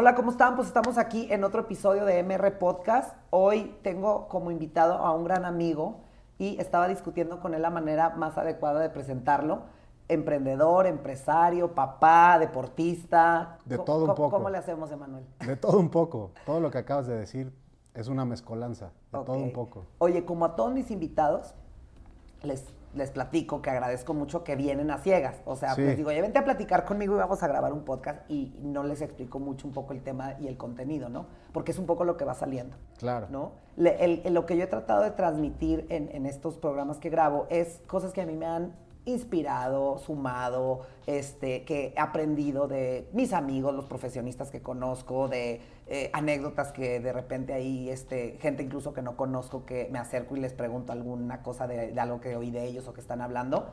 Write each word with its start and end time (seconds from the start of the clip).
Hola, 0.00 0.14
¿cómo 0.14 0.30
están? 0.30 0.54
Pues 0.54 0.68
estamos 0.68 0.96
aquí 0.96 1.26
en 1.28 1.42
otro 1.42 1.62
episodio 1.62 2.04
de 2.04 2.22
MR 2.22 2.56
Podcast. 2.56 3.16
Hoy 3.30 3.76
tengo 3.82 4.28
como 4.28 4.52
invitado 4.52 4.94
a 4.94 5.12
un 5.12 5.24
gran 5.24 5.44
amigo 5.44 5.96
y 6.38 6.56
estaba 6.60 6.86
discutiendo 6.86 7.40
con 7.40 7.52
él 7.52 7.62
la 7.62 7.70
manera 7.70 8.10
más 8.10 8.38
adecuada 8.38 8.78
de 8.78 8.90
presentarlo. 8.90 9.62
Emprendedor, 10.06 10.86
empresario, 10.86 11.74
papá, 11.74 12.38
deportista. 12.38 13.58
De 13.64 13.76
todo 13.76 14.02
un 14.02 14.10
co- 14.10 14.14
poco. 14.14 14.30
¿Cómo 14.36 14.50
le 14.50 14.58
hacemos, 14.58 14.92
Emanuel? 14.92 15.26
De 15.44 15.56
todo 15.56 15.80
un 15.80 15.88
poco. 15.90 16.30
Todo 16.46 16.60
lo 16.60 16.70
que 16.70 16.78
acabas 16.78 17.08
de 17.08 17.16
decir 17.18 17.52
es 17.94 18.06
una 18.06 18.24
mezcolanza. 18.24 18.92
De 19.10 19.18
todo 19.24 19.32
un 19.32 19.52
poco. 19.52 19.84
Oye, 19.98 20.24
como 20.24 20.44
a 20.44 20.54
todos 20.54 20.72
mis 20.72 20.92
invitados, 20.92 21.56
les, 22.44 22.64
les 22.94 23.10
platico 23.10 23.60
que 23.62 23.70
agradezco 23.70 24.14
mucho 24.14 24.44
que 24.44 24.56
vienen 24.56 24.90
a 24.90 24.98
ciegas. 24.98 25.36
O 25.44 25.56
sea, 25.56 25.74
Sí. 25.74 25.82
les 25.82 25.96
digo, 25.96 26.08
oye, 26.10 26.20
vente 26.22 26.38
a 26.38 26.44
platicar 26.44 26.84
conmigo 26.84 27.14
y 27.14 27.18
vamos 27.18 27.42
a 27.42 27.48
grabar 27.48 27.72
un 27.72 27.84
podcast 27.84 28.28
y 28.30 28.54
no 28.62 28.82
les 28.82 29.02
explico 29.02 29.38
mucho 29.38 29.66
un 29.66 29.72
poco 29.74 29.92
el 29.92 30.02
tema 30.02 30.34
y 30.40 30.46
el 30.48 30.56
contenido, 30.56 31.08
¿no? 31.08 31.26
Porque 31.52 31.72
es 31.72 31.78
un 31.78 31.86
poco 31.86 32.04
lo 32.04 32.16
que 32.16 32.24
va 32.24 32.34
saliendo. 32.34 32.76
Claro. 32.98 33.26
¿no? 33.30 33.52
Le- 33.76 34.02
el- 34.04 34.22
el- 34.24 34.34
lo 34.34 34.46
que 34.46 34.56
yo 34.56 34.64
he 34.64 34.66
tratado 34.68 35.02
de 35.02 35.10
transmitir 35.12 35.86
en, 35.90 36.08
en 36.12 36.26
estos 36.26 36.56
programas 36.58 36.98
que 36.98 37.10
grabo 37.10 37.46
es 37.50 37.80
cosas 37.86 38.12
que 38.12 38.20
a 38.22 38.26
mí 38.26 38.36
me 38.36 38.46
han 38.46 38.72
inspirado, 39.04 39.98
sumado, 39.98 40.82
este, 41.06 41.64
que 41.64 41.94
he 41.96 41.98
aprendido 42.00 42.68
de 42.68 43.08
mis 43.12 43.32
amigos, 43.32 43.74
los 43.74 43.86
profesionistas 43.86 44.50
que 44.50 44.60
conozco, 44.62 45.28
de 45.28 45.60
eh, 45.90 46.10
anécdotas 46.12 46.70
que 46.72 47.00
de 47.00 47.12
repente 47.12 47.52
hay 47.54 47.88
este, 47.90 48.32
gente 48.40 48.62
incluso 48.62 48.92
que 48.92 49.02
no 49.02 49.16
conozco 49.16 49.64
que 49.64 49.88
me 49.90 49.98
acerco 49.98 50.36
y 50.36 50.40
les 50.40 50.52
pregunto 50.52 50.92
alguna 50.92 51.42
cosa 51.42 51.66
de, 51.66 51.92
de 51.92 52.00
algo 52.00 52.20
que 52.20 52.36
oí 52.36 52.50
de 52.50 52.64
ellos 52.64 52.86
o 52.88 52.92
que 52.92 53.00
están 53.00 53.20
hablando, 53.20 53.66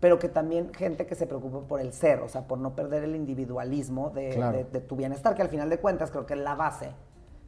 pero 0.00 0.18
que 0.18 0.28
también 0.28 0.72
gente 0.74 1.06
que 1.06 1.14
se 1.14 1.26
preocupa 1.26 1.60
por 1.66 1.80
el 1.80 1.92
ser, 1.92 2.20
o 2.20 2.28
sea, 2.28 2.46
por 2.46 2.58
no 2.58 2.74
perder 2.76 3.02
el 3.04 3.16
individualismo 3.16 4.10
de, 4.10 4.30
Claro. 4.30 4.58
de- 4.58 4.64
de 4.64 4.80
tu 4.80 4.94
bienestar, 4.96 5.34
que 5.34 5.42
al 5.42 5.48
final 5.48 5.68
de 5.70 5.78
cuentas 5.78 6.10
creo 6.10 6.26
que 6.26 6.34
es 6.34 6.40
la 6.40 6.54
base 6.54 6.90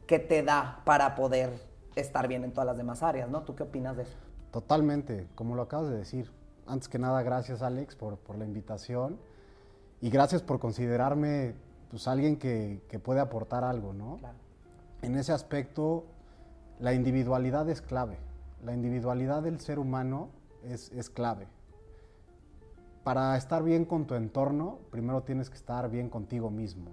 que 0.07 0.19
te 0.19 0.41
da 0.43 0.81
para 0.85 1.15
poder 1.15 1.51
estar 1.95 2.27
bien 2.27 2.43
en 2.43 2.51
todas 2.51 2.65
las 2.65 2.77
demás 2.77 3.03
áreas, 3.03 3.29
¿no? 3.29 3.43
¿Tú 3.43 3.55
qué 3.55 3.63
opinas 3.63 3.95
de 3.97 4.03
eso? 4.03 4.17
Totalmente, 4.51 5.27
como 5.35 5.55
lo 5.55 5.61
acabas 5.61 5.89
de 5.91 5.97
decir. 5.97 6.31
Antes 6.65 6.89
que 6.89 6.97
nada, 6.99 7.21
gracias 7.23 7.61
Alex 7.61 7.95
por, 7.95 8.17
por 8.17 8.37
la 8.37 8.45
invitación 8.45 9.17
y 10.01 10.09
gracias 10.09 10.41
por 10.41 10.59
considerarme 10.59 11.53
pues, 11.89 12.07
alguien 12.07 12.37
que, 12.37 12.81
que 12.89 12.99
puede 12.99 13.19
aportar 13.19 13.63
algo, 13.63 13.93
¿no? 13.93 14.17
Claro. 14.17 14.37
En 15.01 15.15
ese 15.15 15.31
aspecto, 15.31 16.05
la 16.79 16.93
individualidad 16.93 17.69
es 17.69 17.81
clave. 17.81 18.17
La 18.63 18.73
individualidad 18.73 19.43
del 19.43 19.59
ser 19.59 19.79
humano 19.79 20.29
es, 20.63 20.91
es 20.91 21.09
clave. 21.09 21.47
Para 23.03 23.35
estar 23.37 23.63
bien 23.63 23.85
con 23.85 24.05
tu 24.05 24.15
entorno, 24.15 24.79
primero 24.91 25.23
tienes 25.23 25.49
que 25.49 25.55
estar 25.55 25.89
bien 25.89 26.09
contigo 26.09 26.49
mismo. 26.49 26.91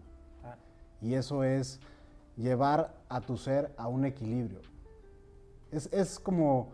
Y 1.02 1.14
eso 1.14 1.44
es 1.44 1.80
llevar 2.36 2.94
a 3.08 3.20
tu 3.20 3.36
ser 3.36 3.74
a 3.76 3.88
un 3.88 4.04
equilibrio. 4.04 4.60
Es, 5.70 5.92
es 5.92 6.18
como 6.18 6.68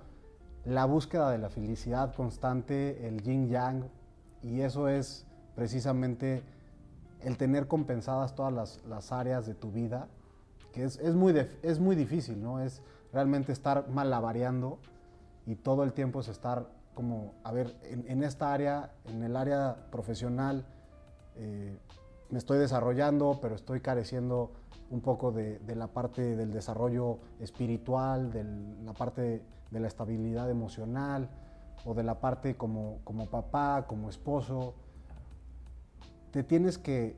la 0.65 0.85
búsqueda 0.85 1.31
de 1.31 1.39
la 1.39 1.49
felicidad 1.49 2.15
constante, 2.15 3.09
el 3.09 3.23
yin 3.23 3.49
yang, 3.49 3.85
y 4.43 4.61
eso 4.61 4.89
es 4.89 5.27
precisamente 5.57 6.43
el 7.25 7.37
tener 7.37 7.69
compensadas 7.69 8.35
todas 8.35 8.53
las, 8.53 8.85
las 8.87 9.13
áreas 9.13 9.47
de 9.47 9.55
tu 9.55 9.71
vida, 9.71 10.09
que 10.73 10.85
es, 10.85 10.99
es 10.99 11.15
muy, 11.15 11.35
es 11.63 11.79
muy 11.79 11.97
difícil, 11.97 12.43
¿no? 12.43 12.61
Es 12.61 12.83
realmente 13.13 13.53
estar 13.53 13.89
malabareando 13.89 14.79
y 15.47 15.57
todo 15.57 15.85
el 15.85 15.93
tiempo 15.93 16.21
es 16.21 16.29
estar 16.29 16.69
como, 16.95 17.35
a 17.45 17.53
ver, 17.53 17.75
en, 17.85 18.05
en 18.09 18.23
esta 18.23 18.53
área, 18.53 18.93
en 19.07 19.23
el 19.23 19.37
área 19.37 19.77
profesional, 19.91 20.65
eh, 21.37 21.79
me 22.31 22.39
estoy 22.39 22.59
desarrollando, 22.59 23.39
pero 23.41 23.55
estoy 23.55 23.81
careciendo 23.81 24.53
un 24.91 25.01
poco 25.01 25.33
de, 25.33 25.59
de 25.61 25.75
la 25.75 25.89
parte 25.89 26.37
del 26.37 26.53
desarrollo 26.53 27.19
espiritual, 27.41 28.33
de 28.33 28.45
la 28.85 28.93
parte 28.93 29.43
de 29.71 29.81
la 29.81 29.89
estabilidad 29.89 30.51
emocional 30.51 31.29
o 31.85 31.95
de 31.95 32.03
la 32.03 32.21
parte 32.21 32.57
como, 32.57 32.99
como 33.05 33.27
papá, 33.27 33.87
como 33.87 34.09
esposo. 34.09 34.75
Te 36.33 36.43
tienes 36.43 36.79
que, 36.79 37.15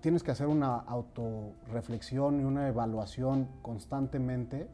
tienes 0.00 0.22
que 0.22 0.30
hacer 0.30 0.46
una 0.46 0.76
autorreflexión 0.76 2.40
y 2.40 2.44
una 2.44 2.68
evaluación 2.68 3.48
constantemente 3.62 4.68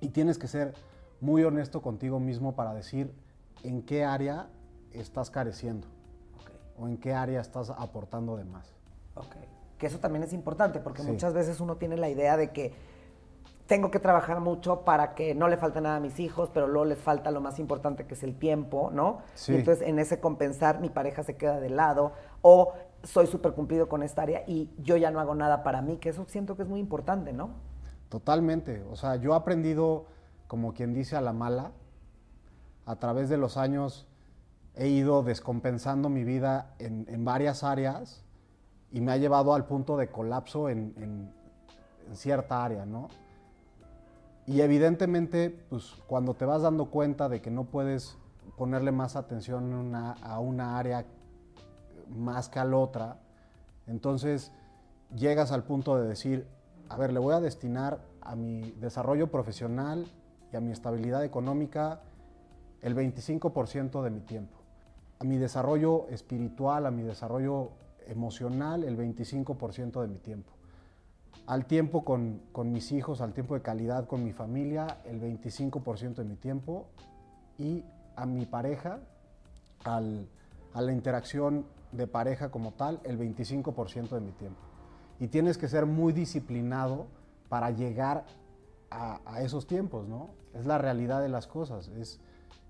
y 0.00 0.08
tienes 0.08 0.38
que 0.38 0.48
ser 0.48 0.74
muy 1.20 1.44
honesto 1.44 1.80
contigo 1.82 2.20
mismo 2.20 2.54
para 2.54 2.74
decir 2.74 3.12
en 3.62 3.82
qué 3.82 4.04
área 4.04 4.48
estás 4.92 5.30
careciendo 5.30 5.86
o 6.78 6.88
en 6.88 6.96
qué 6.98 7.14
área 7.14 7.40
estás 7.40 7.70
aportando 7.70 8.36
de 8.36 8.44
más. 8.44 8.74
ok. 9.14 9.34
Que 9.78 9.86
eso 9.86 10.00
también 10.00 10.24
es 10.24 10.32
importante, 10.32 10.80
porque 10.80 11.02
Sí. 11.02 11.08
muchas 11.08 11.32
veces 11.34 11.60
uno 11.60 11.76
tiene 11.76 11.96
la 11.96 12.08
idea 12.08 12.36
de 12.36 12.50
que 12.50 12.72
tengo 13.68 13.90
que 13.92 14.00
trabajar 14.00 14.40
mucho 14.40 14.80
para 14.80 15.14
que 15.14 15.34
no 15.34 15.46
le 15.46 15.56
falte 15.58 15.80
nada 15.80 15.96
a 15.96 16.00
mis 16.00 16.18
hijos, 16.18 16.50
pero 16.52 16.66
luego 16.66 16.86
les 16.86 16.98
falta 16.98 17.30
lo 17.30 17.40
más 17.40 17.58
importante 17.60 18.06
que 18.06 18.14
es 18.14 18.22
el 18.24 18.34
tiempo, 18.34 18.90
¿no? 18.92 19.18
Sí. 19.34 19.52
Y 19.52 19.56
entonces 19.56 19.86
en 19.86 19.98
ese 20.00 20.18
compensar 20.20 20.80
mi 20.80 20.88
pareja 20.88 21.22
se 21.22 21.36
queda 21.36 21.60
de 21.60 21.68
lado 21.68 22.12
o 22.42 22.72
soy 23.04 23.26
súper 23.26 23.52
cumplido 23.52 23.86
con 23.88 24.02
esta 24.02 24.22
área 24.22 24.42
y 24.46 24.70
yo 24.78 24.96
ya 24.96 25.10
no 25.10 25.20
hago 25.20 25.34
nada 25.34 25.62
para 25.62 25.82
mí, 25.82 25.98
que 25.98 26.08
eso 26.08 26.24
siento 26.28 26.56
que 26.56 26.62
es 26.62 26.68
muy 26.68 26.80
importante, 26.80 27.32
¿no? 27.32 27.50
Totalmente. 28.08 28.82
O 28.90 28.96
sea, 28.96 29.16
yo 29.16 29.34
he 29.34 29.36
aprendido, 29.36 30.06
como 30.46 30.72
quien 30.72 30.94
dice, 30.94 31.14
a 31.16 31.20
la 31.20 31.34
mala. 31.34 31.72
A 32.86 32.96
través 32.96 33.28
de 33.28 33.36
los 33.36 33.58
años 33.58 34.08
he 34.74 34.88
ido 34.88 35.22
descompensando 35.22 36.08
mi 36.08 36.24
vida 36.24 36.72
en, 36.78 37.04
en 37.08 37.22
varias 37.24 37.62
áreas 37.62 38.24
y 38.90 39.02
me 39.02 39.12
ha 39.12 39.18
llevado 39.18 39.52
al 39.52 39.66
punto 39.66 39.98
de 39.98 40.08
colapso 40.08 40.70
en, 40.70 40.94
en- 40.96 41.30
en 42.08 42.16
cierta 42.16 42.64
área, 42.64 42.86
¿no? 42.86 43.08
Y 44.48 44.62
evidentemente, 44.62 45.50
pues 45.68 45.92
cuando 46.06 46.32
te 46.32 46.46
vas 46.46 46.62
dando 46.62 46.86
cuenta 46.86 47.28
de 47.28 47.42
que 47.42 47.50
no 47.50 47.64
puedes 47.64 48.16
ponerle 48.56 48.92
más 48.92 49.14
atención 49.14 49.94
a 49.94 50.40
una- 50.40 50.78
área 50.78 51.04
más 52.08 52.48
que 52.48 52.58
a 52.58 52.64
la 52.64 52.78
otra, 52.78 53.18
entonces 53.86 54.50
llegas 55.14 55.52
al 55.52 55.64
punto 55.64 55.98
de 55.98 56.08
decir, 56.08 56.46
a 56.88 56.96
ver, 56.96 57.12
le 57.12 57.18
voy 57.18 57.34
a 57.34 57.40
destinar 57.40 58.00
a 58.22 58.36
mi 58.36 58.70
desarrollo 58.80 59.30
profesional 59.30 60.06
y 60.50 60.56
a 60.56 60.60
mi 60.60 60.72
estabilidad 60.72 61.22
económica 61.24 62.00
el 62.80 62.94
25% 62.94 64.02
de 64.02 64.08
mi 64.08 64.20
tiempo. 64.20 64.56
A 65.18 65.24
mi 65.24 65.36
desarrollo 65.36 66.08
espiritual, 66.08 66.86
a 66.86 66.90
mi 66.90 67.02
desarrollo 67.02 67.72
emocional, 68.06 68.82
el 68.84 68.96
25% 68.96 70.00
de 70.00 70.08
mi 70.08 70.18
tiempo. 70.20 70.57
Al 71.46 71.64
tiempo 71.66 72.04
con, 72.04 72.42
con 72.52 72.72
mis 72.72 72.92
hijos, 72.92 73.20
al 73.20 73.32
tiempo 73.32 73.54
de 73.54 73.62
calidad 73.62 74.06
con 74.06 74.22
mi 74.22 74.32
familia, 74.32 74.98
el 75.04 75.20
25% 75.20 76.14
de 76.16 76.24
mi 76.24 76.36
tiempo. 76.36 76.86
Y 77.58 77.84
a 78.16 78.26
mi 78.26 78.44
pareja, 78.46 79.00
al- 79.84 80.28
a 80.74 80.82
la 80.82 80.92
interacción 80.92 81.64
de 81.92 82.06
pareja 82.06 82.50
como 82.50 82.72
tal, 82.72 83.00
el 83.04 83.18
25% 83.18 84.10
de 84.10 84.20
mi 84.20 84.32
tiempo. 84.32 84.60
Y 85.20 85.28
tienes 85.28 85.56
que 85.58 85.68
ser 85.68 85.86
muy 85.86 86.12
disciplinado 86.12 87.06
para 87.48 87.70
llegar 87.70 88.24
a, 88.90 89.20
a 89.24 89.42
esos 89.42 89.66
tiempos, 89.66 90.06
¿no? 90.06 90.30
Es 90.54 90.66
la 90.66 90.78
realidad 90.78 91.20
de 91.22 91.28
las 91.30 91.46
cosas. 91.46 91.88
Es, 91.88 92.20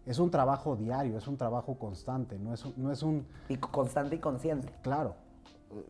es 0.07 0.19
un 0.19 0.31
trabajo 0.31 0.77
diario, 0.77 1.19
es 1.19 1.27
un 1.27 1.37
trabajo 1.37 1.75
constante, 1.79 2.39
no 2.39 2.55
es, 2.55 2.65
un- 2.65 2.75
no 2.77 2.93
es 2.93 3.03
un... 3.03 3.27
Y 3.49 3.57
constante 3.57 4.17
y 4.17 4.19
consciente. 4.21 4.73
Claro, 4.83 5.17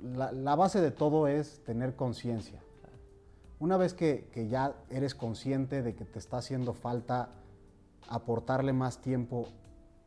la, 0.02 0.54
base 0.56 0.80
de 0.80 0.90
todo 0.90 1.26
es 1.28 1.62
tener 1.64 1.94
conciencia. 1.96 2.60
Una 3.60 3.76
vez 3.76 3.94
que, 3.94 4.28
que 4.32 4.48
ya 4.48 4.74
eres 4.90 5.14
consciente 5.14 5.82
de 5.82 5.94
que 5.94 6.04
te 6.04 6.18
está 6.18 6.38
haciendo 6.38 6.74
falta 6.74 7.30
aportarle 8.08 8.72
más 8.72 8.98
tiempo 8.98 9.48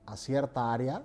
a 0.06 0.18
cierta 0.18 0.73
área, 0.73 1.03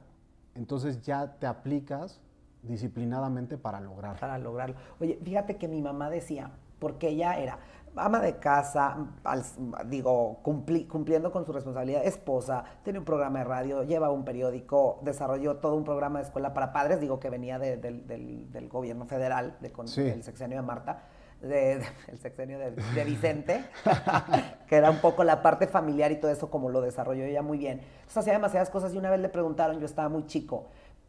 entonces 0.54 1.02
ya 1.02 1.38
te 1.38 1.46
aplicas 1.46 2.20
disciplinadamente 2.62 3.58
para 3.58 3.80
lograrlo. 3.80 4.20
para 4.20 4.38
lograrlo. 4.38 4.76
Oye, 5.00 5.18
fíjate 5.22 5.56
que 5.56 5.68
mi 5.68 5.82
mamá 5.82 6.10
decía, 6.10 6.50
porque 6.78 7.08
ella 7.08 7.38
era 7.38 7.58
ama 7.96 8.20
de 8.20 8.36
casa, 8.38 8.96
al- 9.24 9.42
digo, 9.86 10.40
cumpli- 10.42 10.86
cumpliendo 10.86 11.32
con 11.32 11.44
su 11.46 11.52
responsabilidad, 11.52 12.04
esposa, 12.04 12.64
tiene 12.82 12.98
un 12.98 13.04
programa 13.04 13.38
de 13.40 13.44
radio, 13.44 13.82
lleva 13.84 14.10
un 14.10 14.24
periódico, 14.24 14.98
desarrolló 15.02 15.56
todo 15.56 15.74
un 15.76 15.84
programa 15.84 16.18
de 16.20 16.26
escuela 16.26 16.52
para 16.54 16.72
padres, 16.72 17.00
digo 17.00 17.18
que 17.20 17.30
venía 17.30 17.58
de- 17.58 17.76
del, 17.76 18.06
del- 18.06 18.50
del 18.52 18.68
gobierno 18.68 19.06
federal, 19.06 19.56
de, 19.60 19.72
con, 19.72 19.88
Sí. 19.88 20.02
del 20.02 20.22
sexenio 20.22 20.56
de 20.58 20.62
Marta, 20.62 21.02
de- 21.40 21.78
de- 21.78 21.86
el 22.08 22.18
sexenio 22.18 22.58
de, 22.58 22.70
de 22.72 23.04
Vicente, 23.04 23.64
que 24.68 24.76
era 24.76 24.90
un 24.90 24.98
poco 24.98 25.24
la 25.24 25.42
parte 25.42 25.66
familiar 25.66 26.12
y 26.12 26.16
todo 26.16 26.30
eso 26.30 26.50
como 26.50 26.68
lo 26.70 26.80
desarrolló 26.80 27.24
ella 27.24 27.42
muy 27.42 27.58
bien. 27.58 27.80
Entonces 27.80 28.16
hacía 28.18 28.32
demasiadas 28.34 28.70
cosas 28.70 28.94
y 28.94 28.98
una 28.98 29.10
vez 29.10 29.20
le 29.20 29.28
preguntaron, 29.28 29.78
yo 29.80 29.86
estaba 29.86 30.08
muy 30.08 30.26
chico, 30.26 30.66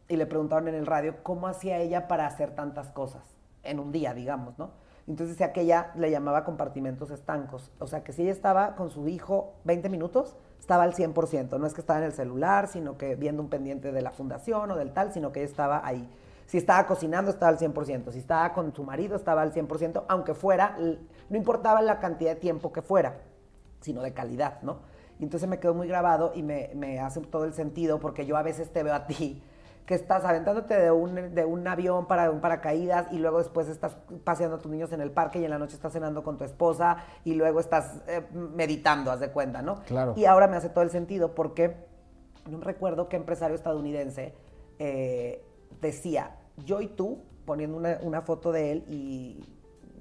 y 0.08 0.16
le 0.16 0.26
preguntaron 0.26 0.68
en 0.68 0.74
el 0.74 0.86
radio 0.86 1.16
cómo 1.22 1.48
hacía 1.48 1.78
ella 1.78 2.08
para 2.08 2.26
hacer 2.26 2.52
tantas 2.54 2.88
cosas 2.90 3.22
en 3.62 3.78
un 3.78 3.92
día, 3.92 4.14
digamos, 4.14 4.58
¿no? 4.58 4.70
Entonces 5.08 5.38
decía 5.38 5.54
que 5.54 5.62
ella 5.62 5.90
le 5.96 6.10
llamaba 6.10 6.44
compartimentos 6.44 7.10
estancos. 7.10 7.72
O 7.78 7.86
sea, 7.86 8.04
que 8.04 8.12
si 8.12 8.22
ella 8.22 8.32
estaba 8.32 8.76
con 8.76 8.90
su 8.90 9.08
hijo 9.08 9.54
20 9.64 9.88
minutos, 9.88 10.36
estaba 10.60 10.82
al 10.82 10.94
100%. 10.94 11.58
No 11.58 11.66
es 11.66 11.72
que 11.72 11.80
estaba 11.80 11.98
en 11.98 12.04
el 12.04 12.12
celular, 12.12 12.68
sino 12.68 12.98
que 12.98 13.16
viendo 13.16 13.42
un 13.42 13.48
pendiente 13.48 13.90
de 13.90 14.02
la 14.02 14.10
fundación 14.10 14.70
o 14.70 14.76
del 14.76 14.92
tal, 14.92 15.12
sino 15.14 15.32
que 15.32 15.40
ella 15.40 15.48
estaba 15.48 15.80
ahí. 15.82 16.06
Si 16.44 16.58
estaba 16.58 16.86
cocinando, 16.86 17.30
estaba 17.30 17.50
al 17.50 17.58
100%. 17.58 18.12
Si 18.12 18.18
estaba 18.18 18.52
con 18.52 18.74
su 18.74 18.84
marido, 18.84 19.16
estaba 19.16 19.40
al 19.40 19.54
100%, 19.54 20.04
aunque 20.08 20.34
fuera, 20.34 20.76
no 20.78 21.36
importaba 21.36 21.80
la 21.80 22.00
cantidad 22.00 22.34
de 22.34 22.40
tiempo 22.40 22.70
que 22.70 22.82
fuera, 22.82 23.22
sino 23.80 24.02
de 24.02 24.12
calidad, 24.12 24.60
¿no? 24.60 24.80
Y 25.18 25.24
entonces 25.24 25.48
me 25.48 25.58
quedó 25.58 25.74
muy 25.74 25.88
grabado 25.88 26.32
y 26.34 26.42
me, 26.42 26.70
me 26.74 27.00
hace 27.00 27.20
todo 27.22 27.44
el 27.44 27.54
sentido 27.54 27.98
porque 27.98 28.26
yo 28.26 28.36
a 28.36 28.42
veces 28.42 28.70
te 28.72 28.82
veo 28.82 28.94
a 28.94 29.06
ti 29.06 29.42
que 29.88 29.94
estás 29.94 30.22
aventándote 30.26 30.78
de 30.78 30.90
un, 30.90 31.34
de 31.34 31.46
un 31.46 31.66
avión 31.66 32.06
para 32.06 32.30
un 32.30 32.42
paracaídas 32.42 33.10
y 33.10 33.16
luego 33.16 33.38
después 33.38 33.68
estás 33.68 33.96
paseando 34.22 34.56
a 34.56 34.58
tus 34.58 34.70
niños 34.70 34.92
en 34.92 35.00
el 35.00 35.10
parque 35.10 35.40
y 35.40 35.44
en 35.44 35.50
la 35.50 35.58
noche 35.58 35.76
estás 35.76 35.94
cenando 35.94 36.22
con 36.22 36.36
tu 36.36 36.44
esposa 36.44 36.98
y 37.24 37.32
luego 37.32 37.58
estás 37.58 38.02
eh, 38.06 38.22
meditando, 38.34 39.10
haz 39.10 39.20
de 39.20 39.30
cuenta, 39.30 39.62
¿no? 39.62 39.80
Claro. 39.86 40.12
Y 40.14 40.26
ahora 40.26 40.46
me 40.46 40.58
hace 40.58 40.68
todo 40.68 40.82
el 40.82 40.90
sentido 40.90 41.34
porque 41.34 41.74
no 42.50 42.58
me 42.58 42.66
recuerdo 42.66 43.08
qué 43.08 43.16
empresario 43.16 43.56
estadounidense 43.56 44.34
eh, 44.78 45.42
decía, 45.80 46.36
yo 46.66 46.82
y 46.82 46.88
tú, 46.88 47.22
poniendo 47.46 47.78
una, 47.78 47.98
una 48.02 48.20
foto 48.20 48.52
de 48.52 48.72
él 48.72 48.84
y 48.88 49.42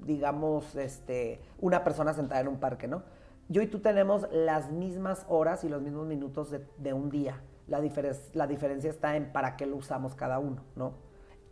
digamos, 0.04 0.76
este, 0.76 1.40
una 1.62 1.86
persona 1.86 2.14
sentada 2.14 2.42
en 2.42 2.50
un 2.50 2.60
parque, 2.60 2.90
¿no? 2.90 3.04
Yo 3.48 3.62
y 3.62 3.68
tú 3.68 3.80
tenemos 3.80 4.28
las 4.34 4.70
mismas 4.70 5.26
horas 5.30 5.64
y 5.64 5.70
los 5.70 5.82
mismos 5.82 6.08
minutos 6.08 6.52
de, 6.52 6.68
de 6.78 6.92
un 6.92 7.10
día 7.10 7.42
la, 7.68 7.82
la 8.34 8.48
diferencia 8.48 8.90
está 8.90 9.16
en 9.16 9.32
para 9.32 9.56
qué 9.56 9.66
lo 9.66 9.76
usamos 9.76 10.16
cada 10.16 10.40
uno, 10.40 10.64
¿no? 10.76 10.94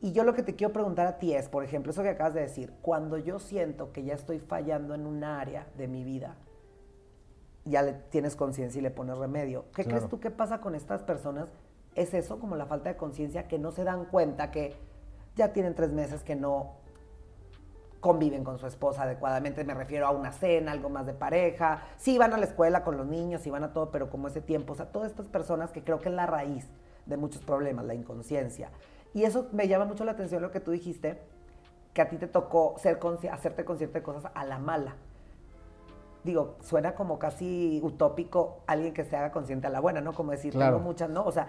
Y 0.02 0.12
yo 0.12 0.24
lo 0.24 0.34
que 0.34 0.44
te 0.44 0.56
quiero 0.56 0.74
preguntar 0.74 1.08
a 1.08 1.18
ti 1.18 1.34
es, 1.34 1.50
por 1.50 1.64
ejemplo, 1.64 1.92
eso 1.92 2.04
que 2.04 2.10
acabas 2.10 2.34
de 2.34 2.42
decir, 2.42 2.74
cuando 2.82 3.18
yo 3.18 3.40
siento 3.40 3.92
que 3.92 4.04
ya 4.04 4.14
estoy 4.14 4.40
fallando 4.40 4.94
en 4.94 5.06
un 5.06 5.24
área 5.24 5.68
de 5.78 5.88
mi 5.88 6.04
vida, 6.04 6.36
ya 7.64 7.82
le 7.82 7.94
tienes 7.94 8.36
conciencia 8.36 8.80
y 8.80 8.84
le 8.84 8.92
pones 8.92 9.18
remedio. 9.18 9.66
¿Qué 9.74 9.84
crees 9.84 10.08
tú 10.08 10.20
que 10.20 10.30
pasa 10.30 10.62
con 10.62 10.76
estas 10.76 11.02
personas? 11.02 11.50
Es 11.96 12.14
eso, 12.14 12.40
como 12.40 12.56
la 12.56 12.68
falta 12.68 12.90
de 12.90 12.98
conciencia, 12.98 13.48
que 13.48 13.58
no 13.58 13.72
se 13.72 13.84
dan 13.84 14.06
cuenta 14.06 14.52
que 14.52 14.76
ya 15.36 15.54
tienen 15.54 15.74
tres 15.74 15.92
meses 15.92 16.24
que 16.24 16.36
no 16.36 16.76
conviven 18.00 18.44
con 18.44 18.60
su 18.60 18.68
esposa 18.68 19.04
adecuadamente, 19.04 19.64
me 19.64 19.74
refiero 19.74 20.06
a 20.08 20.12
una 20.12 20.32
cena, 20.32 20.72
algo 20.72 20.90
más 20.90 21.06
de 21.06 21.14
pareja, 21.14 21.82
sí 21.98 22.18
van 22.18 22.34
a 22.34 22.38
la 22.38 22.46
escuela 22.46 22.84
con 22.84 22.98
los 22.98 23.08
niños, 23.08 23.42
sí 23.42 23.50
van 23.50 23.64
a 23.64 23.74
todo, 23.74 23.92
pero 23.92 24.10
como 24.10 24.28
ese 24.28 24.42
tiempo, 24.42 24.74
o 24.74 24.76
sea, 24.76 24.92
todas 24.92 25.10
estas 25.10 25.28
personas 25.28 25.72
que 25.72 25.84
creo 25.84 26.00
que 26.00 26.10
es 26.10 26.16
la 26.16 26.26
raíz 26.26 26.68
de 27.06 27.18
muchos 27.18 27.42
problemas, 27.42 27.86
la 27.86 27.96
inconsciencia. 27.96 28.70
Y 29.14 29.24
eso 29.24 29.48
me 29.52 29.68
llama 29.68 29.86
mucho 29.86 30.04
la 30.04 30.12
atención 30.12 30.42
lo 30.42 30.52
que 30.52 30.60
tú 30.60 30.72
dijiste, 30.72 31.22
que 31.94 32.02
a 32.02 32.10
ti 32.10 32.18
te 32.18 32.28
tocó 32.28 32.76
ser 32.78 33.00
hacerte 33.32 33.64
consciente 33.64 34.00
de 34.00 34.04
cosas 34.04 34.32
a 34.34 34.44
la 34.46 34.60
mala. 34.60 34.96
Digo, 36.26 36.58
suena 36.62 36.96
como 36.96 37.20
casi 37.20 37.80
utópico 37.84 38.64
alguien 38.68 38.94
que 38.94 39.06
se 39.06 39.16
haga 39.16 39.32
consciente 39.32 39.68
a 39.68 39.70
la 39.70 39.80
buena, 39.80 40.02
¿no? 40.02 40.12
Como 40.14 40.32
decir, 40.32 40.54
tengo 40.54 40.80
muchas, 40.80 41.10
¿no? 41.10 41.24
O 41.24 41.32
sea, 41.32 41.48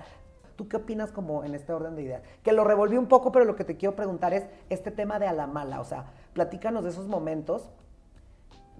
¿Tú 0.56 0.69
qué 0.69 0.79
opinas 0.79 1.12
como 1.12 1.44
en 1.44 1.55
este 1.55 1.73
orden 1.73 1.94
de 1.94 2.03
ideas? 2.03 2.23
Que 2.43 2.53
lo 2.53 2.64
revolví 2.64 2.97
un 2.97 3.06
poco, 3.06 3.31
pero 3.31 3.44
lo 3.44 3.56
que 3.56 3.64
te 3.64 3.76
quiero 3.76 3.94
preguntar 3.94 4.32
es 4.32 4.47
este 4.70 4.91
tema 4.91 5.19
de 5.19 5.26
a 5.26 5.32
la 5.32 5.47
mala. 5.47 5.81
O 5.81 5.85
sea, 5.85 6.06
platícanos 6.32 6.82
de 6.85 6.91
esos 6.91 7.06
momentos, 7.06 7.69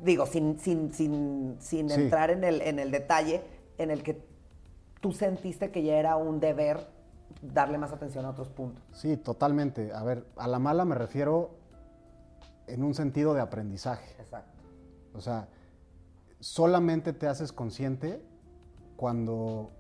digo, 0.03 0.27
sin, 0.27 0.59
sin, 0.59 0.93
sin, 0.93 1.57
sin 1.61 1.91
entrar 1.91 2.31
en 2.31 2.45
el, 2.45 2.63
en 2.63 2.79
el 2.79 2.91
detalle, 2.91 3.43
en 3.79 3.91
el 3.91 4.03
que 4.03 4.23
tú 5.01 5.13
sentiste 5.13 5.71
que 5.71 5.83
ya 5.83 5.97
era 5.97 6.17
un 6.17 6.41
deber 6.41 6.89
darle 7.43 7.79
más 7.79 7.93
atención 7.93 8.25
a 8.25 8.31
otros 8.31 8.49
puntos. 8.49 8.83
Sí, 8.93 9.17
totalmente. 9.17 9.93
A 9.93 10.03
ver, 10.03 10.27
a 10.37 10.49
la 10.49 10.59
mala 10.59 10.85
me 10.85 10.95
refiero 10.95 11.51
en 12.67 12.83
un 12.83 12.95
sentido 12.95 13.35
de 13.35 13.41
aprendizaje. 13.41 14.11
Exacto. 14.19 14.63
O 15.15 15.21
sea, 15.21 15.49
solamente 16.41 17.13
te 17.13 17.27
haces 17.27 17.53
consciente 17.53 18.23
cuando 18.97 19.71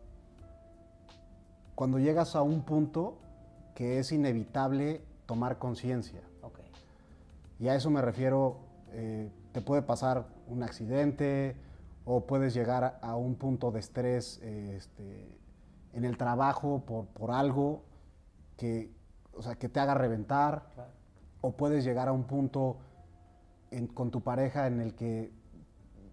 cuando 1.76 1.98
llegas 1.98 2.34
a 2.34 2.42
un 2.42 2.62
punto 2.62 3.18
que 3.74 3.98
es 4.00 4.10
inevitable 4.10 5.02
tomar 5.26 5.58
conciencia. 5.58 6.22
Y 7.58 7.68
a 7.68 7.74
eso 7.74 7.90
me 7.90 8.02
refiero, 8.02 8.58
eh, 8.92 9.30
te 9.52 9.60
puede 9.62 9.82
pasar 9.82 10.26
un 10.46 10.62
accidente 10.62 11.56
o 12.04 12.26
puedes 12.26 12.52
llegar 12.52 12.98
a 13.00 13.16
un 13.16 13.34
punto 13.34 13.70
de 13.70 13.80
estrés 13.80 14.38
este, 14.42 15.38
en 15.92 16.04
el 16.04 16.18
trabajo 16.18 16.82
por, 16.84 17.30
algo 17.30 17.82
que, 18.58 18.90
o 19.32 19.42
sea, 19.42 19.54
que 19.54 19.68
te 19.68 19.80
haga 19.80 19.94
reventar. 19.94 20.66
O 21.40 21.52
puedes 21.52 21.84
llegar 21.84 22.08
a 22.08 22.12
un 22.12 22.24
punto 22.24 22.78
con 23.94 24.10
tu 24.10 24.22
pareja 24.22 24.66
en 24.66 24.80
el 24.80 24.94
que 24.94 25.30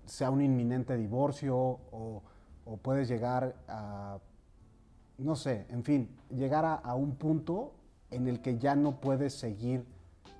sea 0.05 0.29
un 0.29 0.41
inminente 0.41 0.97
divorcio 0.97 1.57
o, 1.57 2.21
o 2.65 2.77
puedes 2.77 3.07
llegar 3.07 3.55
a 3.67 4.19
no 5.17 5.35
sé, 5.35 5.65
en 5.69 5.83
fin, 5.83 6.09
llegar 6.29 6.65
a, 6.65 6.95
un 6.95 7.15
punto 7.15 7.73
en 8.11 8.27
el 8.27 8.41
que 8.41 8.57
ya 8.57 8.75
no 8.75 8.99
puedes 8.99 9.33
seguir 9.33 9.85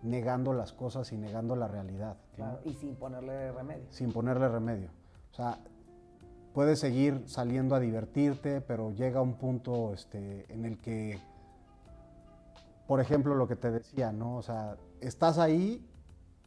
negando 0.02 0.54
las 0.54 0.74
cosas 0.74 1.12
y 1.12 1.18
negando 1.18 1.56
la 1.56 1.68
realidad. 1.68 2.18
y 2.66 2.74
sin 2.74 2.96
ponerle 2.96 3.52
remedio. 3.52 3.86
Sin 3.90 4.12
ponerle 4.12 4.50
remedio. 4.50 4.90
O 5.32 5.36
sea, 5.36 5.60
puedes 6.54 6.80
seguir 6.80 7.24
saliendo 7.28 7.76
a 7.76 7.80
divertirte, 7.80 8.62
pero 8.62 8.92
llega 8.92 9.22
un 9.22 9.36
punto 9.36 9.94
este, 9.94 10.46
en 10.54 10.66
el 10.66 10.78
que, 10.78 11.20
por 12.88 13.00
ejemplo, 13.00 13.36
lo 13.36 13.48
que 13.48 13.56
te 13.56 13.72
decía, 13.72 14.12
¿no? 14.12 14.38
O 14.38 14.42
sea, 14.42 14.78
estás 15.02 15.38
ahí 15.38 15.88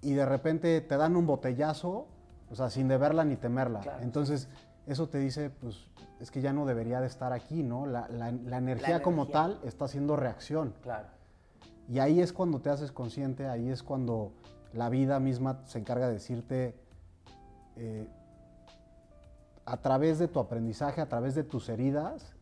y 0.02 0.12
de 0.12 0.24
repente 0.24 0.80
te 0.80 0.96
dan 0.96 1.16
un 1.16 1.26
botellazo, 1.26 2.06
o 2.50 2.54
sea, 2.54 2.70
sin 2.70 2.88
deberla 2.88 3.24
ni 3.24 3.36
temerla. 3.36 3.98
Entonces, 4.00 4.48
eso 4.86 5.08
te 5.08 5.18
dice, 5.18 5.50
pues, 5.50 5.88
es 6.20 6.30
que 6.30 6.40
ya 6.40 6.52
no 6.52 6.64
debería 6.64 7.00
de 7.00 7.06
estar 7.06 7.32
aquí, 7.32 7.62
¿no? 7.62 7.86
La, 7.86 8.06
energía, 8.28 9.02
como 9.02 9.28
tal 9.28 9.60
está 9.64 9.86
haciendo 9.86 10.16
reacción. 10.16 10.74
Claro. 10.82 11.08
Y 11.88 11.98
ahí 11.98 12.20
es 12.20 12.32
cuando 12.32 12.60
te 12.60 12.70
haces 12.70 12.92
consciente, 12.92 13.46
ahí 13.46 13.68
es 13.68 13.82
cuando 13.82 14.32
la 14.72 14.88
vida 14.88 15.20
misma 15.20 15.62
se 15.66 15.78
encarga 15.78 16.08
de 16.08 16.14
decirte, 16.14 16.74
eh, 17.76 18.08
a 19.64 19.76
través 19.78 20.18
de 20.18 20.28
tu 20.28 20.38
aprendizaje, 20.38 21.00
a 21.00 21.08
través 21.08 21.34
de 21.34 21.42
tus 21.42 21.68
heridas, 21.68 22.34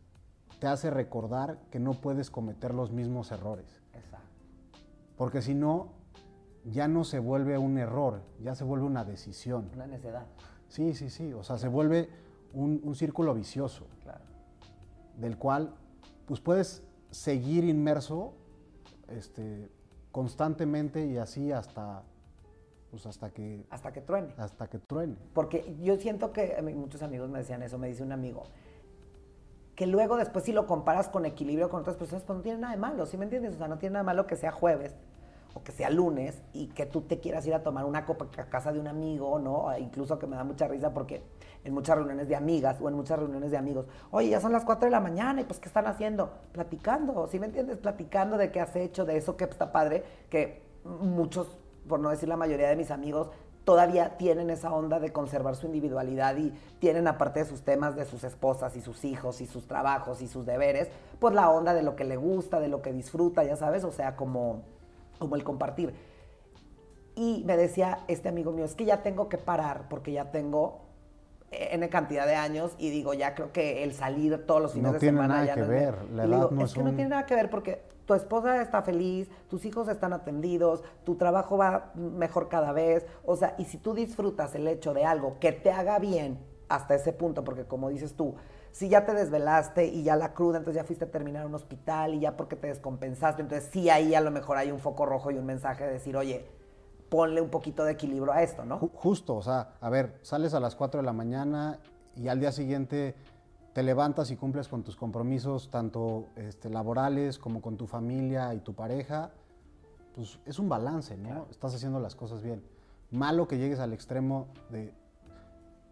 te 0.59 0.67
hace 0.67 0.89
recordar 0.89 1.57
que 1.71 1.79
no 1.79 1.93
puedes 1.93 2.29
cometer 2.29 2.73
los 2.73 2.91
mismos 2.91 3.31
errores. 3.31 3.81
Exacto. 3.93 4.27
Porque 5.17 5.41
si 5.41 5.53
no, 5.53 5.89
ya 6.65 6.87
no 6.87 7.03
se 7.03 7.19
vuelve 7.19 7.57
un 7.57 7.77
error, 7.77 8.21
ya 8.41 8.55
se 8.55 8.63
vuelve 8.63 8.85
una 8.85 9.03
decisión. 9.03 9.69
Una 9.73 9.87
necedad. 9.87 10.25
Sí, 10.67 10.93
sí, 10.93 11.09
sí. 11.09 11.33
O 11.33 11.43
sea, 11.43 11.57
se 11.57 11.67
vuelve 11.67 12.09
un, 12.53 12.95
círculo 12.95 13.33
vicioso, 13.33 13.87
del 15.17 15.37
cual 15.37 15.73
pues 16.25 16.39
puedes 16.39 16.83
seguir 17.11 17.63
inmerso 17.63 18.33
este, 19.07 19.69
constantemente 20.11 21.05
y 21.05 21.17
así 21.17 21.51
hasta 21.51 22.03
pues 22.91 23.05
hasta 23.05 23.29
que 23.29 23.65
hasta 23.69 23.91
que 23.91 24.01
truene. 24.01 24.33
hasta 24.37 24.67
que 24.67 24.79
truene. 24.79 25.17
Porque 25.33 25.75
yo 25.81 25.97
siento 25.97 26.31
que 26.31 26.61
muchos 26.75 27.01
amigos 27.01 27.29
me 27.29 27.39
decían 27.39 27.61
eso 27.61 27.77
me 27.77 27.87
dice 27.87 28.03
un 28.03 28.11
amigo 28.11 28.43
que 29.75 29.87
luego 29.87 30.15
después 30.15 30.45
si 30.45 30.53
lo 30.53 30.65
comparas 30.65 31.09
con 31.09 31.25
equilibrio 31.25 31.69
con 31.69 31.81
otras 31.81 31.97
personas 31.97 32.23
pues 32.23 32.37
no 32.37 32.41
tiene 32.41 32.59
nada 32.59 32.73
de 32.73 32.79
malo 32.79 33.05
¿sí 33.05 33.17
me 33.17 33.25
entiendes? 33.25 33.55
o 33.55 33.57
sea 33.57 33.67
no 33.67 33.77
tiene 33.77 33.93
nada 33.93 34.03
de 34.03 34.05
malo 34.05 34.27
que 34.27 34.37
sea 34.37 34.51
jueves 34.51 34.95
o 35.55 35.63
que 35.63 35.71
sea 35.71 35.89
lunes 35.89 36.43
y 36.53 36.67
que 36.67 36.85
tú 36.85 37.01
te 37.01 37.19
quieras 37.19 37.47
ir 37.47 37.53
a 37.53 37.63
tomar 37.63 37.85
una 37.85 38.05
copa 38.05 38.27
a 38.37 38.45
casa 38.49 38.73
de 38.73 38.79
un 38.79 38.87
amigo, 38.87 39.39
¿no? 39.39 39.75
Incluso 39.77 40.19
que 40.19 40.27
me 40.27 40.35
da 40.35 40.43
mucha 40.43 40.67
risa 40.67 40.93
porque 40.93 41.23
en 41.63 41.73
muchas 41.73 41.95
reuniones 41.95 42.27
de 42.27 42.35
amigas 42.35 42.77
o 42.81 42.89
en 42.89 42.95
muchas 42.95 43.17
reuniones 43.17 43.51
de 43.51 43.57
amigos, 43.57 43.85
oye, 44.11 44.29
ya 44.29 44.41
son 44.41 44.51
las 44.51 44.65
4 44.65 44.85
de 44.85 44.91
la 44.91 44.99
mañana 44.99 45.39
y 45.41 45.45
pues 45.45 45.59
¿qué 45.59 45.69
están 45.69 45.87
haciendo? 45.87 46.29
Platicando, 46.51 47.27
¿sí 47.27 47.39
me 47.39 47.45
entiendes? 47.45 47.77
Platicando 47.77 48.37
de 48.37 48.51
qué 48.51 48.59
has 48.59 48.75
hecho, 48.75 49.05
de 49.05 49.15
eso 49.15 49.37
que 49.37 49.45
está 49.45 49.71
padre, 49.71 50.03
que 50.29 50.61
muchos, 50.83 51.57
por 51.87 52.01
no 52.01 52.09
decir 52.09 52.27
la 52.27 52.37
mayoría 52.37 52.67
de 52.67 52.75
mis 52.75 52.91
amigos, 52.91 53.29
todavía 53.63 54.17
tienen 54.17 54.49
esa 54.49 54.73
onda 54.73 54.99
de 54.99 55.13
conservar 55.13 55.55
su 55.55 55.67
individualidad 55.67 56.35
y 56.35 56.51
tienen 56.79 57.07
aparte 57.07 57.39
de 57.39 57.45
sus 57.45 57.63
temas 57.63 57.95
de 57.95 58.05
sus 58.05 58.25
esposas 58.25 58.75
y 58.75 58.81
sus 58.81 59.05
hijos 59.05 59.39
y 59.39 59.47
sus 59.47 59.67
trabajos 59.67 60.21
y 60.21 60.27
sus 60.27 60.45
deberes, 60.45 60.89
pues 61.19 61.33
la 61.33 61.49
onda 61.49 61.73
de 61.73 61.81
lo 61.81 61.95
que 61.95 62.03
le 62.03 62.17
gusta, 62.17 62.59
de 62.59 62.67
lo 62.67 62.81
que 62.81 62.91
disfruta, 62.91 63.43
ya 63.43 63.55
sabes, 63.55 63.83
o 63.83 63.91
sea, 63.91 64.15
como 64.15 64.63
como 65.19 65.35
el 65.35 65.43
compartir. 65.43 65.93
Y 67.15 67.43
me 67.45 67.55
decía 67.57 67.99
este 68.07 68.29
amigo 68.29 68.51
mío, 68.51 68.65
es 68.65 68.75
que 68.75 68.85
ya 68.85 69.01
tengo 69.01 69.29
que 69.29 69.37
parar 69.37 69.87
porque 69.89 70.11
ya 70.11 70.31
tengo 70.31 70.81
N 71.51 71.87
cantidad 71.89 72.27
de 72.27 72.35
años 72.35 72.75
y 72.77 72.89
digo, 72.89 73.13
ya 73.13 73.35
creo 73.35 73.51
que 73.51 73.83
el 73.83 73.93
salir 73.93 74.45
todos 74.45 74.61
los 74.61 74.73
fines 74.73 74.93
de 74.93 74.99
semana 74.99 75.43
tiene 75.43 75.47
nada 75.47 75.55
que 75.55 75.71
ver. 75.71 76.11
La 76.11 76.25
edad 76.25 76.49
no 76.51 76.65
es, 76.65 76.73
que 76.73 76.83
no 76.83 76.93
tiene 76.93 77.09
nada 77.09 77.25
que 77.25 77.35
ver 77.35 77.49
porque 77.49 77.83
tu 78.05 78.13
esposa 78.13 78.61
está 78.61 78.81
feliz, 78.81 79.29
tus 79.49 79.65
hijos 79.65 79.87
están 79.87 80.13
atendidos, 80.13 80.83
tu 81.03 81.15
trabajo 81.15 81.57
va 81.57 81.91
mejor 81.95 82.49
cada 82.49 82.71
vez. 82.71 83.05
O 83.23 83.35
sea, 83.35 83.55
y 83.57 83.65
si 83.65 83.77
tú 83.77 83.93
disfrutas 83.93 84.53
el 84.55 84.67
hecho 84.67 84.93
de 84.93 85.05
algo 85.05 85.37
que 85.39 85.51
te 85.51 85.71
haga 85.71 85.99
bien 85.99 86.39
hasta 86.67 86.95
ese 86.95 87.13
punto, 87.13 87.43
porque 87.43 87.65
como 87.65 87.89
dices 87.89 88.15
tú, 88.15 88.35
si 88.75 88.89
ya 88.89 89.05
te 89.05 89.13
desvelaste 89.13 89.85
y 89.85 90.03
ya 90.03 90.17
la 90.17 90.33
cruda, 90.33 90.57
entonces 90.57 90.81
ya 90.81 90.85
fuiste 90.85 91.05
a 91.05 91.09
terminar 91.09 91.45
un 91.45 91.55
hospital 91.55 92.13
y 92.13 92.19
ya 92.19 92.35
porque 92.35 92.57
te 92.57 92.67
descompensaste, 92.67 93.41
entonces 93.41 93.69
sí 93.71 93.89
ahí 93.89 94.13
a 94.13 94.19
lo 94.19 94.31
mejor 94.31 94.57
hay 94.57 94.69
un 94.69 94.79
foco 94.79 95.05
rojo 95.05 95.31
y 95.31 95.37
un 95.37 95.45
mensaje 95.45 95.85
de 95.85 95.93
decir, 95.93 96.17
oye, 96.17 96.45
ponle 97.07 97.39
un 97.39 97.49
poquito 97.49 97.85
de 97.85 97.93
equilibrio 97.93 98.33
a 98.33 98.43
esto, 98.43 98.65
¿no? 98.65 98.79
Justo, 98.79 99.37
o 99.37 99.41
sea, 99.41 99.75
a 99.79 99.89
ver, 99.89 100.19
sales 100.23 100.53
a 100.53 100.59
las 100.59 100.75
4 100.75 100.99
de 100.99 101.05
la 101.05 101.13
mañana 101.13 101.79
y 102.17 102.27
al 102.27 102.41
día 102.41 102.51
siguiente 102.51 103.15
te 103.71 103.81
levantas 103.81 104.29
y 104.29 104.35
cumples 104.35 104.67
con 104.67 104.83
tus 104.83 104.97
compromisos, 104.97 105.71
tanto 105.71 106.25
este, 106.35 106.69
laborales 106.69 107.39
como 107.39 107.61
con 107.61 107.77
tu 107.77 107.87
familia 107.87 108.53
y 108.55 108.59
tu 108.59 108.73
pareja, 108.73 109.31
pues 110.15 110.37
es 110.45 110.59
un 110.59 110.67
balance, 110.67 111.15
¿no? 111.15 111.47
Estás 111.49 111.73
haciendo 111.73 112.01
las 112.01 112.13
cosas 112.13 112.43
bien. 112.43 112.61
Malo 113.09 113.47
que 113.47 113.57
llegues 113.57 113.79
al 113.79 113.93
extremo 113.93 114.47
de 114.69 114.93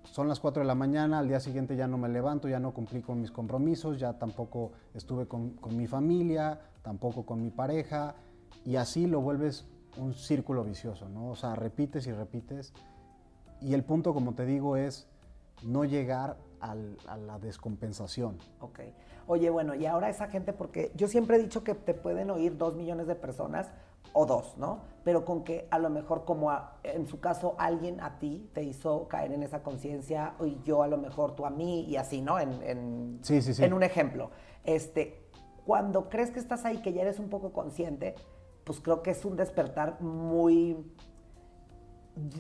son 0.04 0.28
las 0.28 0.40
4 0.40 0.62
de 0.62 0.68
la 0.68 0.76
mañana, 0.76 1.20
al 1.20 1.28
día 1.28 1.40
siguiente 1.40 1.76
ya 1.76 1.88
no 1.88 1.98
me 1.98 2.10
levanto, 2.10 2.48
ya 2.48 2.60
no 2.60 2.74
cumplí 2.74 3.02
con 3.02 3.22
mis 3.22 3.32
compromisos, 3.32 4.00
ya 4.00 4.14
tampoco 4.14 4.72
estuve 4.94 5.28
con, 5.28 5.58
mi 5.72 5.88
familia, 5.88 6.60
tampoco 6.82 7.26
con 7.26 7.42
mi 7.42 7.50
pareja, 7.50 8.16
y 8.66 8.76
así 8.76 9.08
lo 9.08 9.22
vuelves 9.22 9.66
un 9.98 10.14
círculo 10.14 10.64
vicioso, 10.64 11.10
¿no? 11.10 11.30
O 11.30 11.36
sea, 11.36 11.56
repites 11.56 12.08
y 12.08 12.12
repites. 12.12 12.74
Y 13.62 13.74
el 13.74 13.84
punto, 13.84 14.14
como 14.14 14.34
te 14.34 14.46
digo, 14.46 14.76
es 14.76 15.08
no 15.64 15.86
llegar 15.86 16.38
a 16.60 16.76
la 16.76 17.40
descompensación. 17.40 18.38
Ok. 18.60 18.80
Oye, 19.28 19.50
bueno, 19.50 19.74
y 19.76 19.86
ahora 19.86 20.10
esa 20.10 20.28
gente, 20.28 20.52
porque 20.54 20.92
yo 20.96 21.08
siempre 21.08 21.38
he 21.38 21.42
dicho 21.42 21.64
que 21.64 21.76
te 21.76 21.94
pueden 21.94 22.30
oír 22.30 22.58
dos 22.58 22.76
millones 22.76 23.08
de 23.08 23.16
personas 23.16 23.70
o 24.12 24.26
dos, 24.26 24.58
¿no? 24.58 24.82
Pero 25.04 25.26
con 25.26 25.44
que 25.44 25.68
a 25.72 25.80
lo 25.80 25.90
mejor 25.90 26.24
como 26.26 26.52
a- 26.52 26.78
en 26.84 27.08
su 27.08 27.20
caso 27.20 27.56
alguien 27.58 28.00
a 28.02 28.20
ti 28.20 28.50
te 28.54 28.64
hizo 28.64 29.08
caer 29.08 29.32
en 29.32 29.44
esa 29.44 29.64
conciencia 29.64 30.34
y 30.44 30.62
yo 30.64 30.84
a 30.84 30.88
lo 30.88 30.98
mejor 30.98 31.36
tú 31.36 31.46
a 31.46 31.50
mí 31.50 31.82
y 31.86 31.96
así, 31.98 32.22
¿no? 32.22 32.40
En, 32.40 32.62
en- 32.64 33.20
Sí, 33.22 33.42
sí, 33.42 33.54
sí. 33.54 33.64
en 33.64 33.74
un 33.74 33.84
ejemplo. 33.84 34.30
Este, 34.64 35.30
cuando 35.66 36.10
crees 36.10 36.32
que 36.32 36.40
estás 36.40 36.66
ahí, 36.66 36.78
que 36.82 36.94
ya 36.94 37.02
eres 37.02 37.20
un 37.20 37.30
poco 37.30 37.54
consciente, 37.54 38.16
pues 38.66 38.80
creo 38.80 39.02
que 39.02 39.12
es 39.12 39.26
un 39.26 39.36
despertar 39.36 40.00
muy 40.02 40.78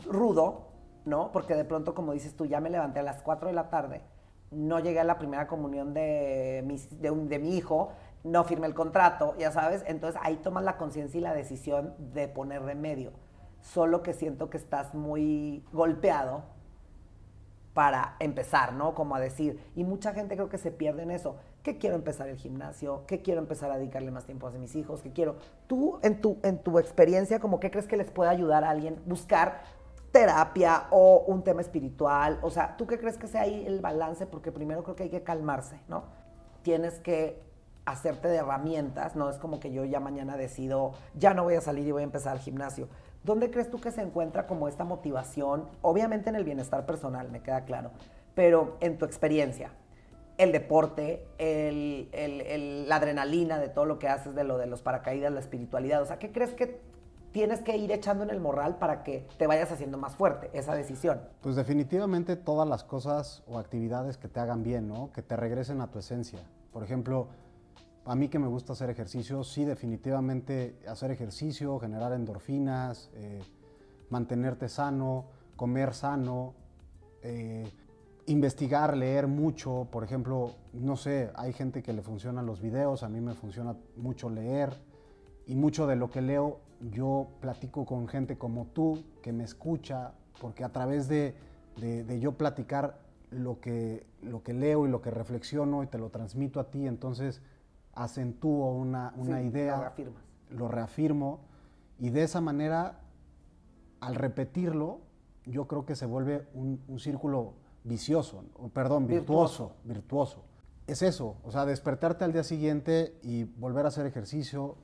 rudo, 0.05 0.67
¿no? 1.05 1.31
Porque 1.31 1.55
de 1.55 1.65
pronto, 1.65 1.93
como 1.93 2.13
dices 2.13 2.35
tú, 2.35 2.45
ya 2.45 2.59
me 2.61 2.69
levanté 2.69 2.99
a 2.99 3.03
las 3.03 3.21
4 3.21 3.47
de 3.47 3.53
la 3.53 3.69
tarde, 3.69 4.01
no 4.51 4.79
llegué 4.79 4.99
a 4.99 5.03
la 5.03 5.17
primera 5.17 5.47
comunión 5.47 5.93
de 5.93 6.63
mi, 6.65 6.77
de, 6.77 7.11
un- 7.11 7.27
de 7.27 7.39
mi 7.39 7.57
hijo, 7.57 7.89
no 8.23 8.43
firmé 8.43 8.67
el 8.67 8.73
contrato, 8.73 9.35
ya 9.37 9.51
sabes, 9.51 9.83
entonces 9.85 10.19
ahí 10.23 10.37
tomas 10.37 10.63
la 10.63 10.77
conciencia 10.77 11.17
y 11.17 11.21
la 11.21 11.33
decisión 11.33 11.93
de 12.13 12.27
poner 12.27 12.61
remedio. 12.61 13.11
Solo 13.61 14.03
que 14.03 14.13
siento 14.13 14.49
que 14.49 14.57
estás 14.57 14.93
muy 14.93 15.65
golpeado 15.71 16.43
para 17.73 18.15
empezar, 18.19 18.73
¿no? 18.73 18.93
Como 18.93 19.15
a 19.15 19.19
decir, 19.19 19.59
y 19.75 19.83
mucha 19.83 20.13
gente 20.13 20.35
creo 20.35 20.49
que 20.49 20.57
se 20.57 20.71
pierde 20.71 21.03
en 21.03 21.11
eso, 21.11 21.37
que 21.63 21.77
quiero 21.77 21.95
empezar 21.95 22.29
el 22.29 22.37
gimnasio, 22.37 23.05
que 23.07 23.21
quiero 23.21 23.39
empezar 23.39 23.71
a 23.71 23.77
dedicarle 23.77 24.11
más 24.11 24.25
tiempo 24.25 24.47
a 24.47 24.51
mis 24.51 24.75
hijos, 24.75 25.01
que 25.01 25.11
quiero, 25.11 25.37
tú 25.67 25.99
en 26.03 26.21
tu, 26.21 26.37
en 26.43 26.59
tu 26.59 26.77
experiencia, 26.77 27.39
como 27.39 27.59
qué 27.59 27.71
crees 27.71 27.87
que 27.87 27.97
les 27.97 28.11
puede 28.11 28.29
ayudar 28.29 28.63
a 28.63 28.69
alguien 28.69 29.01
buscar 29.05 29.61
terapia 30.11 30.85
o 30.91 31.23
un 31.25 31.43
tema 31.43 31.61
espiritual, 31.61 32.37
o 32.43 32.51
sea, 32.51 32.77
¿tú 32.77 32.85
qué 32.85 32.99
crees 32.99 33.17
que 33.17 33.27
sea 33.27 33.41
ahí 33.41 33.65
el 33.65 33.81
balance? 33.81 34.27
Porque 34.27 34.51
primero 34.51 34.83
creo 34.83 34.95
que 34.95 35.03
hay 35.03 35.09
que 35.09 35.23
calmarse, 35.23 35.79
¿no? 35.87 36.03
Tienes 36.61 36.99
que 36.99 37.41
hacerte 37.85 38.27
de 38.29 38.37
herramientas, 38.37 39.15
no 39.15 39.29
es 39.29 39.37
como 39.37 39.59
que 39.59 39.71
yo 39.71 39.83
ya 39.85 39.99
mañana 39.99 40.37
decido, 40.37 40.93
ya 41.15 41.33
no 41.33 41.43
voy 41.43 41.55
a 41.55 41.61
salir 41.61 41.85
y 41.87 41.91
voy 41.91 42.01
a 42.01 42.05
empezar 42.05 42.35
el 42.35 42.41
gimnasio. 42.41 42.87
¿Dónde 43.23 43.51
crees 43.51 43.69
tú 43.69 43.79
que 43.79 43.91
se 43.91 44.01
encuentra 44.01 44.47
como 44.47 44.67
esta 44.67 44.83
motivación? 44.83 45.67
Obviamente 45.81 46.29
en 46.29 46.35
el 46.35 46.43
bienestar 46.43 46.85
personal, 46.85 47.29
me 47.29 47.41
queda 47.41 47.65
claro, 47.65 47.91
pero 48.35 48.77
en 48.79 48.97
tu 48.97 49.05
experiencia, 49.05 49.71
el 50.37 50.51
deporte, 50.51 51.25
el- 51.37 52.09
el- 52.13 52.89
la 52.89 52.95
adrenalina 52.95 53.59
de 53.59 53.69
todo 53.69 53.85
lo 53.85 53.99
que 53.99 54.07
haces, 54.07 54.33
de 54.33 54.43
lo 54.43 54.57
de 54.57 54.65
los 54.65 54.81
paracaídas, 54.81 55.31
la 55.31 55.39
espiritualidad, 55.39 56.01
o 56.01 56.05
sea, 56.05 56.19
¿qué 56.19 56.31
crees 56.31 56.53
que 56.53 56.81
tienes 57.31 57.61
que 57.61 57.75
ir 57.77 57.91
echando 57.91 58.23
en 58.23 58.29
el 58.29 58.39
morral 58.39 58.77
para 58.77 59.03
que 59.03 59.27
te 59.37 59.47
vayas 59.47 59.71
haciendo 59.71 59.97
más 59.97 60.15
fuerte 60.15 60.49
esa 60.53 60.75
decisión? 60.75 61.21
Pues 61.41 61.55
definitivamente 61.55 62.35
todas 62.35 62.67
las 62.67 62.83
cosas 62.83 63.43
o 63.47 63.57
actividades 63.59 64.17
que 64.17 64.27
te 64.27 64.39
hagan 64.39 64.63
bien, 64.63 64.87
¿no? 64.87 65.11
Que 65.13 65.21
te 65.21 65.35
regresen 65.35 65.81
a 65.81 65.87
tu 65.91 65.99
esencia. 65.99 66.39
Por 66.71 66.83
ejemplo, 66.83 67.27
a 68.05 68.15
mí 68.15 68.27
que 68.27 68.39
me 68.39 68.47
gusta 68.47 68.73
hacer 68.73 68.89
ejercicio, 68.89 69.43
sí, 69.43 69.63
definitivamente 69.65 70.77
hacer 70.87 71.11
ejercicio, 71.11 71.79
generar 71.79 72.11
endorfinas, 72.13 73.09
eh, 73.15 73.41
mantenerte 74.09 74.67
sano, 74.69 75.25
comer 75.55 75.93
sano, 75.93 76.53
eh, 77.21 77.65
investigar, 78.25 78.97
leer 78.97 79.27
mucho. 79.27 79.87
Por 79.91 80.03
ejemplo, 80.03 80.51
no 80.73 80.97
sé, 80.97 81.31
hay 81.35 81.53
gente 81.53 81.81
que 81.81 81.93
le 81.93 82.01
funcionan 82.01 82.45
los 82.45 82.61
videos, 82.61 83.03
a 83.03 83.09
mí 83.09 83.21
me 83.21 83.33
funciona 83.33 83.75
mucho 83.95 84.29
leer 84.29 84.73
y 85.47 85.55
mucho 85.55 85.87
de 85.87 85.95
lo 85.95 86.09
que 86.09 86.21
leo 86.21 86.59
yo 86.91 87.27
platico 87.39 87.85
con 87.85 88.07
gente 88.09 88.37
como 88.37 88.65
tú 88.65 89.03
que 89.21 89.31
me 89.31 89.45
escucha, 89.45 90.11
porque 90.41 90.65
a 90.65 90.69
través 90.69 91.07
de, 91.07 91.35
de- 91.79 92.03
de 92.03 92.19
yo 92.19 92.33
platicar 92.33 92.99
lo 93.31 93.59
que, 93.61 94.05
lo 94.21 94.43
que 94.43 94.53
leo 94.53 94.85
y 94.85 94.89
lo 94.89 95.01
que 95.01 95.09
reflexiono 95.09 95.81
y 95.83 95.87
te 95.87 95.97
lo 95.97 96.09
transmito 96.09 96.59
a 96.59 96.69
ti, 96.69 96.85
entonces 96.85 97.41
acentúo 97.93 98.71
una, 98.73 99.13
una 99.17 99.39
Sí, 99.39 99.47
idea, 99.47 99.75
lo 99.75 99.81
reafirmas. 99.81 100.23
lo 100.51 100.67
reafirmo 100.67 101.39
y 101.99 102.09
de 102.09 102.23
esa 102.23 102.41
manera, 102.41 102.99
al 103.99 104.15
repetirlo, 104.15 104.99
yo 105.45 105.67
creo 105.67 105.85
que 105.85 105.95
se 105.95 106.05
vuelve 106.05 106.47
un, 106.53 106.81
un 106.87 106.99
círculo 106.99 107.53
vicioso, 107.83 108.43
perdón, 108.73 109.07
virtuoso, 109.07 109.73
virtuoso. 109.83 110.43
Es 110.87 111.01
eso, 111.01 111.37
o 111.43 111.51
sea, 111.51 111.65
despertarte 111.65 112.23
al 112.25 112.33
día 112.33 112.43
siguiente 112.43 113.17
y 113.23 113.43
volver 113.45 113.85
a 113.85 113.89
hacer 113.89 114.05
ejercicio, 114.05 114.75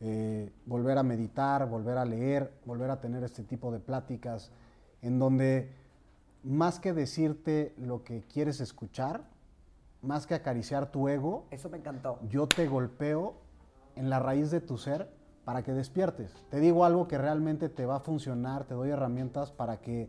eh, 0.00 0.52
volver 0.66 0.98
a 0.98 1.02
meditar, 1.02 1.68
volver 1.68 1.98
a 1.98 2.04
leer, 2.04 2.52
volver 2.64 2.90
a 2.90 3.00
tener 3.00 3.22
este 3.22 3.42
tipo 3.44 3.70
de 3.70 3.78
pláticas, 3.78 4.50
en 5.02 5.18
donde 5.18 5.72
más 6.42 6.80
que 6.80 6.92
decirte 6.92 7.74
lo 7.78 8.02
que 8.02 8.22
quieres 8.22 8.60
escuchar, 8.60 9.24
más 10.06 10.26
que 10.26 10.34
acariciar 10.34 10.90
tu 10.90 11.08
ego, 11.08 11.44
Eso 11.50 11.68
me 11.68 11.78
encantó. 11.78 12.18
yo 12.28 12.46
te 12.46 12.66
golpeo 12.68 13.34
en 13.96 14.10
la 14.10 14.18
raíz 14.18 14.50
de 14.50 14.60
tu 14.60 14.78
ser 14.78 15.10
para 15.44 15.62
que 15.62 15.72
despiertes. 15.72 16.34
Te 16.50 16.60
digo 16.60 16.84
algo 16.84 17.06
que 17.08 17.18
realmente 17.18 17.68
te 17.68 17.86
va 17.86 17.96
a 17.96 18.00
funcionar, 18.00 18.64
te 18.64 18.74
doy 18.74 18.90
herramientas 18.90 19.52
para 19.52 19.80
que, 19.80 20.08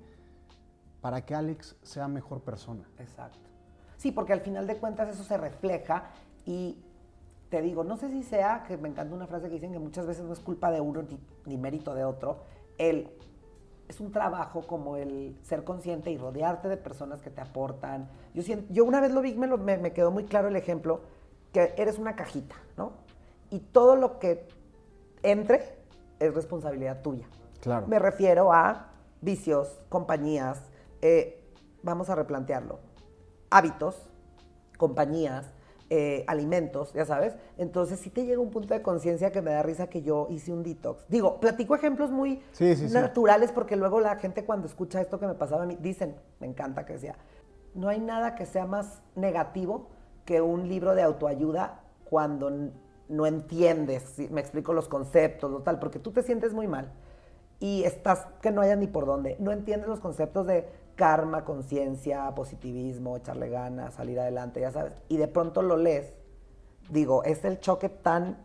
para 1.01 1.25
que 1.25 1.35
Alex 1.35 1.75
sea 1.83 2.07
mejor 2.07 2.41
persona. 2.41 2.87
Exacto. 2.97 3.39
Sí, 3.97 4.11
porque 4.11 4.33
al 4.33 4.41
final 4.41 4.67
de 4.67 4.77
cuentas 4.77 5.09
eso 5.09 5.23
se 5.23 5.37
refleja 5.37 6.05
y 6.45 6.77
te 7.49 7.61
digo, 7.61 7.83
no 7.83 7.97
sé 7.97 8.09
si 8.09 8.23
sea, 8.23 8.63
que 8.67 8.77
me 8.77 8.89
encanta 8.89 9.15
una 9.15 9.27
frase 9.27 9.47
que 9.47 9.55
dicen 9.55 9.71
que 9.71 9.79
muchas 9.79 10.05
veces 10.05 10.25
no 10.25 10.33
es 10.33 10.39
culpa 10.39 10.69
de 10.71 10.81
uno 10.81 11.01
ni, 11.03 11.19
ni 11.45 11.57
mérito 11.57 11.93
de 11.95 12.03
otro, 12.03 12.39
el, 12.77 13.09
es 13.87 13.99
un 13.99 14.11
trabajo 14.11 14.61
como 14.63 14.97
el 14.97 15.37
ser 15.43 15.63
consciente 15.63 16.11
y 16.11 16.17
rodearte 16.17 16.67
de 16.67 16.77
personas 16.77 17.21
que 17.21 17.29
te 17.29 17.41
aportan. 17.41 18.09
Yo, 18.33 18.43
siento, 18.43 18.71
yo 18.73 18.83
una 18.85 18.99
vez 18.99 19.11
lo 19.11 19.21
vi, 19.21 19.33
me, 19.35 19.47
lo- 19.47 19.57
me- 19.57 19.77
me 19.77 19.93
quedó 19.93 20.11
muy 20.11 20.25
claro 20.25 20.47
el 20.49 20.55
ejemplo, 20.55 21.01
que 21.53 21.73
eres 21.77 21.97
una 21.97 22.15
cajita, 22.15 22.55
¿no? 22.75 22.91
Y 23.49 23.59
todo 23.59 23.95
lo 23.95 24.19
que 24.19 24.45
entre 25.23 25.77
es 26.19 26.33
responsabilidad 26.33 27.01
tuya. 27.01 27.25
Claro. 27.61 27.87
Me 27.87 27.97
refiero 27.99 28.51
a 28.51 28.87
vicios, 29.21 29.79
compañías, 29.89 30.61
eh, 31.01 31.41
vamos 31.81 32.09
a 32.09 32.15
replantearlo, 32.15 32.79
hábitos, 33.49 34.09
compañías, 34.77 35.45
eh, 35.89 36.23
alimentos, 36.27 36.93
ya 36.93 37.05
sabes. 37.05 37.35
Entonces 37.57 37.99
sí 37.99 38.09
te 38.09 38.25
llega 38.25 38.39
un 38.41 38.49
punto 38.51 38.73
de 38.73 38.81
conciencia 38.81 39.31
que 39.31 39.41
me 39.41 39.51
da 39.51 39.63
risa 39.63 39.87
que 39.87 40.01
yo 40.01 40.27
hice 40.29 40.51
un 40.51 40.63
detox. 40.63 41.05
Digo, 41.07 41.39
platico 41.39 41.75
ejemplos 41.75 42.11
muy 42.11 42.41
Sí, 42.51 42.75
sí, 42.75 42.87
sí. 42.89 42.93
naturales 42.93 43.51
porque 43.51 43.75
luego 43.75 43.99
la 44.01 44.15
gente 44.17 44.43
cuando 44.45 44.67
escucha 44.67 44.99
esto 45.01 45.19
que 45.19 45.27
me 45.27 45.33
pasaba 45.35 45.63
a 45.63 45.65
mí, 45.65 45.77
dicen, 45.79 46.15
me 46.39 46.47
encanta 46.47 46.85
que 46.85 46.93
decía, 46.93 47.15
no 47.73 47.89
hay 47.89 47.99
nada 47.99 48.35
que 48.35 48.45
sea 48.45 48.65
más 48.65 49.01
negativo 49.15 49.87
que 50.25 50.41
un 50.41 50.67
libro 50.67 50.93
de 50.95 51.03
autoayuda 51.03 51.81
cuando 52.09 52.51
no 53.09 53.25
entiendes, 53.25 54.03
¿sí? 54.15 54.27
me 54.29 54.41
explico 54.41 54.73
los 54.73 54.89
conceptos, 54.89 55.49
lo 55.49 55.61
tal, 55.61 55.79
porque 55.79 55.99
tú 55.99 56.11
te 56.11 56.21
sientes 56.23 56.53
muy 56.53 56.67
mal 56.67 56.91
y 57.59 57.83
estás 57.83 58.27
que 58.41 58.51
no 58.51 58.61
haya 58.61 58.75
ni 58.75 58.87
por 58.87 59.05
dónde. 59.05 59.37
No 59.39 59.51
entiendes 59.51 59.87
los 59.87 59.99
conceptos 59.99 60.45
de 60.47 60.67
karma, 60.97 61.45
conciencia, 61.45 62.29
positivismo, 62.35 63.15
echarle 63.15 63.47
ganas, 63.49 63.93
salir 63.93 64.19
adelante, 64.19 64.59
ya 64.59 64.71
sabes. 64.71 64.91
Y 65.07 65.15
de 65.15 65.29
pronto 65.29 65.61
lo 65.61 65.77
lees. 65.77 66.11
Digo, 66.89 67.23
es 67.23 67.45
el 67.45 67.59
choque 67.61 67.87
tan 67.87 68.37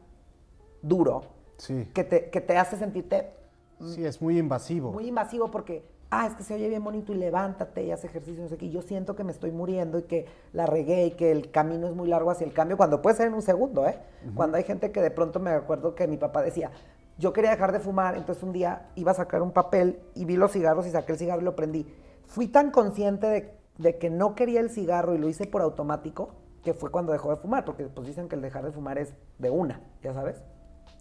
duro 0.82 1.22
Sí. 1.56 1.88
que 1.94 2.04
te, 2.04 2.30
que 2.30 2.40
te 2.40 2.56
hace 2.58 2.76
sentirte 2.76 3.32
Sí, 3.80 4.04
es 4.04 4.20
muy 4.22 4.38
invasivo. 4.38 4.92
muy 4.92 5.08
invasivo 5.08 5.50
porque, 5.50 5.84
ah, 6.10 6.26
es 6.28 6.34
que 6.34 6.42
se 6.44 6.54
oye 6.54 6.68
bien 6.68 6.84
bonito 6.84 7.12
y 7.12 7.16
levántate 7.16 7.82
y 7.84 7.90
haz 7.90 8.04
ejercicio, 8.04 8.42
no 8.42 8.48
sé 8.48 8.56
qué. 8.56 8.66
y 8.66 8.70
Yo 8.70 8.82
siento 8.82 9.16
que 9.16 9.24
me 9.24 9.32
estoy 9.32 9.50
muriendo 9.50 9.98
y 9.98 10.02
que 10.02 10.26
la 10.52 10.66
regué 10.66 11.06
y 11.06 11.10
que 11.12 11.32
el 11.32 11.50
camino 11.50 11.86
es 11.88 11.94
muy 11.94 12.08
largo 12.08 12.30
hacia 12.30 12.44
el 12.46 12.52
cambio, 12.52 12.76
cuando 12.76 13.00
puede 13.02 13.16
ser 13.16 13.26
en 13.28 13.34
un 13.34 13.42
segundo, 13.42 13.86
¿eh? 13.88 13.98
Cuando 14.34 14.56
hay 14.56 14.62
gente 14.64 14.92
que 14.92 15.00
de 15.00 15.10
pronto 15.10 15.40
me 15.40 15.50
acuerdo 15.50 15.94
que 15.96 16.06
mi 16.06 16.16
papá 16.16 16.42
decía, 16.42 16.70
yo 17.18 17.32
quería 17.32 17.50
dejar 17.50 17.72
de 17.72 17.80
fumar, 17.80 18.16
entonces 18.16 18.42
un 18.44 18.52
día 18.52 18.88
iba 18.94 19.10
a 19.12 19.14
sacar 19.14 19.42
un 19.42 19.50
papel 19.52 20.00
y 20.14 20.24
vi 20.24 20.36
los 20.36 20.52
cigarros 20.52 20.86
y 20.86 20.90
saqué 20.90 21.12
el 21.12 21.18
cigarro 21.18 21.40
y 21.42 21.44
lo 21.44 21.56
prendí. 21.56 21.86
Fui 22.26 22.48
tan 22.48 22.70
consciente 22.70 23.58
de, 23.78 23.98
que 23.98 24.10
no 24.10 24.34
quería 24.34 24.60
el 24.60 24.70
cigarro 24.70 25.14
y 25.14 25.18
lo 25.18 25.28
hice 25.28 25.46
por 25.46 25.62
automático, 25.62 26.34
que 26.62 26.74
fue 26.74 26.90
cuando 26.90 27.12
dejó 27.12 27.30
de 27.30 27.36
fumar, 27.36 27.64
porque 27.64 27.84
pues 27.84 28.06
dicen 28.06 28.28
que 28.28 28.36
el 28.36 28.42
dejar 28.42 28.64
de 28.64 28.72
fumar 28.72 28.98
es 28.98 29.14
de 29.38 29.50
una, 29.50 29.80
ya 30.02 30.14
sabes. 30.14 30.42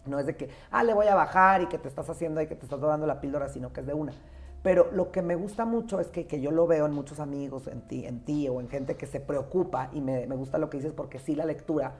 No 0.06 0.18
es 0.18 0.26
de 0.26 0.36
que, 0.36 0.48
ah, 0.70 0.82
le 0.82 0.94
voy 0.94 1.06
a 1.06 1.14
bajar 1.14 1.62
y 1.62 1.66
que 1.66 1.78
te 1.78 1.88
estás 1.88 2.10
haciendo 2.10 2.40
y 2.40 2.46
que 2.46 2.56
te 2.56 2.64
estás 2.64 2.80
dando 2.80 3.06
la 3.06 3.20
píldora, 3.20 3.48
sino 3.48 3.72
que 3.72 3.80
es 3.80 3.86
de 3.86 3.94
una. 3.94 4.12
Pero 4.62 4.90
lo 4.92 5.10
que 5.10 5.22
me 5.22 5.34
gusta 5.34 5.64
mucho 5.64 6.00
es 6.00 6.08
que, 6.08 6.26
que 6.26 6.40
yo 6.40 6.50
lo 6.50 6.66
veo 6.66 6.86
en 6.86 6.92
muchos 6.92 7.20
amigos, 7.20 7.66
en 7.66 7.82
ti, 7.82 8.06
en 8.06 8.24
ti 8.24 8.48
o 8.48 8.60
en 8.60 8.68
gente 8.68 8.96
que 8.96 9.06
se 9.06 9.20
preocupa, 9.20 9.90
y 9.92 10.00
me, 10.00 10.26
me 10.26 10.36
gusta 10.36 10.58
lo 10.58 10.70
que 10.70 10.78
dices 10.78 10.92
porque 10.92 11.18
sí 11.18 11.34
la 11.34 11.44
lectura, 11.44 11.94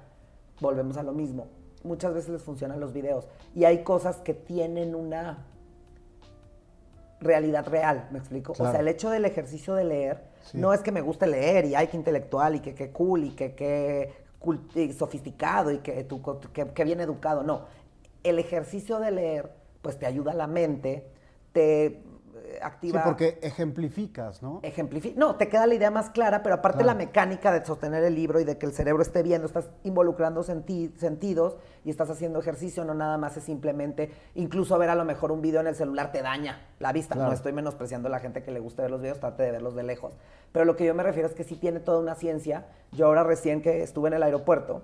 volvemos 0.61 0.97
a 0.97 1.03
lo 1.03 1.13
mismo, 1.13 1.49
muchas 1.85 2.15
veces 2.15 2.31
les 2.31 2.43
funcionan 2.43 2.81
los 2.81 2.93
videos. 2.93 3.29
Y 3.55 3.65
hay 3.65 3.83
cosas 3.83 4.17
que 4.19 4.35
tienen 4.35 4.95
una 4.95 5.47
realidad 7.23 7.67
real, 7.67 8.09
¿me 8.11 8.19
explico? 8.19 8.53
O 8.53 8.55
sea, 8.55 8.81
el 8.81 8.89
hecho 8.89 9.11
del 9.11 9.25
ejercicio 9.25 9.75
de 9.75 9.85
leer 9.85 10.23
no 10.53 10.73
es 10.73 10.81
que 10.81 10.93
me 10.93 11.01
guste 11.01 11.27
leer 11.27 11.65
y 11.65 11.75
hay 11.75 11.87
que 11.89 11.97
intelectual 11.97 12.57
y 12.57 12.61
que, 12.61 12.75
que 12.75 12.91
cool 12.91 13.25
y 13.25 13.31
que, 13.31 13.55
que 13.55 14.13
sofisticado 14.97 15.71
y 15.71 15.79
que, 15.79 16.05
tú, 16.05 16.21
que, 16.53 16.85
bien 16.85 17.01
educado, 17.01 17.43
no. 17.43 17.67
El 18.23 18.39
ejercicio 18.39 18.99
de 18.99 19.11
leer, 19.11 19.51
pues 19.83 19.99
te 19.99 20.07
ayuda 20.07 20.33
a 20.33 20.35
la 20.35 20.47
mente, 20.47 21.07
te 21.53 22.03
activa. 22.63 23.01
Sí, 23.01 23.05
porque 23.05 23.39
ejemplificas, 23.43 24.43
¿no? 24.43 24.61
Ejemplifica. 24.63 25.19
No, 25.19 25.37
te 25.37 25.49
queda 25.49 25.67
la 25.67 25.75
idea 25.75 25.91
más 25.91 26.11
clara, 26.11 26.43
pero 26.43 26.55
aparte 26.57 26.85
la 26.85 26.95
mecánica 26.95 27.53
de 27.53 27.65
sostener 27.65 28.05
el 28.05 28.15
libro 28.15 28.41
y 28.41 28.45
de 28.45 28.59
que 28.59 28.67
el 28.67 28.73
cerebro 28.73 29.03
esté 29.03 29.23
viendo, 29.23 29.47
estás 29.47 29.71
involucrando 29.85 30.43
sentidos 30.43 31.57
y 31.85 31.91
estás 31.91 32.11
haciendo 32.11 32.39
ejercicio, 32.39 32.85
no 32.85 32.95
nada 32.95 33.19
más 33.19 33.37
es 33.37 33.45
simplemente, 33.45 34.11
incluso 34.35 34.79
ver 34.79 34.91
a 34.91 34.95
lo 34.95 35.05
mejor 35.05 35.33
un 35.33 35.43
video 35.43 35.61
en 35.61 35.67
el 35.67 35.75
celular 35.75 36.13
te 36.13 36.23
daña 36.23 36.69
la 36.79 36.93
vista. 36.93 37.15
No 37.15 37.33
estoy 37.33 37.53
menospreciando 37.53 38.09
a 38.09 38.11
la 38.11 38.21
gente 38.21 38.43
que 38.43 38.51
le 38.51 38.61
gusta 38.61 38.83
ver 38.83 38.91
los 38.91 39.01
videos, 39.01 39.21
trate 39.21 39.43
de 39.43 39.51
verlos 39.51 39.75
de 39.75 39.83
lejos. 39.83 40.15
Pero 40.53 40.65
lo 40.65 40.77
que 40.77 40.85
yo 40.85 40.95
me 40.95 41.03
refiero 41.03 41.29
es 41.29 41.35
que 41.35 41.45
sí 41.45 41.57
tiene 41.57 41.81
toda 41.81 41.99
una 41.99 42.15
ciencia. 42.15 42.67
Yo 42.93 43.07
ahora 43.07 43.25
recién 43.25 43.63
que 43.63 43.83
estuve 43.83 44.09
en 44.09 44.15
el 44.15 44.23
aeropuerto, 44.23 44.83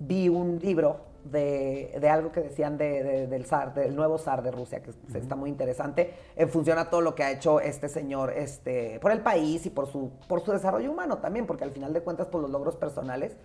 vi 0.00 0.28
un 0.28 0.58
libro 0.58 1.10
de, 1.24 2.08
algo 2.10 2.32
que 2.32 2.40
decían 2.40 2.78
del 2.78 3.44
zar, 3.44 3.74
del 3.74 3.94
nuevo 3.94 4.18
zar 4.18 4.42
de 4.42 4.50
Rusia, 4.50 4.82
que 4.82 4.90
está 5.14 5.36
muy 5.36 5.50
interesante, 5.50 6.14
en 6.34 6.48
función 6.48 6.78
a 6.78 6.90
todo 6.90 7.02
lo 7.02 7.14
que 7.14 7.22
ha 7.22 7.30
hecho 7.30 7.60
este 7.60 7.88
señor 7.88 8.32
este, 8.32 8.98
por 9.00 9.12
el 9.12 9.20
país 9.20 9.66
y 9.66 9.70
por 9.70 9.86
su, 9.86 10.10
por 10.28 10.40
su 10.40 10.52
desarrollo 10.52 10.90
humano 10.90 11.18
también, 11.18 11.46
porque 11.46 11.64
al 11.64 11.70
final 11.70 11.92
de 11.92 12.00
cuentas, 12.00 12.26
por 12.26 12.40
los 12.40 12.50
logros 12.50 12.76
personales 12.76 13.36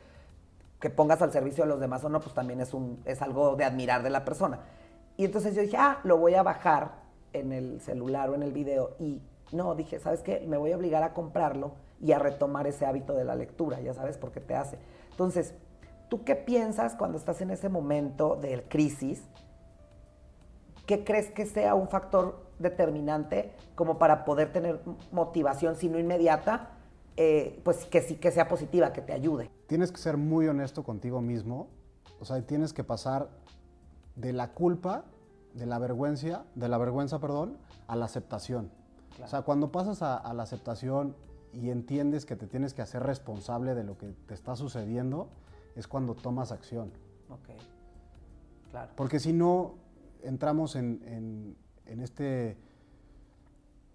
que 0.79 0.89
pongas 0.89 1.21
al 1.21 1.31
servicio 1.31 1.63
de 1.63 1.69
los 1.69 1.79
demás 1.79 2.03
o 2.03 2.09
no, 2.09 2.19
pues 2.19 2.33
también 2.33 2.61
es, 2.61 2.73
un, 2.73 3.01
es 3.05 3.21
algo 3.21 3.55
de 3.55 3.65
admirar 3.65 4.03
de 4.03 4.09
la 4.09 4.23
persona. 4.23 4.59
Y 5.17 5.25
entonces 5.25 5.55
yo 5.55 5.61
dije, 5.61 5.77
ah, 5.77 5.99
lo 6.03 6.17
voy 6.17 6.35
a 6.35 6.43
bajar 6.43 7.03
en 7.33 7.51
el 7.51 7.81
celular 7.81 8.29
o 8.29 8.35
en 8.35 8.43
el 8.43 8.51
video. 8.51 8.95
Y 8.99 9.21
no, 9.51 9.75
dije, 9.75 9.99
¿sabes 9.99 10.21
qué? 10.21 10.43
Me 10.45 10.57
voy 10.57 10.71
a 10.71 10.77
obligar 10.77 11.03
a 11.03 11.13
comprarlo 11.13 11.73
y 12.01 12.11
a 12.11 12.19
retomar 12.19 12.67
ese 12.67 12.85
hábito 12.85 13.13
de 13.13 13.23
la 13.23 13.35
lectura, 13.35 13.79
ya 13.79 13.93
sabes, 13.93 14.17
por 14.17 14.31
qué 14.31 14.41
te 14.41 14.53
hace. 14.53 14.77
Entonces, 15.11 15.53
¿Tú 16.09 16.23
qué 16.23 16.35
piensas 16.35 16.95
cuando 16.95 17.17
estás 17.17 17.41
en 17.41 17.49
ese 17.49 17.69
momento 17.69 18.35
de 18.35 18.63
crisis? 18.69 19.23
¿Qué 20.85 21.03
crees 21.03 21.31
que 21.31 21.45
sea 21.45 21.73
un 21.73 21.87
factor 21.87 22.45
determinante 22.59 23.53
como 23.73 23.97
para 23.97 24.23
poder 24.23 24.53
tener 24.53 24.81
motivación, 25.11 25.75
si 25.75 25.89
no 25.89 25.97
inmediata, 25.97 26.69
eh, 27.17 27.59
pues 27.63 27.85
que 27.85 28.01
sí 28.01 28.15
que 28.15 28.31
sea 28.31 28.47
positiva, 28.47 28.93
que 28.93 29.01
te 29.01 29.13
ayude? 29.13 29.49
Tienes 29.67 29.91
que 29.91 29.97
ser 29.97 30.17
muy 30.17 30.47
honesto 30.47 30.83
contigo 30.83 31.21
mismo, 31.21 31.69
o 32.19 32.25
sea, 32.25 32.39
tienes 32.45 32.71
que 32.71 32.83
pasar 32.83 33.29
de 34.15 34.31
la 34.31 34.53
culpa, 34.53 35.05
de 35.53 35.65
la 35.65 35.79
vergüenza, 35.79 36.45
de 36.53 36.69
la 36.69 36.77
vergüenza, 36.77 37.19
perdón, 37.19 37.57
a 37.87 37.95
la 37.95 38.05
aceptación. 38.05 38.69
O 39.23 39.27
sea, 39.27 39.41
cuando 39.41 39.71
pasas 39.71 40.01
a 40.03 40.33
la 40.33 40.43
aceptación 40.43 41.15
y 41.53 41.69
entiendes 41.69 42.25
que 42.25 42.35
te 42.35 42.47
tienes 42.47 42.73
que 42.73 42.81
hacer 42.81 43.01
responsable 43.01 43.73
de 43.73 43.83
lo 43.83 43.97
que 43.97 44.07
te 44.27 44.33
está 44.33 44.55
sucediendo, 44.55 45.29
es 45.75 45.87
cuando 45.87 46.15
tomas 46.15 46.51
acción. 46.51 46.91
Ok, 47.29 47.49
claro. 48.71 48.91
Porque 48.95 49.19
si 49.19 49.33
no, 49.33 49.75
entramos 50.23 50.75
en, 50.75 51.55
este 51.85 52.57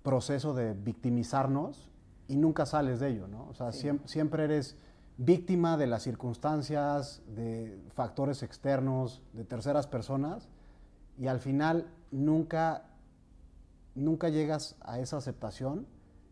proceso 0.02 0.54
de 0.54 0.74
victimizarnos 0.74 1.90
y 2.28 2.36
nunca 2.36 2.64
sales 2.64 3.00
de 3.00 3.08
ello, 3.08 3.26
¿no? 3.26 3.48
O 3.48 3.54
sea, 3.54 3.72
siempre, 3.72 4.44
eres 4.44 4.76
víctima 5.18 5.76
de 5.76 5.86
las 5.86 6.02
circunstancias, 6.02 7.22
de 7.26 7.78
factores 7.94 8.42
externos, 8.42 9.22
de 9.32 9.44
terceras 9.44 9.86
personas, 9.86 10.48
y 11.18 11.26
al 11.26 11.40
final 11.40 11.90
nunca, 12.10 12.84
nunca 13.94 14.28
llegas 14.28 14.76
a 14.80 15.00
esa 15.00 15.18
aceptación 15.18 15.86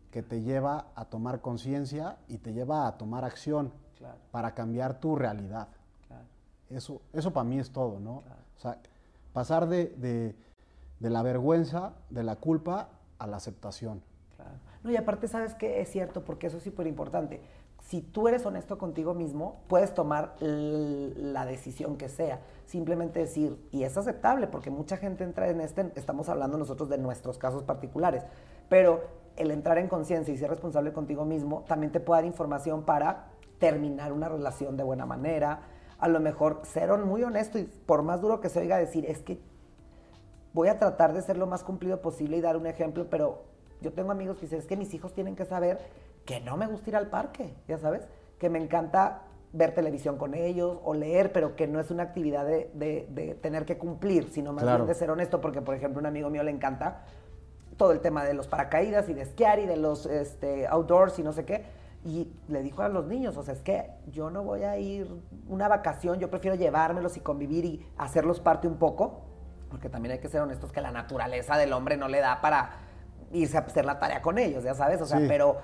que 0.09 0.23
te 0.23 0.41
lleva 0.41 0.87
a 0.95 1.05
tomar 1.05 1.41
conciencia 1.41 2.17
y 2.27 2.39
te 2.39 2.53
lleva 2.53 2.87
a 2.87 2.97
tomar 2.97 3.25
acción 3.25 3.71
para 4.31 4.53
cambiar 4.53 4.99
tu 4.99 5.15
realidad. 5.15 5.67
Eso, 6.69 7.01
eso 7.13 7.33
para 7.33 7.43
mí 7.43 7.59
es 7.59 7.71
todo, 7.71 7.99
¿no? 7.99 8.17
O 8.57 8.59
sea, 8.59 8.77
pasar 9.33 9.67
de, 9.67 10.35
la 10.99 11.23
vergüenza, 11.23 11.93
de 12.09 12.23
la 12.23 12.35
culpa, 12.35 12.89
a 13.17 13.27
la 13.27 13.37
aceptación. 13.37 14.01
No, 14.83 14.91
y 14.91 14.97
aparte, 14.97 15.27
¿sabes 15.27 15.55
qué? 15.55 15.81
Es 15.81 15.89
cierto, 15.89 16.23
porque 16.23 16.47
eso 16.47 16.57
es 16.57 16.63
súper 16.63 16.87
importante. 16.87 17.41
Si 17.81 18.01
tú 18.01 18.27
eres 18.27 18.45
honesto 18.45 18.77
contigo 18.77 19.13
mismo, 19.13 19.61
puedes 19.67 19.93
tomar 19.93 20.35
la 20.39 21.45
decisión 21.45 21.97
que 21.97 22.07
sea. 22.07 22.39
Simplemente 22.65 23.19
decir, 23.19 23.57
y 23.71 23.83
es 23.83 23.97
aceptable, 23.97 24.47
porque 24.47 24.69
mucha 24.69 24.97
gente 24.97 25.23
entra 25.23 25.49
en 25.49 25.59
este, 25.59 25.91
estamos 25.95 26.29
hablando 26.29 26.57
nosotros 26.57 26.87
de 26.87 26.97
nuestros 26.97 27.37
casos 27.37 27.63
particulares, 27.63 28.23
pero 28.69 29.01
el 29.37 29.51
entrar 29.51 29.77
en 29.79 29.87
conciencia 29.87 30.33
y 30.33 30.37
ser 30.37 30.49
responsable 30.49 30.93
contigo 30.93 31.25
mismo 31.25 31.63
también 31.67 31.91
te 31.91 31.99
puede 31.99 32.21
dar 32.21 32.25
información 32.25 32.83
para 32.83 33.28
terminar 33.59 34.11
una 34.11 34.29
relación 34.29 34.77
de 34.77 34.83
buena 34.83 35.05
manera, 35.05 35.61
a 35.99 36.07
lo 36.07 36.19
mejor 36.19 36.61
ser 36.63 36.91
muy 36.97 37.23
honesto 37.23 37.59
y 37.59 37.63
por 37.63 38.03
más 38.03 38.21
duro 38.21 38.39
que 38.39 38.49
se 38.49 38.59
oiga 38.59 38.77
decir, 38.77 39.05
es 39.05 39.21
que 39.21 39.39
voy 40.53 40.69
a 40.69 40.79
tratar 40.79 41.13
de 41.13 41.21
ser 41.21 41.37
lo 41.37 41.45
más 41.45 41.63
cumplido 41.63 42.01
posible 42.01 42.37
y 42.37 42.41
dar 42.41 42.57
un 42.57 42.65
ejemplo, 42.65 43.07
pero 43.09 43.43
yo 43.81 43.93
tengo 43.93 44.11
amigos 44.11 44.37
que 44.37 44.43
dicen, 44.43 44.59
es 44.59 44.65
que 44.65 44.77
mis 44.77 44.93
hijos 44.93 45.13
tienen 45.13 45.35
que 45.35 45.45
saber 45.45 45.79
que 46.25 46.39
no 46.39 46.57
me 46.57 46.67
gusta 46.67 46.89
ir 46.89 46.95
al 46.95 47.07
parque, 47.07 47.53
ya 47.67 47.77
sabes, 47.77 48.07
que 48.37 48.49
me 48.49 48.59
encanta 48.59 49.23
ver 49.51 49.73
televisión 49.73 50.17
con 50.17 50.35
ellos 50.35 50.77
o 50.83 50.93
leer, 50.93 51.31
pero 51.31 51.55
que 51.55 51.67
no 51.67 51.79
es 51.79 51.91
una 51.91 52.03
actividad 52.03 52.45
de, 52.45 53.37
tener 53.41 53.65
que 53.65 53.77
cumplir, 53.77 54.29
sino 54.29 54.53
más 54.53 54.63
bien 54.63 54.85
de 54.85 54.93
ser 54.93 55.09
honesto, 55.09 55.41
porque 55.41 55.61
por 55.61 55.75
ejemplo 55.75 55.99
un 55.99 56.05
amigo 56.05 56.29
mío 56.29 56.43
le 56.43 56.51
encanta 56.51 57.03
todo 57.77 57.91
el 57.91 57.99
tema 57.99 58.25
de 58.25 58.33
los 58.33 58.47
paracaídas 58.47 59.09
y 59.09 59.13
de 59.13 59.21
esquiar 59.21 59.59
y 59.59 59.65
de 59.65 59.77
los 59.77 60.05
este, 60.05 60.67
outdoors 60.67 61.17
y 61.17 61.23
no 61.23 61.33
sé 61.33 61.45
qué, 61.45 61.63
y 62.03 62.31
le 62.47 62.63
dijo 62.63 62.81
a 62.81 62.89
los 62.89 63.07
niños, 63.07 63.35
o 63.37 63.43
sea, 63.43 63.53
es 63.53 63.61
que 63.61 63.91
yo 64.11 64.29
no 64.29 64.43
voy 64.43 64.63
a 64.63 64.77
ir 64.77 65.07
una 65.47 65.67
vacación, 65.67 66.19
yo 66.19 66.29
prefiero 66.29 66.55
llevármelos 66.55 67.17
y 67.17 67.19
convivir 67.19 67.65
y 67.65 67.85
hacerlos 67.97 68.39
parte 68.39 68.67
un 68.67 68.77
poco, 68.77 69.21
porque 69.69 69.89
también 69.89 70.13
hay 70.13 70.19
que 70.19 70.29
ser 70.29 70.41
honestos 70.41 70.71
que 70.71 70.81
la 70.81 70.91
naturaleza 70.91 71.57
del 71.57 71.73
hombre 71.73 71.97
no 71.97 72.07
le 72.07 72.19
da 72.19 72.41
para 72.41 72.71
irse 73.31 73.57
a 73.57 73.61
hacer 73.61 73.85
la 73.85 73.99
tarea 73.99 74.21
con 74.21 74.37
ellos, 74.37 74.63
ya 74.63 74.73
sabes, 74.73 75.01
o 75.01 75.05
sea, 75.05 75.19
pero 75.27 75.57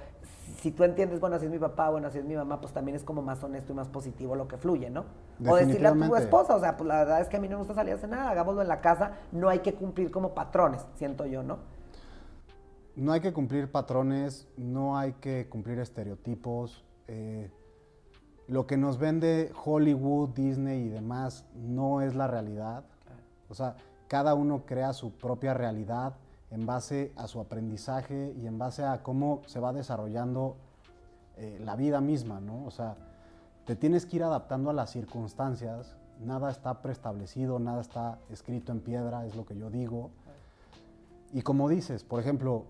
si 0.57 0.71
tú 0.71 0.83
entiendes, 0.83 1.19
bueno, 1.19 1.37
así 1.37 1.45
es 1.45 1.51
mi 1.51 1.57
papá, 1.57 1.89
bueno, 1.89 2.07
así 2.07 2.19
es 2.19 2.25
mi 2.25 2.35
mamá, 2.35 2.59
pues 2.59 2.73
también 2.73 2.95
es 2.95 3.03
como 3.03 3.21
más 3.21 3.43
honesto 3.43 3.71
y 3.71 3.75
más 3.75 3.87
positivo 3.87 4.35
lo 4.35 4.47
que 4.47 4.57
fluye, 4.57 4.89
¿no? 4.89 5.05
O 5.47 5.55
decirle 5.55 5.87
a 5.87 5.93
tu 5.93 6.15
esposa, 6.15 6.55
o 6.55 6.59
sea, 6.59 6.75
pues 6.75 6.87
la 6.87 6.97
verdad 6.99 7.21
es 7.21 7.29
que 7.29 7.37
a 7.37 7.39
mí 7.39 7.47
no 7.47 7.55
me 7.55 7.59
gusta 7.59 7.73
salir 7.73 7.93
a 7.93 7.95
hacer 7.95 8.09
nada, 8.09 8.29
hagámoslo 8.29 8.61
en 8.61 8.67
la 8.67 8.81
casa, 8.81 9.11
no 9.31 9.49
hay 9.49 9.59
que 9.59 9.73
cumplir 9.73 10.11
como 10.11 10.33
patrones, 10.33 10.85
siento 10.95 11.25
yo, 11.25 11.43
¿no? 11.43 11.59
No 12.95 13.11
hay 13.11 13.19
que 13.19 13.33
cumplir 13.33 13.71
patrones, 13.71 14.47
no 14.57 14.97
hay 14.97 15.13
que 15.13 15.47
cumplir 15.49 15.79
estereotipos. 15.79 16.83
Eh, 17.07 17.49
lo 18.47 18.67
que 18.67 18.77
nos 18.77 18.97
vende 18.97 19.51
Hollywood, 19.63 20.29
Disney 20.29 20.85
y 20.85 20.89
demás 20.89 21.45
no 21.55 22.01
es 22.01 22.15
la 22.15 22.27
realidad. 22.27 22.85
O 23.49 23.53
sea, 23.53 23.75
cada 24.07 24.33
uno 24.35 24.65
crea 24.65 24.93
su 24.93 25.11
propia 25.11 25.53
realidad 25.53 26.15
en 26.51 26.65
base 26.65 27.11
a 27.15 27.27
su 27.27 27.39
aprendizaje 27.39 28.33
y 28.39 28.47
en 28.47 28.57
base 28.57 28.83
a 28.83 29.03
cómo 29.03 29.41
se 29.47 29.59
va 29.59 29.73
desarrollando 29.73 30.57
eh, 31.37 31.59
la 31.63 31.75
vida 31.75 31.99
misma, 32.01 32.39
¿no? 32.39 32.65
O 32.65 32.71
sea, 32.71 32.95
te 33.65 33.75
tienes 33.75 34.05
que 34.05 34.17
ir 34.17 34.23
adaptando 34.23 34.69
a 34.69 34.73
las 34.73 34.91
circunstancias, 34.91 35.97
nada 36.23 36.51
está 36.51 36.81
preestablecido, 36.81 37.59
nada 37.59 37.81
está 37.81 38.19
escrito 38.29 38.71
en 38.71 38.79
piedra, 38.79 39.25
es 39.25 39.35
lo 39.35 39.45
que 39.45 39.57
yo 39.57 39.69
digo. 39.69 40.11
Y 41.33 41.41
como 41.41 41.67
dices, 41.67 42.03
por 42.03 42.19
ejemplo, 42.19 42.65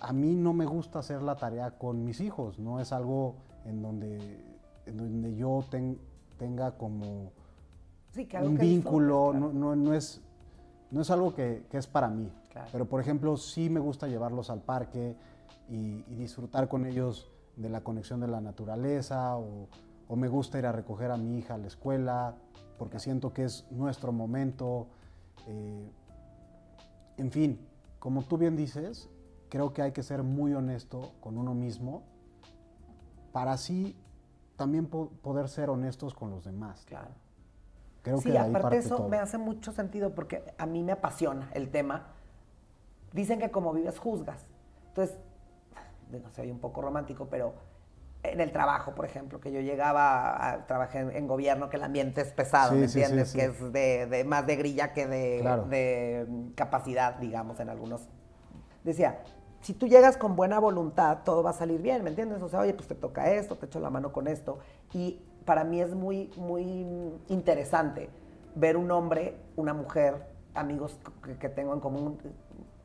a 0.00 0.12
mí 0.12 0.34
no 0.34 0.52
me 0.52 0.66
gusta 0.66 0.98
hacer 0.98 1.22
la 1.22 1.36
tarea 1.36 1.72
con 1.78 2.04
mis 2.04 2.20
hijos, 2.20 2.58
no 2.58 2.80
es 2.80 2.92
algo 2.92 3.36
en 3.64 3.82
donde, 3.82 4.18
donde 4.86 5.34
yo 5.36 5.64
tenga 6.38 6.72
como 6.72 7.32
un 8.42 8.58
vínculo, 8.58 9.32
no, 9.32 9.94
es, 9.94 10.20
no 10.90 11.00
es 11.00 11.10
algo 11.10 11.34
que, 11.34 11.64
es 11.72 11.86
para 11.86 12.08
mí. 12.08 12.30
Pero, 12.72 12.86
por 12.86 13.00
ejemplo, 13.00 13.36
sí 13.36 13.68
me 13.68 13.80
gusta 13.80 14.08
llevarlos 14.08 14.48
al 14.48 14.62
parque 14.62 15.16
y, 15.68 16.02
disfrutar 16.14 16.68
con 16.68 16.86
ellos 16.86 17.30
de 17.56 17.68
la 17.68 17.82
conexión 17.82 18.20
de 18.20 18.28
la 18.28 18.40
naturaleza 18.40 19.36
o, 19.36 19.68
me 20.14 20.28
gusta 20.28 20.58
ir 20.58 20.66
a 20.66 20.72
recoger 20.72 21.10
a 21.10 21.16
mi 21.16 21.38
hija 21.38 21.54
a 21.54 21.58
la 21.58 21.66
escuela 21.66 22.36
porque 22.78 23.00
siento 23.00 23.32
que 23.32 23.44
es 23.44 23.66
nuestro 23.70 24.12
momento. 24.12 24.86
Eh, 25.48 25.90
en 27.16 27.30
fin, 27.30 27.58
como 27.98 28.22
tú 28.22 28.38
bien 28.38 28.56
dices, 28.56 29.08
creo 29.48 29.72
que 29.72 29.82
hay 29.82 29.92
que 29.92 30.02
ser 30.02 30.22
muy 30.22 30.54
honesto 30.54 31.12
con 31.20 31.38
uno 31.38 31.54
mismo 31.54 32.02
para 33.32 33.52
así 33.52 33.96
también 34.56 34.86
poder 34.86 35.48
ser 35.48 35.70
honestos 35.70 36.14
con 36.14 36.30
los 36.30 36.44
demás. 36.44 36.84
Claro. 36.86 37.10
Creo 38.02 38.18
sí, 38.18 38.30
que 38.30 38.38
aparte 38.38 38.78
eso 38.78 39.08
me 39.08 39.18
hace 39.18 39.36
mucho 39.36 39.72
sentido 39.72 40.14
porque 40.14 40.42
a 40.58 40.66
mí 40.66 40.82
me 40.82 40.92
apasiona 40.92 41.50
el 41.52 41.70
tema 41.70 42.06
dicen 43.12 43.38
que 43.40 43.50
como 43.50 43.72
vives 43.72 43.98
juzgas. 43.98 44.46
Entonces, 44.88 45.18
no 46.10 46.30
sé, 46.30 46.50
un 46.50 46.60
poco 46.60 46.82
romántico, 46.82 47.26
pero 47.28 47.54
en 48.22 48.40
el 48.40 48.52
trabajo, 48.52 48.94
por 48.94 49.04
ejemplo, 49.04 49.40
que 49.40 49.52
yo 49.52 49.60
llegaba 49.60 50.52
a, 50.52 50.66
trabajar 50.66 51.14
en, 51.14 51.26
gobierno, 51.26 51.68
que 51.68 51.76
el 51.76 51.84
ambiente 51.84 52.20
es 52.20 52.32
pesado, 52.32 52.74
¿me 52.74 52.84
entiendes? 52.84 53.32
que 53.32 53.44
es 53.44 53.72
de, 53.72 54.24
más 54.26 54.46
de 54.46 54.56
grilla 54.56 54.92
que 54.92 55.06
de, 55.06 55.42
de 55.68 56.52
capacidad, 56.54 57.14
digamos, 57.16 57.58
en 57.60 57.68
algunos. 57.68 58.08
Decía, 58.86 59.18
si 59.62 59.74
tú 59.74 59.88
llegas 59.88 60.16
con 60.16 60.36
buena 60.36 60.60
voluntad, 60.60 61.18
todo 61.24 61.42
va 61.42 61.50
a 61.50 61.52
salir 61.52 61.82
bien, 61.82 62.04
¿me 62.04 62.10
entiendes? 62.10 62.40
O 62.40 62.48
sea, 62.48 62.60
oye, 62.60 62.72
pues 62.72 62.86
te 62.86 62.94
toca 62.94 63.32
esto, 63.32 63.56
te 63.56 63.66
echo 63.66 63.80
la 63.80 63.90
mano 63.90 64.12
con 64.12 64.28
esto. 64.28 64.60
Y 64.92 65.20
para 65.44 65.64
mí 65.64 65.80
es 65.80 65.92
muy, 65.92 66.30
muy 66.36 66.86
interesante 67.28 68.08
ver 68.54 68.76
un 68.76 68.92
hombre, 68.92 69.34
una 69.56 69.74
mujer, 69.74 70.24
amigos 70.54 71.00
que, 71.40 71.48
tengo 71.48 71.74
en 71.74 71.80
común, 71.80 72.16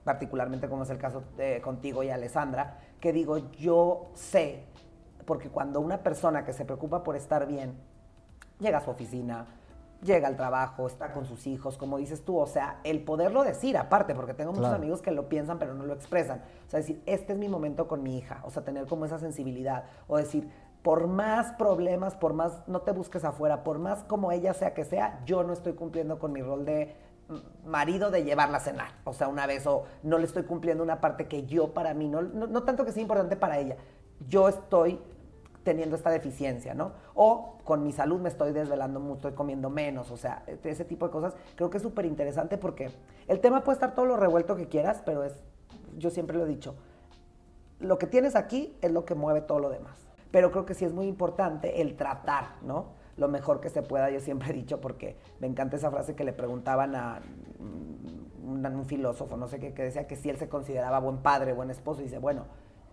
particularmente 0.04 0.68
como 0.68 0.82
es 0.82 0.90
el 0.90 0.98
caso 0.98 1.24
de, 1.38 1.62
contigo 1.62 2.02
y 2.02 2.10
Alessandra, 2.10 2.80
que 3.00 3.14
digo, 3.14 3.38
yo 3.52 4.10
sé, 4.16 4.64
porque 5.28 5.50
cuando 5.50 5.82
una 5.82 6.02
persona 6.02 6.44
que 6.44 6.52
se 6.52 6.66
preocupa 6.66 7.04
por 7.04 7.16
estar 7.16 7.46
bien, 7.46 7.76
llega 8.60 8.80
a 8.80 8.82
su 8.82 8.90
oficina, 8.90 9.46
llega 10.04 10.28
al 10.28 10.36
trabajo, 10.36 10.88
está 10.88 11.14
con 11.14 11.26
sus 11.26 11.48
hijos, 11.48 11.78
como 11.78 11.98
dices 11.98 12.24
tú, 12.24 12.38
o 12.38 12.48
sea, 12.48 12.80
el 12.84 13.04
poderlo 13.04 13.44
decir 13.44 13.78
aparte, 13.78 14.16
porque 14.16 14.34
tengo 14.34 14.52
muchos 14.52 14.74
amigos 14.74 15.02
que 15.02 15.12
lo 15.12 15.30
piensan 15.30 15.60
pero 15.60 15.74
no 15.74 15.86
lo 15.86 15.94
expresan, 15.94 16.42
o 16.68 16.70
sea, 16.70 16.80
decir, 16.80 17.02
este 17.06 17.34
es 17.34 17.40
mi 17.40 17.48
momento 17.48 17.88
con 17.88 18.04
mi 18.04 18.18
hija, 18.18 18.42
o 18.44 18.50
sea, 18.50 18.64
tener 18.64 18.88
como 18.88 19.06
esa 19.06 19.20
sensibilidad, 19.20 19.86
o 20.08 20.18
decir, 20.18 20.50
por 20.82 21.08
más 21.08 21.54
problemas, 21.54 22.16
por 22.16 22.34
más, 22.34 22.68
no 22.68 22.82
te 22.82 22.92
busques 22.92 23.24
afuera, 23.24 23.64
por 23.64 23.78
más 23.78 24.04
como 24.04 24.32
ella 24.32 24.54
sea 24.54 24.74
que 24.74 24.86
sea, 24.86 25.22
yo 25.26 25.44
no 25.44 25.54
estoy 25.54 25.74
cumpliendo 25.74 26.18
con 26.18 26.32
mi 26.32 26.42
rol 26.42 26.66
de 26.66 26.96
marido 27.66 28.12
de 28.12 28.24
llevarla 28.24 28.58
a 28.58 28.62
cenar, 28.62 28.92
o 29.04 29.14
sea, 29.14 29.28
una 29.28 29.46
vez, 29.46 29.66
o 29.68 29.86
no 30.04 30.18
le 30.18 30.26
estoy 30.26 30.44
cumpliendo 30.44 30.84
una 30.84 31.00
parte 31.00 31.28
que 31.28 31.46
yo 31.46 31.74
para 31.74 31.94
mí, 31.94 32.08
no, 32.08 32.22
no, 32.24 32.48
no 32.48 32.64
tanto 32.64 32.84
que 32.86 32.92
sea 32.92 33.02
importante 33.02 33.36
para 33.36 33.60
ella, 33.60 33.78
yo 34.28 34.50
estoy 34.50 35.00
teniendo 35.64 35.96
esta 35.96 36.10
deficiencia, 36.10 36.74
¿no? 36.74 36.94
O 37.14 37.58
con 37.64 37.84
mi 37.84 37.92
salud 37.92 38.20
me 38.20 38.30
estoy 38.30 38.52
desvelando 38.52 39.00
mucho, 39.00 39.28
estoy 39.28 39.34
comiendo 39.34 39.70
menos, 39.70 40.12
o 40.12 40.18
sea, 40.18 40.44
e-, 40.48 40.60
ese 40.64 40.86
tipo 40.86 41.06
de 41.06 41.12
cosas 41.12 41.36
creo 41.56 41.70
que 41.70 41.78
es 41.78 41.84
súper 41.84 42.06
interesante 42.06 42.58
porque 42.58 42.90
el 43.28 43.40
tema 43.40 43.64
puede 43.64 43.76
estar 43.76 43.96
todo 43.96 44.06
lo 44.06 44.18
revuelto 44.18 44.56
que 44.56 44.68
quieras, 44.68 45.02
pero 45.06 45.24
es, 45.24 45.34
yo 45.98 46.10
siempre 46.10 46.38
lo 46.38 46.46
he 46.46 46.48
dicho, 46.50 46.76
lo 47.80 47.98
que 47.98 48.08
tienes 48.08 48.36
aquí 48.36 48.78
es 48.82 48.92
lo 48.92 49.06
que 49.06 49.16
mueve 49.16 49.42
todo 49.42 49.60
lo 49.60 49.70
demás. 49.70 49.98
Pero 50.32 50.52
creo 50.52 50.66
que 50.66 50.74
sí 50.74 50.86
es 50.86 50.94
muy 50.94 51.08
importante 51.08 51.82
el 51.82 51.98
tratar, 51.98 52.56
¿no? 52.62 52.94
Lo 53.18 53.28
mejor 53.28 53.60
que 53.60 53.70
se 53.70 53.82
pueda, 53.82 54.10
yo 54.10 54.20
siempre 54.20 54.52
he 54.52 54.54
dicho, 54.54 54.80
porque 54.80 55.18
me 55.40 55.48
encanta 55.48 55.76
esa 55.76 55.92
frase 55.92 56.16
que 56.16 56.24
le 56.24 56.32
preguntaban 56.32 56.96
a 56.96 57.22
un, 57.60 58.86
filósofo, 58.86 59.36
no 59.38 59.48
sé 59.48 59.60
qué, 59.60 59.74
que 59.74 59.84
decía 59.84 60.08
que 60.08 60.16
si 60.16 60.30
él 60.30 60.38
se 60.38 60.48
consideraba 60.48 61.00
buen 61.00 61.18
padre, 61.18 61.54
buen 61.54 61.70
esposo, 61.70 62.02
y 62.02 62.06
dice, 62.06 62.20
bueno, 62.20 62.46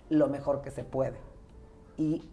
lo 0.08 0.28
mejor 0.28 0.60
que 0.62 0.70
se 0.70 0.84
puede. 0.84 1.18
Y 1.96 2.28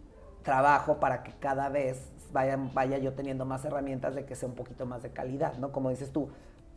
trabajo 0.46 0.98
para 1.00 1.24
que 1.24 1.32
cada 1.32 1.68
vez 1.68 2.12
vaya, 2.32 2.56
vaya 2.72 2.98
yo 2.98 3.14
teniendo 3.14 3.44
más 3.44 3.64
herramientas 3.64 4.14
de 4.14 4.24
que 4.24 4.36
sea 4.36 4.48
un 4.48 4.54
poquito 4.54 4.86
más 4.86 5.02
de 5.02 5.10
calidad, 5.10 5.58
¿no? 5.58 5.72
Como 5.72 5.90
dices 5.90 6.12
tú, 6.12 6.28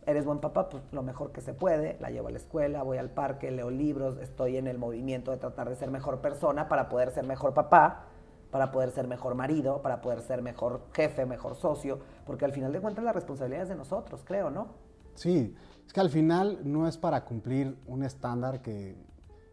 eres 0.06 0.24
buen 0.24 0.40
papá, 0.40 0.68
pues 0.68 0.82
lo 0.90 1.04
mejor 1.04 1.30
que 1.30 1.40
se 1.40 1.54
puede, 1.54 1.96
la 2.00 2.10
llevo 2.10 2.28
a 2.28 2.30
la 2.32 2.38
escuela, 2.38 2.82
voy 2.82 2.98
al 2.98 3.10
parque, 3.10 3.50
leo 3.52 3.70
libros, 3.70 4.18
estoy 4.18 4.56
en 4.56 4.66
el 4.66 4.76
movimiento 4.76 5.30
de 5.30 5.36
tratar 5.36 5.68
de 5.68 5.76
ser 5.76 5.88
mejor 5.88 6.20
persona 6.20 6.68
para 6.68 6.88
poder 6.88 7.12
ser 7.12 7.24
mejor 7.26 7.54
papá, 7.54 8.06
para 8.50 8.72
poder 8.72 8.90
ser 8.90 9.06
mejor 9.06 9.36
marido, 9.36 9.80
para 9.82 10.00
poder 10.00 10.20
ser 10.22 10.42
mejor 10.42 10.86
jefe, 10.92 11.24
mejor 11.24 11.54
socio, 11.54 12.00
porque 12.26 12.44
al 12.44 12.52
final 12.52 12.72
de 12.72 12.80
cuentas 12.80 13.04
la 13.04 13.12
responsabilidad 13.12 13.62
es 13.62 13.68
de 13.68 13.76
nosotros, 13.76 14.22
creo, 14.24 14.50
¿no? 14.50 14.66
Sí, 15.14 15.54
es 15.86 15.92
que 15.92 16.00
al 16.00 16.10
final 16.10 16.58
no 16.64 16.88
es 16.88 16.98
para 16.98 17.24
cumplir 17.24 17.76
un 17.86 18.02
estándar 18.02 18.62
que, 18.62 18.96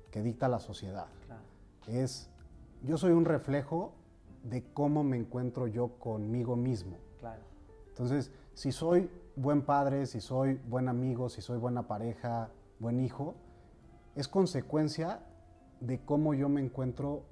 que 0.10 0.24
dicta 0.24 0.48
la 0.48 0.60
sociedad. 0.60 1.06
Es, 1.88 2.32
yo 2.82 2.98
soy 2.98 3.12
un 3.12 3.26
reflejo 3.26 3.94
de 4.50 4.64
cómo 4.74 5.04
me 5.04 5.18
encuentro 5.18 5.68
yo 5.68 5.90
conmigo 6.00 6.56
mismo. 6.56 6.98
Claro. 7.20 7.42
Entonces, 7.90 8.32
si 8.54 8.72
soy 8.72 9.10
buen 9.36 9.62
padre, 9.62 10.06
si 10.06 10.22
soy 10.22 10.60
buen 10.68 10.90
amigo, 10.90 11.30
si 11.30 11.42
soy 11.42 11.58
buena 11.58 11.88
pareja, 11.88 12.50
buen 12.80 13.00
hijo, 13.00 13.36
es 14.16 14.28
consecuencia 14.28 15.20
de 15.80 16.00
cómo 16.00 16.34
yo 16.34 16.50
me 16.50 16.62
encuentro 16.62 17.24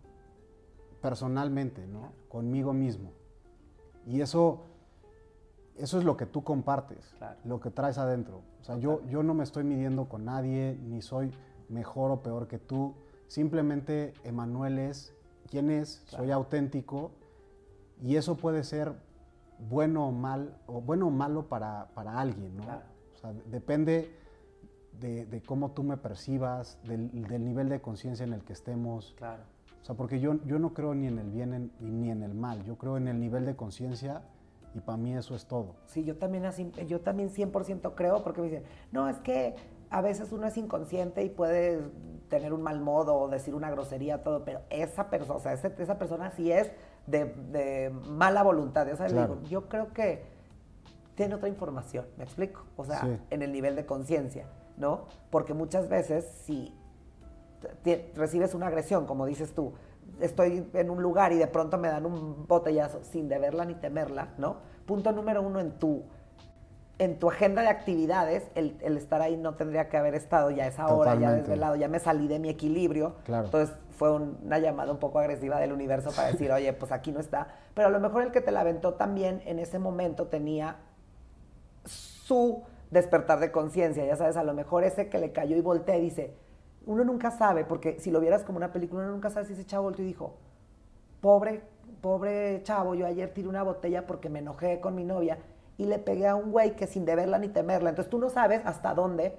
personalmente, 1.02 1.86
¿no? 1.88 2.12
Conmigo 2.30 2.74
mismo. 2.74 3.12
Y 4.06 4.22
eso, 4.22 4.66
eso 5.78 5.98
es 5.98 6.04
lo 6.04 6.16
que 6.18 6.26
tú 6.26 6.44
compartes, 6.44 7.16
lo 7.44 7.60
que 7.60 7.72
traes 7.72 7.98
adentro. 7.98 8.42
O 8.62 8.64
sea, 8.64 8.78
yo, 8.78 9.02
yo 9.08 9.24
no 9.24 9.34
me 9.34 9.44
estoy 9.44 9.64
midiendo 9.64 10.08
con 10.10 10.26
nadie, 10.26 10.78
ni 10.84 11.02
soy 11.02 11.32
mejor 11.70 12.12
o 12.12 12.22
peor 12.22 12.48
que 12.48 12.60
tú. 12.60 12.94
Simplemente 13.28 14.14
Emanuel 14.24 14.78
es 14.78 15.16
quién 15.50 15.70
es, 15.70 16.04
soy 16.08 16.32
auténtico 16.32 17.12
y 18.02 18.16
eso 18.16 18.36
puede 18.36 18.64
ser 18.64 18.94
bueno 19.70 20.08
o 20.08 20.12
mal 20.12 20.58
o 20.68 20.82
bueno 20.82 21.08
o 21.08 21.12
malo 21.12 21.48
para, 21.48 21.88
alguien, 21.96 22.58
¿no? 22.58 22.64
O 22.64 23.18
sea, 23.18 23.34
depende 23.50 24.12
de, 25.00 25.42
cómo 25.46 25.72
tú 25.72 25.84
me 25.84 25.98
percibas, 25.98 26.80
del, 26.84 27.12
nivel 27.44 27.70
de 27.70 27.82
conciencia 27.82 28.24
en 28.24 28.34
el 28.34 28.44
que 28.44 28.54
estemos. 28.54 29.14
Claro. 29.18 29.44
O 29.82 29.86
sea, 29.86 29.96
porque 29.96 30.20
yo, 30.20 30.44
yo 30.46 30.58
no 30.58 30.74
creo 30.74 30.96
ni 30.96 31.08
en 31.08 31.20
el 31.20 31.30
bien 31.30 31.72
ni 31.80 32.10
en 32.10 32.24
el 32.24 32.34
mal, 32.34 32.64
yo 32.64 32.78
creo 32.78 32.98
en 32.98 33.08
el 33.08 33.20
nivel 33.20 33.46
de 33.46 33.56
conciencia 33.56 34.24
y 34.74 34.80
para 34.82 34.98
mí 34.98 35.16
eso 35.16 35.36
es 35.36 35.46
todo. 35.46 35.76
Sí, 35.86 36.04
yo 36.04 36.18
también, 36.18 36.46
así, 36.46 36.70
yo 36.88 37.02
también 37.02 37.30
100% 37.30 37.94
creo 37.96 38.24
porque 38.24 38.42
me 38.42 38.50
dicen, 38.50 38.64
no, 38.92 39.08
es 39.08 39.18
que 39.20 39.56
a 39.90 40.02
veces 40.02 40.32
uno 40.32 40.48
es 40.48 40.58
inconsciente 40.58 41.24
y 41.24 41.30
puede 41.30 41.82
tener 42.30 42.54
un 42.54 42.62
mal 42.62 42.80
modo 42.80 43.16
o 43.16 43.28
decir 43.28 43.56
una 43.56 43.70
grosería, 43.70 44.24
todo, 44.24 44.44
pero 44.44 44.62
esa 44.70 45.10
persona, 45.10 45.38
o 45.38 45.40
sea, 45.40 45.54
esa, 45.54 45.98
persona 45.98 46.32
sí 46.32 46.52
es 46.52 46.72
de, 47.08 47.92
mala 48.06 48.44
voluntad. 48.44 48.88
O 48.92 48.96
sea, 48.96 49.30
yo 49.50 49.70
creo 49.70 49.94
que 49.94 50.24
tiene 51.16 51.36
otra 51.36 51.50
información, 51.50 52.06
¿me 52.18 52.24
explico? 52.24 52.66
O 52.76 52.86
sea, 52.86 53.20
en 53.30 53.42
el 53.42 53.52
nivel 53.52 53.76
de 53.76 53.86
conciencia, 53.86 54.48
¿no? 54.78 55.06
Porque 55.30 55.54
muchas 55.54 55.88
veces 55.88 56.26
si 56.46 56.74
recibes 58.16 58.54
una 58.54 58.68
agresión, 58.68 59.06
como 59.06 59.26
dices 59.26 59.54
tú, 59.54 59.74
estoy 60.20 60.70
en 60.74 60.90
un 60.90 61.02
lugar 61.02 61.32
y 61.32 61.38
de 61.38 61.48
pronto 61.48 61.78
me 61.78 61.88
dan 61.88 62.06
un 62.06 62.46
botellazo 62.48 63.04
sin 63.04 63.28
deberla 63.28 63.66
ni 63.66 63.76
temerla, 63.76 64.34
¿no? 64.38 64.58
Punto 64.86 65.12
número 65.12 65.42
uno 65.42 65.60
en 65.60 65.72
tu 65.80 66.04
en 66.98 67.20
tu 67.20 67.30
agenda 67.30 67.62
de 67.62 67.68
actividades, 67.68 68.50
el, 68.56 68.78
estar 68.98 69.22
ahí 69.22 69.36
no 69.36 69.56
tendría 69.56 69.90
que 69.90 69.98
haber 69.98 70.16
estado 70.16 70.50
ya 70.52 70.64
a 70.64 70.68
esa 70.68 70.88
hora, 70.88 71.16
ya 71.16 71.34
desvelado, 71.34 71.76
ya 71.76 71.90
me 71.90 72.00
salí 72.00 72.28
de 72.28 72.40
mi 72.40 72.50
equilibrio. 72.50 73.16
Entonces 73.28 73.76
fue 73.92 74.12
una 74.12 74.60
llamada 74.60 74.92
un 74.92 75.00
poco 75.00 75.20
agresiva 75.20 75.60
del 75.60 75.74
universo 75.74 76.12
para 76.12 76.32
decir, 76.32 76.52
oye, 76.52 76.72
pues 76.74 76.92
aquí 76.92 77.12
no 77.12 77.20
está. 77.20 77.48
Pero 77.74 77.90
a 77.90 77.92
lo 77.92 78.00
mejor 78.00 78.24
el 78.24 78.32
que 78.32 78.42
te 78.42 78.52
la 78.52 78.62
aventó 78.62 78.94
también 78.94 79.42
en 79.46 79.60
ese 79.60 79.78
momento 79.78 80.28
tenía 80.28 80.78
su 81.84 82.64
despertar 82.92 83.40
de 83.40 83.52
conciencia, 83.52 84.06
ya 84.06 84.16
sabes, 84.16 84.38
a 84.38 84.44
lo 84.44 84.54
mejor 84.54 84.84
ese 84.84 85.10
que 85.10 85.20
le 85.20 85.32
cayó 85.32 85.58
y 85.58 85.62
volteé 85.62 86.00
dice, 86.00 86.34
uno 86.86 87.04
nunca 87.04 87.32
sabe, 87.32 87.66
porque 87.66 88.00
si 88.00 88.10
lo 88.10 88.22
vieras 88.22 88.44
como 88.44 88.58
una 88.58 88.72
película, 88.72 89.04
uno 89.04 89.12
nunca 89.12 89.30
sabe 89.30 89.48
si 89.48 89.54
ese 89.54 89.66
chavo 89.66 89.84
volteó 89.84 90.06
y 90.06 90.08
dijo, 90.08 90.38
pobre, 91.20 91.62
pobre 92.02 92.62
chavo, 92.64 92.96
yo 92.96 93.06
ayer 93.06 93.34
tiré 93.34 93.50
una 93.50 93.64
botella 93.64 94.06
porque 94.08 94.30
me 94.30 94.40
enojé 94.40 94.80
con 94.80 94.96
mi 94.96 95.04
novia 95.04 95.40
y 95.78 95.86
le 95.86 96.00
pegué 96.00 96.28
a 96.28 96.36
un 96.36 96.52
güey 96.52 96.76
que 96.76 96.88
sin 96.88 97.06
deberla 97.06 97.38
ni 97.38 97.50
temerla. 97.50 97.90
Entonces 97.90 98.10
tú 98.10 98.18
no 98.18 98.30
sabes 98.30 98.62
hasta 98.66 98.94
dónde 98.94 99.38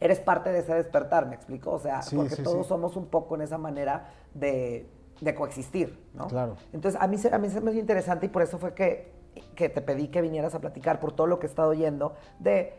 eres 0.00 0.20
parte 0.20 0.50
de 0.50 0.60
ese 0.60 0.74
despertar, 0.74 1.26
¿me 1.26 1.34
explico? 1.34 1.72
O 1.72 1.78
sea, 1.78 2.00
porque 2.14 2.36
todos 2.36 2.66
somos 2.66 2.96
un 2.96 3.06
poco 3.06 3.34
en 3.34 3.42
esa 3.42 3.58
manera 3.58 4.08
de, 4.34 4.88
coexistir, 5.36 6.02
¿no? 6.14 6.26
Claro. 6.28 6.56
Entonces 6.72 7.00
a 7.00 7.06
mí, 7.06 7.16
a 7.30 7.38
mí 7.38 7.50
se 7.50 7.60
me 7.60 7.70
hizo 7.70 7.80
interesante 7.80 8.26
y 8.26 8.28
por 8.30 8.42
eso 8.42 8.58
fue 8.58 8.74
que, 8.74 9.12
que 9.54 9.68
te 9.68 9.82
pedí 9.82 10.08
que 10.08 10.22
vinieras 10.22 10.54
a 10.54 10.60
platicar 10.60 10.98
por 11.00 11.12
todo 11.12 11.26
lo 11.26 11.38
que 11.38 11.46
he 11.46 11.50
estado 11.50 11.70
oyendo 11.70 12.14
de 12.38 12.72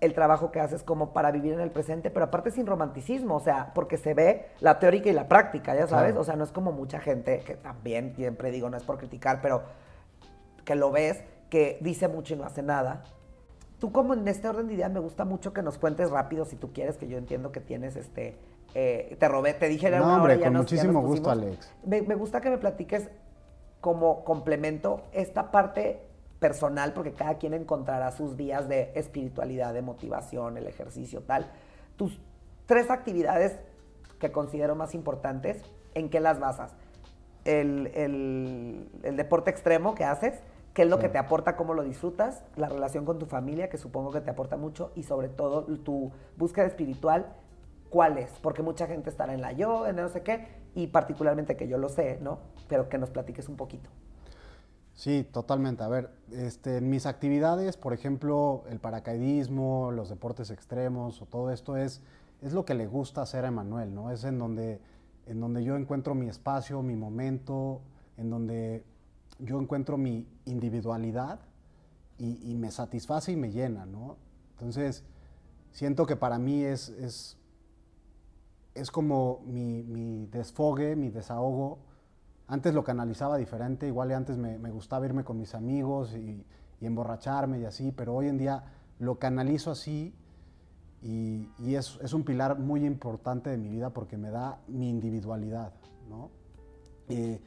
el 0.00 0.14
trabajo 0.14 0.50
que 0.50 0.60
haces 0.60 0.82
como 0.82 1.12
para 1.12 1.30
vivir 1.30 1.52
en 1.52 1.60
el 1.60 1.70
presente, 1.70 2.10
pero 2.10 2.24
aparte 2.26 2.50
sin 2.50 2.66
romanticismo, 2.66 3.36
o 3.36 3.40
sea, 3.40 3.72
porque 3.74 3.98
se 3.98 4.14
ve 4.14 4.46
la 4.60 4.78
teórica 4.78 5.10
y 5.10 5.12
la 5.12 5.28
práctica, 5.28 5.74
ya 5.74 5.86
sabes, 5.86 6.16
o 6.16 6.24
sea, 6.24 6.36
no 6.36 6.44
es 6.44 6.52
como 6.52 6.72
mucha 6.72 7.00
gente, 7.00 7.40
que 7.40 7.54
también 7.54 8.14
siempre 8.16 8.50
digo, 8.50 8.70
no 8.70 8.78
es 8.78 8.82
por 8.82 8.96
criticar, 8.96 9.40
pero 9.42 9.62
que 10.64 10.74
lo 10.74 10.90
ves 10.90 11.22
que 11.50 11.78
dice 11.82 12.08
mucho 12.08 12.34
y 12.34 12.36
no 12.38 12.44
hace 12.44 12.62
nada. 12.62 13.02
Tú 13.78 13.92
como 13.92 14.14
en 14.14 14.26
este 14.28 14.48
orden 14.48 14.68
de 14.68 14.74
ideas 14.74 14.90
me 14.90 15.00
gusta 15.00 15.24
mucho 15.24 15.52
que 15.52 15.62
nos 15.62 15.78
cuentes 15.78 16.10
rápido 16.10 16.44
si 16.44 16.56
tú 16.56 16.72
quieres, 16.72 16.96
que 16.96 17.08
yo 17.08 17.18
entiendo 17.18 17.52
que 17.52 17.60
tienes 17.60 17.96
este... 17.96 18.38
Eh, 18.74 19.16
te 19.18 19.26
robé, 19.26 19.52
te 19.54 19.68
dije 19.68 19.90
no, 19.90 20.16
hombre, 20.16 20.38
con 20.38 20.54
muchísimo 20.54 21.02
gusto, 21.02 21.28
Alex. 21.30 21.74
Me, 21.84 22.02
me 22.02 22.14
gusta 22.14 22.40
que 22.40 22.50
me 22.50 22.58
platiques 22.58 23.10
como 23.80 24.24
complemento 24.24 25.02
esta 25.12 25.50
parte 25.50 26.06
personal, 26.38 26.92
porque 26.92 27.12
cada 27.12 27.34
quien 27.34 27.52
encontrará 27.52 28.12
sus 28.12 28.36
vías 28.36 28.68
de 28.68 28.92
espiritualidad, 28.94 29.74
de 29.74 29.82
motivación, 29.82 30.56
el 30.56 30.66
ejercicio, 30.68 31.22
tal. 31.22 31.50
Tus 31.96 32.20
tres 32.66 32.90
actividades 32.90 33.58
que 34.20 34.30
considero 34.30 34.76
más 34.76 34.94
importantes, 34.94 35.62
¿en 35.94 36.08
qué 36.08 36.20
las 36.20 36.38
basas? 36.38 36.72
El, 37.44 37.90
el, 37.94 38.88
el 39.02 39.16
deporte 39.16 39.50
extremo 39.50 39.94
que 39.94 40.04
haces, 40.04 40.40
¿Qué 40.74 40.82
es 40.82 40.88
lo 40.88 40.98
que 40.98 41.08
te 41.08 41.18
aporta, 41.18 41.56
cómo 41.56 41.74
lo 41.74 41.82
disfrutas? 41.82 42.44
La 42.56 42.68
relación 42.68 43.04
con 43.04 43.18
tu 43.18 43.26
familia, 43.26 43.68
que 43.68 43.76
supongo 43.76 44.12
que 44.12 44.20
te 44.20 44.30
aporta 44.30 44.56
mucho, 44.56 44.92
y 44.94 45.02
sobre 45.02 45.28
todo 45.28 45.64
tu 45.78 46.12
búsqueda 46.36 46.66
espiritual, 46.66 47.32
¿cuál 47.88 48.18
es? 48.18 48.30
Porque 48.40 48.62
mucha 48.62 48.86
gente 48.86 49.10
estará 49.10 49.34
en 49.34 49.40
la 49.40 49.52
yo, 49.52 49.86
en 49.86 49.96
no 49.96 50.08
sé 50.08 50.22
qué, 50.22 50.46
y 50.74 50.86
particularmente 50.86 51.56
que 51.56 51.66
yo 51.66 51.76
lo 51.76 51.88
sé, 51.88 52.18
¿no? 52.22 52.38
Pero 52.68 52.88
que 52.88 52.98
nos 52.98 53.10
platiques 53.10 53.48
un 53.48 53.56
poquito. 53.56 53.90
Sí, 54.94 55.26
totalmente. 55.32 55.82
A 55.82 55.88
ver, 55.88 56.10
este, 56.30 56.76
en 56.76 56.90
mis 56.90 57.06
actividades, 57.06 57.76
por 57.76 57.92
ejemplo, 57.92 58.64
el 58.68 58.78
paracaidismo, 58.78 59.90
los 59.90 60.08
deportes 60.08 60.50
extremos 60.50 61.20
o 61.22 61.26
todo 61.26 61.50
esto 61.50 61.76
es, 61.76 62.02
es 62.42 62.52
lo 62.52 62.64
que 62.64 62.74
le 62.74 62.86
gusta 62.86 63.22
hacer 63.22 63.44
a 63.44 63.48
Emanuel, 63.48 63.94
¿no? 63.94 64.10
Es 64.10 64.24
en 64.24 64.38
donde, 64.38 64.80
en 65.26 65.40
donde 65.40 65.64
yo 65.64 65.76
encuentro 65.76 66.14
mi 66.14 66.28
espacio, 66.28 66.82
mi 66.82 66.96
momento, 66.96 67.80
en 68.18 68.30
donde 68.30 68.84
yo 69.42 69.60
encuentro 69.60 69.96
mi 69.96 70.26
individualidad 70.44 71.40
y, 72.18 72.54
me 72.54 72.70
satisface 72.70 73.32
y 73.32 73.36
me 73.36 73.50
llena. 73.50 73.86
Entonces, 74.52 75.04
siento 75.72 76.04
que 76.04 76.16
para 76.16 76.38
mí 76.38 76.62
es, 76.62 76.90
es, 76.90 77.38
es 78.74 78.90
como 78.90 79.40
mi, 79.46 80.26
desfogue, 80.26 80.96
mi 80.96 81.08
desahogo. 81.08 81.78
Antes 82.46 82.74
lo 82.74 82.84
canalizaba 82.84 83.38
diferente, 83.38 83.86
igual 83.86 84.12
antes 84.12 84.36
me, 84.36 84.70
gustaba 84.70 85.06
irme 85.06 85.24
con 85.24 85.38
mis 85.38 85.54
amigos 85.54 86.14
y, 86.14 86.44
emborracharme 86.82 87.60
y 87.60 87.66
así, 87.66 87.92
pero 87.92 88.14
hoy 88.14 88.28
en 88.28 88.38
día 88.38 88.64
lo 88.98 89.18
canalizo 89.18 89.70
así 89.70 90.14
y, 91.02 91.46
es, 91.74 91.98
es, 92.02 92.14
un 92.14 92.24
pilar 92.24 92.58
muy 92.58 92.86
importante 92.86 93.50
de 93.50 93.58
mi 93.58 93.68
vida 93.68 93.90
porque 93.90 94.16
me 94.16 94.30
da 94.30 94.60
mi 94.66 94.88
individualidad. 94.88 95.74
Eh, 97.08 97.40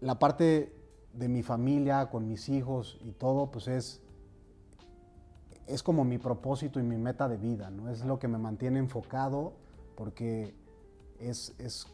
la 0.00 0.18
parte 0.18 0.79
de 1.12 1.28
mi 1.28 1.42
familia, 1.42 2.10
con 2.10 2.26
mis 2.28 2.48
hijos 2.48 2.98
y 3.02 3.12
todo, 3.12 3.50
pues 3.50 3.68
es, 3.68 4.00
es 5.66 5.82
como 5.82 6.04
mi 6.04 6.18
propósito 6.18 6.80
y 6.80 6.82
mi 6.82 6.96
meta 6.96 7.28
de 7.28 7.36
vida, 7.36 7.70
¿no? 7.70 7.88
Es 7.88 8.04
lo 8.04 8.18
que 8.18 8.28
me 8.28 8.38
mantiene 8.38 8.78
enfocado 8.78 9.52
porque 9.96 10.54
es... 11.18 11.54
es 11.58 11.86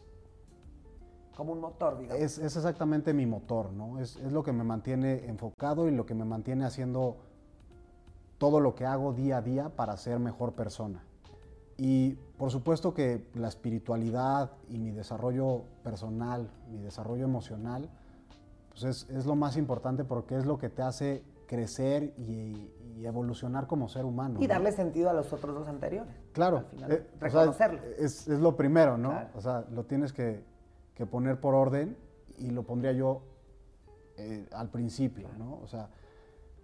como 1.35 1.53
un 1.53 1.61
motor, 1.61 1.99
digamos. 1.99 2.23
Es, 2.23 2.39
es 2.39 2.55
exactamente 2.55 3.13
mi 3.13 3.27
motor, 3.27 3.71
¿no? 3.71 3.99
Es, 3.99 4.15
es, 4.15 4.31
lo 4.31 4.43
que 4.43 4.51
me 4.51 4.63
mantiene 4.63 5.25
enfocado 5.25 5.87
y 5.87 5.91
lo 5.91 6.05
que 6.05 6.15
me 6.15 6.25
mantiene 6.25 6.65
haciendo 6.65 7.17
todo 8.39 8.59
lo 8.59 8.73
que 8.73 8.85
hago 8.85 9.13
día 9.13 9.37
a 9.37 9.41
día 9.41 9.69
para 9.69 9.97
ser 9.97 10.19
mejor 10.19 10.53
persona. 10.53 11.03
Y 11.77 12.13
por 12.37 12.49
supuesto 12.49 12.93
que 12.93 13.27
la 13.35 13.47
espiritualidad 13.47 14.51
y 14.67 14.79
mi 14.79 14.89
desarrollo 14.89 15.63
personal, 15.83 16.49
mi 16.71 16.79
desarrollo 16.79 17.25
emocional, 17.25 17.89
pues 18.79 19.07
es, 19.09 19.25
lo 19.25 19.35
más 19.35 19.57
importante 19.57 20.03
porque 20.03 20.37
es 20.37 20.45
lo 20.45 20.57
que 20.57 20.69
te 20.69 20.81
hace 20.81 21.23
crecer 21.47 22.13
y, 22.17 22.73
evolucionar 23.03 23.67
como 23.67 23.87
ser 23.87 24.05
humano. 24.05 24.39
Y 24.41 24.47
darle 24.47 24.71
sentido 24.71 25.11
a 25.11 25.13
los 25.13 25.31
otros 25.31 25.53
dos 25.53 25.67
anteriores. 25.67 26.11
Claro. 26.33 26.65
Eh, 26.89 27.07
reconocerlo. 27.19 27.79
es, 27.99 28.27
lo 28.27 28.57
primero, 28.57 28.97
¿no? 28.97 29.13
O 29.35 29.39
sea, 29.39 29.65
lo 29.71 29.85
tienes 29.85 30.11
que, 30.11 30.43
poner 31.11 31.39
por 31.39 31.53
orden 31.53 31.95
y 32.39 32.49
lo 32.49 32.63
pondría 32.63 32.93
yo 32.93 33.21
eh, 34.17 34.49
al 34.51 34.69
principio, 34.69 35.27
¿no? 35.37 35.59
O 35.63 35.67
sea, 35.67 35.89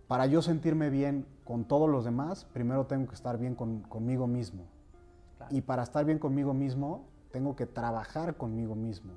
para 0.08 0.26
yo 0.26 0.42
sentirme 0.42 0.90
bien 0.90 1.28
con 1.44 1.66
todos 1.66 1.88
los 1.88 2.04
demás, 2.04 2.46
primero 2.46 2.88
tengo 2.88 3.08
que 3.08 3.16
estar 3.16 3.38
bien 3.38 3.54
conmigo 3.54 4.26
mismo. 4.26 4.66
Y 5.52 5.62
para 5.62 5.84
estar 5.84 6.04
bien 6.04 6.18
conmigo 6.18 6.56
mismo, 6.56 7.06
tengo 7.32 7.56
que 7.56 7.68
trabajar 7.68 8.38
conmigo 8.38 8.76
mismo. 8.76 9.14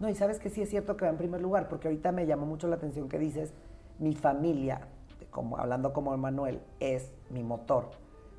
No, 0.00 0.08
y 0.08 0.14
sabes 0.14 0.38
que 0.38 0.50
sí 0.50 0.62
es 0.62 0.70
cierto 0.70 0.96
que 0.96 1.04
va 1.04 1.10
en 1.10 1.16
primer 1.16 1.40
lugar, 1.40 1.68
porque 1.68 1.88
ahorita 1.88 2.12
me 2.12 2.26
llamó 2.26 2.46
mucho 2.46 2.68
la 2.68 2.76
atención 2.76 3.08
que 3.08 3.18
dices, 3.18 3.52
mi 3.98 4.14
familia, 4.14 4.88
como, 5.30 5.58
hablando 5.58 5.92
como 5.92 6.16
Manuel, 6.16 6.60
es 6.78 7.12
mi 7.30 7.42
motor. 7.42 7.90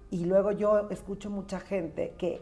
Y 0.09 0.25
luego 0.25 0.51
yo 0.51 0.89
escucho 0.89 1.29
mucha 1.29 1.59
gente 1.59 2.15
que, 2.17 2.41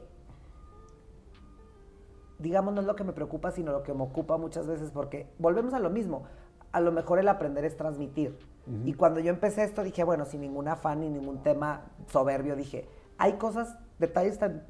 digamos, 2.39 2.73
no 2.73 2.81
es 2.81 2.87
lo 2.87 2.95
que 2.95 3.03
me 3.03 3.13
preocupa, 3.13 3.51
sino 3.51 3.71
lo 3.71 3.83
que 3.83 3.93
me 3.93 4.03
ocupa 4.03 4.37
muchas 4.37 4.67
veces, 4.67 4.91
porque 4.91 5.27
volvemos 5.39 5.73
a 5.73 5.79
lo 5.79 5.89
mismo. 5.89 6.23
A 6.71 6.79
lo 6.79 6.91
mejor 6.91 7.19
el 7.19 7.27
aprender 7.27 7.65
es 7.65 7.75
transmitir. 7.75 8.37
Y 8.83 8.93
cuando 8.93 9.21
yo 9.21 9.29
empecé 9.29 9.63
esto 9.63 9.81
dije, 9.81 10.03
bueno, 10.03 10.25
sin 10.25 10.41
ningún 10.41 10.67
afán 10.67 10.99
ni 10.99 11.09
ningún 11.09 11.41
tema 11.41 11.85
soberbio, 12.07 12.55
dije, 12.55 12.85
hay 13.17 13.33
cosas 13.33 13.77
detalles 13.99 14.37
tan, 14.37 14.63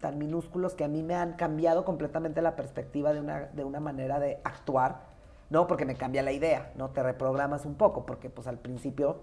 tan, 0.00 0.18
minúsculos 0.18 0.74
que 0.74 0.84
a 0.84 0.88
mí 0.88 1.02
me 1.02 1.14
han 1.14 1.34
cambiado 1.34 1.84
completamente 1.84 2.40
la 2.40 2.56
perspectiva 2.56 3.12
de 3.12 3.20
una, 3.20 3.46
de 3.46 3.64
una 3.64 3.80
manera 3.80 4.18
de 4.18 4.40
actuar, 4.44 5.02
¿no? 5.50 5.66
Porque 5.66 5.84
me 5.84 5.96
cambia 5.96 6.22
la 6.22 6.32
idea, 6.32 6.72
¿no? 6.76 6.90
Te 6.90 7.02
reprogramas 7.02 7.66
un 7.66 7.74
poco, 7.74 8.06
porque 8.06 8.30
pues 8.30 8.46
al 8.46 8.58
principio, 8.58 9.20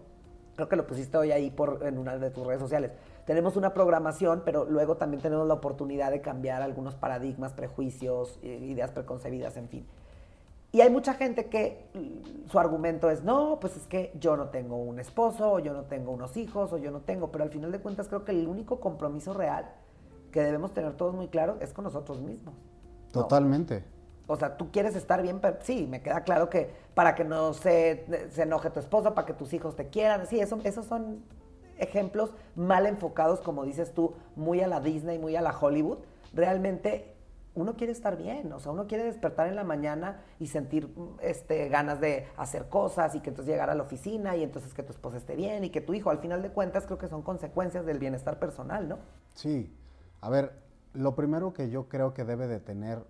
creo 0.55 0.69
que 0.69 0.75
lo 0.75 0.85
pusiste 0.85 1.17
hoy 1.17 1.31
ahí 1.31 1.49
por, 1.49 1.85
en 1.85 1.97
una 1.97 2.17
de 2.17 2.29
tus 2.29 2.45
redes 2.45 2.61
sociales, 2.61 2.91
tenemos 3.25 3.57
una 3.57 3.73
programación, 3.73 4.43
pero 4.45 4.65
luego 4.65 4.97
también 4.97 5.21
tenemos 5.21 5.47
la 5.47 5.55
oportunidad 5.55 6.11
de 6.11 6.21
cambiar 6.21 6.61
algunos 6.61 6.95
paradigmas, 6.95 7.53
prejuicios, 7.53 8.39
ideas 8.43 8.91
preconcebidas, 8.91 9.57
en 9.57 9.69
fin. 9.69 9.87
Y 10.77 10.81
hay 10.81 10.91
mucha 10.91 11.15
gente 11.15 11.47
que 11.47 11.87
su 12.51 12.59
argumento 12.59 13.09
es, 13.09 13.23
no, 13.23 13.57
pues 13.59 13.75
es 13.75 13.87
que 13.87 14.11
yo 14.19 14.37
no 14.37 14.49
tengo 14.49 14.77
un 14.77 14.99
esposo, 14.99 15.53
o 15.53 15.57
yo 15.57 15.73
no 15.73 15.85
tengo 15.85 16.11
unos 16.11 16.37
hijos, 16.37 16.71
o 16.71 16.77
yo 16.77 16.91
no 16.91 16.99
tengo, 16.99 17.31
pero 17.31 17.45
al 17.45 17.49
final 17.49 17.71
de 17.71 17.79
cuentas 17.79 18.07
creo 18.07 18.23
que 18.23 18.31
el 18.31 18.47
único 18.47 18.79
compromiso 18.79 19.33
real 19.33 19.71
que 20.31 20.39
debemos 20.39 20.75
tener 20.75 20.93
todos 20.93 21.15
muy 21.15 21.29
claro 21.29 21.57
es 21.61 21.73
con 21.73 21.83
nosotros 21.83 22.21
mismos. 22.21 22.53
Totalmente. 23.11 23.85
O 24.27 24.35
sea, 24.35 24.55
tú 24.55 24.69
quieres 24.69 24.95
estar 24.95 25.23
bien, 25.23 25.39
pero 25.39 25.57
sí, 25.61 25.87
me 25.89 26.03
queda 26.03 26.21
claro 26.21 26.47
que 26.47 26.69
para 26.93 27.15
que 27.15 27.23
no 27.23 27.55
se, 27.55 28.29
se 28.29 28.43
enoje 28.43 28.69
tu 28.69 28.79
esposo, 28.79 29.15
para 29.15 29.25
que 29.25 29.33
tus 29.33 29.53
hijos 29.53 29.75
te 29.75 29.87
quieran, 29.87 30.27
sí, 30.27 30.39
eso, 30.39 30.59
esos 30.63 30.85
son 30.85 31.23
ejemplos 31.79 32.35
mal 32.55 32.85
enfocados, 32.85 33.41
como 33.41 33.65
dices 33.65 33.95
tú, 33.95 34.13
muy 34.35 34.61
a 34.61 34.67
la 34.67 34.79
Disney, 34.79 35.17
muy 35.17 35.35
a 35.35 35.41
la 35.41 35.57
Hollywood. 35.57 35.97
Realmente 36.35 37.16
uno 37.57 37.75
quiere 37.75 37.91
estar 37.91 38.17
bien, 38.17 38.53
o 38.53 38.59
sea, 38.59 38.71
uno 38.71 38.85
quiere 38.85 39.03
despertar 39.03 39.47
en 39.47 39.55
la 39.55 39.63
mañana 39.63 40.21
y 40.39 40.45
sentir 40.45 40.93
este, 41.21 41.69
ganas 41.69 41.99
de 41.99 42.27
hacer 42.37 42.69
cosas 42.69 43.15
y 43.15 43.19
que 43.19 43.29
entonces 43.29 43.51
llegar 43.51 43.71
a 43.71 43.75
la 43.75 43.81
oficina 43.81 44.35
y 44.35 44.43
entonces 44.43 44.75
que 44.75 44.83
tu 44.83 44.91
esposa 44.91 45.17
esté 45.17 45.35
bien 45.35 45.63
y 45.63 45.71
que 45.71 45.81
tu 45.81 45.95
hijo, 45.95 46.11
al 46.11 46.19
final 46.19 46.43
de 46.43 46.51
cuentas, 46.51 46.85
creo 46.85 46.99
que 46.99 47.07
son 47.07 47.23
consecuencias 47.23 47.83
del 47.83 47.97
bienestar 47.97 48.37
personal, 48.37 48.87
¿no? 48.87 48.99
Sí, 49.33 49.75
a 50.21 50.29
ver, 50.29 50.53
lo 50.93 51.15
primero 51.15 51.53
que 51.53 51.71
yo 51.71 51.89
creo 51.89 52.13
que 52.13 52.25
debe 52.25 52.47
de 52.47 52.59
tener 52.59 53.03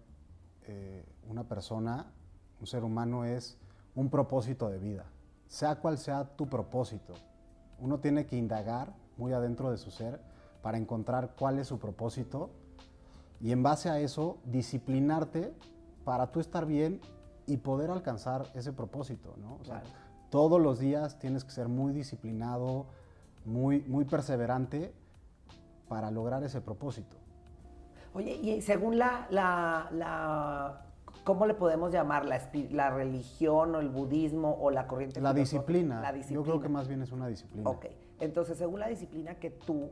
eh, 0.65 1.03
una 1.27 1.43
persona, 1.43 2.13
un 2.61 2.67
ser 2.67 2.85
humano, 2.85 3.25
es 3.25 3.57
un 3.95 4.09
propósito 4.09 4.69
de 4.69 4.77
vida, 4.77 5.03
sea 5.47 5.75
cual 5.75 5.97
sea 5.97 6.23
tu 6.37 6.47
propósito. 6.47 7.15
Uno 7.79 7.99
tiene 7.99 8.25
que 8.25 8.37
indagar 8.37 8.93
muy 9.17 9.33
adentro 9.33 9.71
de 9.71 9.77
su 9.77 9.91
ser 9.91 10.21
para 10.61 10.77
encontrar 10.77 11.33
cuál 11.37 11.59
es 11.59 11.67
su 11.67 11.79
propósito 11.79 12.49
y 13.39 13.51
en 13.51 13.63
base 13.63 13.89
a 13.89 13.99
eso 13.99 14.37
disciplinarte 14.45 15.53
para 16.03 16.31
tú 16.31 16.39
estar 16.39 16.65
bien 16.65 17.01
y 17.45 17.57
poder 17.57 17.91
alcanzar 17.91 18.45
ese 18.55 18.73
propósito, 18.73 19.35
¿no? 19.37 19.59
todos 20.29 20.61
los 20.61 20.79
días 20.79 21.19
tienes 21.19 21.45
que 21.45 21.51
ser 21.51 21.69
muy 21.69 21.93
disciplinado, 21.93 22.87
muy, 23.45 23.81
muy 23.87 24.03
perseverante 24.03 24.93
para 25.87 26.11
lograr 26.11 26.43
ese 26.43 26.59
propósito. 26.59 27.15
Oye, 28.13 28.33
y 28.35 28.61
según 28.61 28.97
la, 28.97 29.27
la, 29.29 30.81
¿cómo 31.23 31.45
le 31.45 31.53
podemos 31.53 31.93
llamar? 31.93 32.25
La, 32.25 32.41
la, 32.71 32.89
religión 32.89 33.75
o 33.75 33.79
el 33.79 33.89
budismo 33.89 34.57
o 34.59 34.71
la 34.71 34.87
corriente 34.87 35.21
la 35.21 35.33
disciplina. 35.33 36.01
la 36.01 36.11
disciplina. 36.11 36.41
Yo 36.41 36.43
creo 36.43 36.61
que 36.61 36.69
más 36.69 36.87
bien 36.87 37.01
es 37.01 37.11
una 37.11 37.27
disciplina. 37.27 37.69
Ok, 37.69 37.85
entonces 38.19 38.57
según 38.57 38.79
la 38.79 38.87
disciplina 38.87 39.35
que 39.35 39.51
tú 39.51 39.91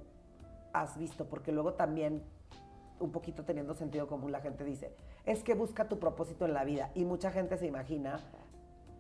has 0.74 0.98
visto, 0.98 1.26
porque 1.26 1.52
luego 1.52 1.76
también 1.76 2.24
un 3.00 3.12
poquito 3.12 3.44
teniendo 3.44 3.74
sentido 3.74 4.08
común, 4.08 4.32
la 4.32 4.42
gente 4.42 4.64
dice, 4.64 4.96
es 5.26 5.44
que 5.44 5.54
busca 5.54 5.88
tu 5.88 6.00
propósito 6.00 6.46
en 6.46 6.54
la 6.54 6.64
vida. 6.64 6.92
Y 6.96 7.06
mucha 7.06 7.32
gente 7.32 7.58
se 7.58 7.66
imagina 7.66 8.20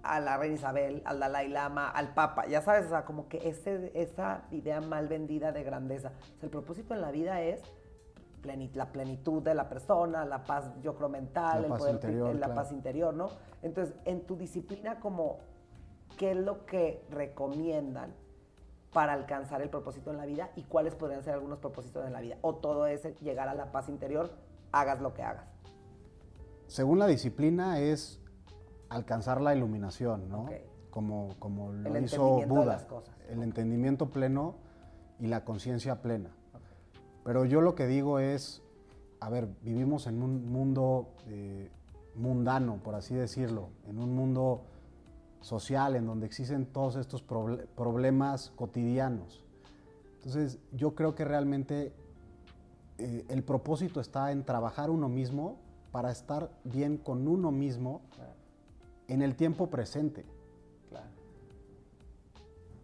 a 0.03 0.19
la 0.19 0.37
reina 0.37 0.55
Isabel, 0.55 1.01
al 1.05 1.19
Dalai 1.19 1.49
Lama, 1.49 1.89
al 1.89 2.13
Papa, 2.13 2.45
ya 2.47 2.61
sabes, 2.61 2.85
o 2.85 2.89
sea, 2.89 3.05
como 3.05 3.27
que 3.27 3.49
ese, 3.49 3.91
esa 3.95 4.43
idea 4.51 4.79
mal 4.81 5.07
vendida 5.07 5.51
de 5.51 5.63
grandeza. 5.63 6.09
O 6.09 6.39
sea, 6.39 6.43
el 6.43 6.49
propósito 6.49 6.93
en 6.93 7.01
la 7.01 7.11
vida 7.11 7.41
es 7.41 7.63
la 8.73 8.91
plenitud 8.91 9.41
de 9.41 9.55
la 9.55 9.67
persona, 9.67 10.23
la 10.23 10.43
paz, 10.43 10.71
yo 10.81 10.95
creo, 10.95 11.09
mental, 11.09 11.63
la, 11.63 11.69
paz, 11.69 11.89
interior, 11.89 12.35
la 12.35 12.53
paz 12.53 12.71
interior, 12.71 13.13
¿no? 13.13 13.29
Entonces, 13.63 13.95
en 14.05 14.21
tu 14.21 14.35
disciplina, 14.35 14.99
como, 14.99 15.39
¿qué 16.17 16.31
es 16.31 16.37
lo 16.37 16.65
que 16.67 17.03
recomiendan 17.09 18.13
para 18.95 19.11
alcanzar 19.11 19.61
el 19.61 19.69
propósito 19.69 20.09
en 20.11 20.15
la 20.15 20.25
vida 20.25 20.51
y 20.55 20.63
cuáles 20.63 20.95
podrían 20.95 21.21
ser 21.21 21.33
algunos 21.33 21.59
propósitos 21.59 22.07
en 22.07 22.13
la 22.13 22.21
vida. 22.21 22.37
O 22.39 22.55
todo 22.55 22.87
es 22.87 23.03
llegar 23.19 23.49
a 23.49 23.53
la 23.53 23.73
paz 23.73 23.89
interior, 23.89 24.31
hagas 24.71 25.01
lo 25.01 25.13
que 25.13 25.21
hagas. 25.21 25.43
Según 26.67 26.99
la 26.99 27.05
disciplina 27.05 27.81
es 27.81 28.21
alcanzar 28.87 29.41
la 29.41 29.53
iluminación, 29.53 30.29
¿no? 30.29 30.45
Como, 30.91 31.35
como 31.39 31.73
lo 31.73 31.99
hizo 31.99 32.45
Buda. 32.47 32.87
El 33.29 33.43
entendimiento 33.43 34.11
pleno 34.11 34.55
y 35.19 35.27
la 35.27 35.43
conciencia 35.43 36.01
plena. 36.01 36.29
Pero 37.25 37.43
yo 37.43 37.59
lo 37.59 37.75
que 37.75 37.87
digo 37.87 38.19
es, 38.19 38.63
a 39.19 39.29
ver, 39.29 39.49
vivimos 39.61 40.07
en 40.07 40.23
un 40.23 40.49
mundo 40.49 41.09
eh, 41.27 41.69
mundano, 42.15 42.77
por 42.81 42.95
así 42.95 43.13
decirlo, 43.13 43.71
en 43.89 43.99
un 43.99 44.15
mundo 44.15 44.61
social 45.45 45.95
en 45.95 46.07
donde 46.07 46.25
existen 46.25 46.65
todos 46.65 46.95
estos 46.95 47.21
problemas 47.21 48.51
cotidianos. 48.55 49.43
Entonces, 50.15 50.57
yo 50.71 50.95
creo 50.95 51.13
que 51.13 51.23
realmente 51.23 51.93
eh, 52.97 53.25
el 53.29 53.43
propósito 53.43 54.01
está 54.01 54.31
en 54.31 54.43
trabajar 54.43 54.89
uno 54.89 55.07
mismo 55.07 55.59
para 55.91 56.09
estar 56.09 56.49
bien 56.63 56.97
con 56.97 57.27
uno 57.27 57.51
mismo 57.51 58.01
en 59.07 59.21
el 59.21 59.35
tiempo 59.35 59.67
presente. 59.67 60.25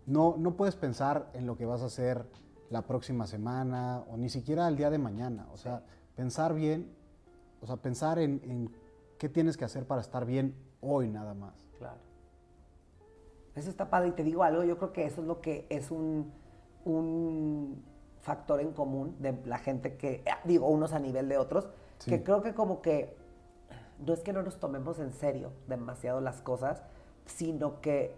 No, 0.06 0.36
no 0.38 0.56
puedes 0.56 0.76
pensar 0.76 1.32
en 1.34 1.48
lo 1.48 1.58
que 1.58 1.66
vas 1.66 1.82
a 1.82 1.86
hacer 1.86 2.26
la 2.70 2.84
próxima 2.84 3.26
semana 3.26 4.04
o 4.12 4.18
ni 4.18 4.30
siquiera 4.30 4.68
el 4.68 4.78
día 4.78 4.92
de 4.92 5.00
mañana. 5.00 5.48
O 5.52 5.58
sea, 5.58 5.84
pensar 6.16 6.54
bien, 6.54 6.92
o 7.62 7.66
sea, 7.66 7.78
pensar 7.78 8.20
en, 8.20 8.40
en, 8.44 8.72
qué 9.18 9.30
tienes 9.30 9.58
que 9.58 9.66
hacer 9.66 9.88
para 9.88 10.02
estar 10.02 10.26
bien 10.26 10.54
hoy 10.80 11.10
nada 11.10 11.34
más. 11.34 11.54
Claro. 11.80 12.11
Eso 13.56 13.70
está 13.70 13.90
padre 13.90 14.10
y 14.10 14.12
te 14.12 14.24
digo 14.24 14.44
algo, 14.44 14.64
yo 14.64 14.78
creo 14.78 14.94
que 14.94 15.06
eso 15.06 15.22
es 15.22 15.28
lo 15.28 15.42
que 15.42 15.66
es 15.70 15.92
un, 15.92 16.32
un 16.86 17.84
factor 18.22 18.62
en 18.62 18.72
común 18.72 19.16
de 19.20 19.36
la 19.46 19.58
gente 19.58 19.98
que, 19.98 20.24
ah, 20.32 20.40
digo, 20.46 20.68
unos 20.68 20.94
a 20.94 21.00
nivel 21.00 21.28
de 21.28 21.38
otros, 21.38 21.68
que 22.06 22.24
creo 22.24 22.42
que 22.42 22.54
como 22.54 22.82
que 22.82 23.16
no 24.00 24.14
es 24.14 24.22
que 24.22 24.34
no 24.34 24.42
nos 24.42 24.60
tomemos 24.60 25.00
en 25.00 25.12
serio 25.12 25.52
demasiado 25.68 26.22
las 26.22 26.42
cosas, 26.42 26.82
sino 27.26 27.82
que 27.82 28.16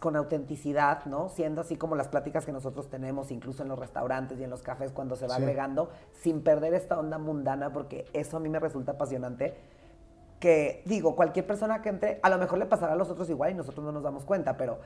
con 0.00 0.14
autenticidad, 0.14 1.04
¿no? 1.06 1.28
Siendo 1.28 1.60
así 1.60 1.76
como 1.76 1.96
las 1.96 2.08
pláticas 2.08 2.46
que 2.46 2.52
nosotros 2.52 2.88
tenemos, 2.88 3.30
incluso 3.30 3.62
en 3.62 3.68
los 3.68 3.78
restaurantes 3.78 4.38
y 4.38 4.44
en 4.44 4.50
los 4.50 4.62
cafés 4.62 4.92
cuando 4.92 5.16
se 5.16 5.26
va 5.26 5.36
agregando, 5.36 5.90
sin 6.12 6.42
perder 6.42 6.74
esta 6.74 6.98
onda 6.98 7.18
mundana, 7.18 7.72
porque 7.72 8.04
eso 8.12 8.36
a 8.36 8.40
mí 8.40 8.48
me 8.48 8.60
resulta 8.60 8.92
apasionante. 8.92 9.56
Que 10.44 10.82
digo, 10.84 11.16
cualquier 11.16 11.46
persona 11.46 11.80
que 11.80 11.88
entre, 11.88 12.20
a 12.22 12.28
lo 12.28 12.36
mejor 12.36 12.58
le 12.58 12.66
pasará 12.66 12.92
a 12.92 12.96
los 12.96 13.08
otros 13.08 13.30
igual 13.30 13.52
y 13.52 13.54
nosotros 13.54 13.82
no 13.82 13.92
nos 13.92 14.02
damos 14.02 14.26
cuenta, 14.26 14.58
pero 14.58 14.78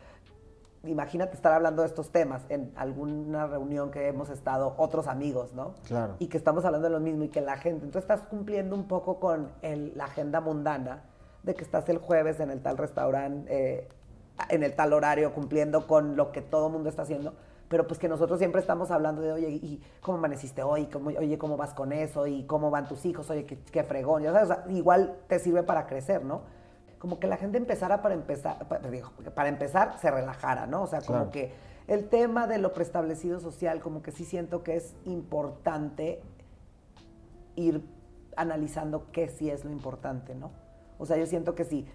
imagínate 0.84 1.34
estar 1.34 1.52
hablando 1.52 1.82
de 1.82 1.88
estos 1.88 2.12
temas 2.12 2.42
en 2.48 2.70
alguna 2.76 3.48
reunión 3.48 3.90
que 3.90 4.06
hemos 4.06 4.30
estado 4.30 4.76
otros 4.76 5.08
amigos, 5.08 5.54
¿no? 5.54 5.74
Claro. 5.88 6.14
Y 6.20 6.28
que 6.28 6.38
estamos 6.38 6.64
hablando 6.64 6.86
de 6.86 6.94
lo 6.94 7.00
mismo 7.00 7.24
y 7.24 7.28
que 7.30 7.40
la 7.40 7.56
gente, 7.56 7.84
entonces 7.84 8.08
estás 8.08 8.28
cumpliendo 8.28 8.76
un 8.76 8.86
poco 8.86 9.18
con 9.18 9.50
la 9.60 10.04
agenda 10.04 10.40
mundana 10.40 11.02
de 11.42 11.56
que 11.56 11.64
estás 11.64 11.88
el 11.88 11.98
jueves 11.98 12.38
en 12.38 12.52
el 12.52 12.62
tal 12.62 12.78
restaurante, 12.78 13.48
eh, 13.52 13.88
en 14.50 14.62
el 14.62 14.76
tal 14.76 14.92
horario, 14.92 15.34
cumpliendo 15.34 15.88
con 15.88 16.14
lo 16.14 16.30
que 16.30 16.40
todo 16.40 16.68
el 16.68 16.72
mundo 16.72 16.88
está 16.88 17.02
haciendo, 17.02 17.34
pero 17.68 17.86
pues 17.86 18.00
que 18.00 18.08
nosotros 18.08 18.38
siempre 18.38 18.60
estamos 18.60 18.90
hablando 18.90 19.20
de, 19.22 19.32
oye, 19.32 19.50
¿y 19.50 19.82
cómo 20.00 20.18
amaneciste 20.18 20.62
hoy? 20.62 20.86
¿Cómo, 20.86 21.10
oye, 21.10 21.36
¿cómo 21.38 21.56
vas 21.56 21.74
con 21.74 21.92
eso? 21.92 22.26
¿Y 22.26 22.44
cómo 22.44 22.70
van 22.70 22.88
tus 22.88 23.04
hijos? 23.04 23.28
Oye, 23.30 23.44
qué, 23.44 23.84
fregón. 23.84 24.22
Ya 24.22 24.32
sabes, 24.32 24.58
igual 24.70 25.16
te 25.28 25.38
sirve 25.38 25.62
para 25.62 25.86
crecer, 25.86 26.24
¿no? 26.24 26.42
como 26.98 27.20
que 27.20 27.28
la 27.28 27.36
gente 27.36 27.58
empezara 27.58 28.02
para 28.02 28.14
empezar, 28.14 28.66
para, 28.66 29.48
empezar 29.48 29.98
se 30.00 30.10
relajara, 30.10 30.66
¿no? 30.66 30.82
O 30.82 30.86
sea, 30.86 31.00
como 31.00 31.30
que 31.30 31.52
el 31.86 32.08
tema 32.08 32.46
de 32.46 32.58
lo 32.58 32.72
preestablecido 32.72 33.40
social, 33.40 33.80
como 33.80 34.02
que 34.02 34.10
sí 34.10 34.24
siento 34.24 34.62
que 34.62 34.76
es 34.76 34.94
importante 35.04 36.20
ir 37.54 37.82
analizando 38.36 39.06
qué 39.12 39.28
sí 39.28 39.48
es 39.48 39.64
lo 39.64 39.70
importante, 39.70 40.34
¿no? 40.34 40.50
O 40.98 41.06
sea, 41.06 41.16
yo 41.16 41.26
siento 41.26 41.54
que 41.54 41.64
sí, 41.64 41.86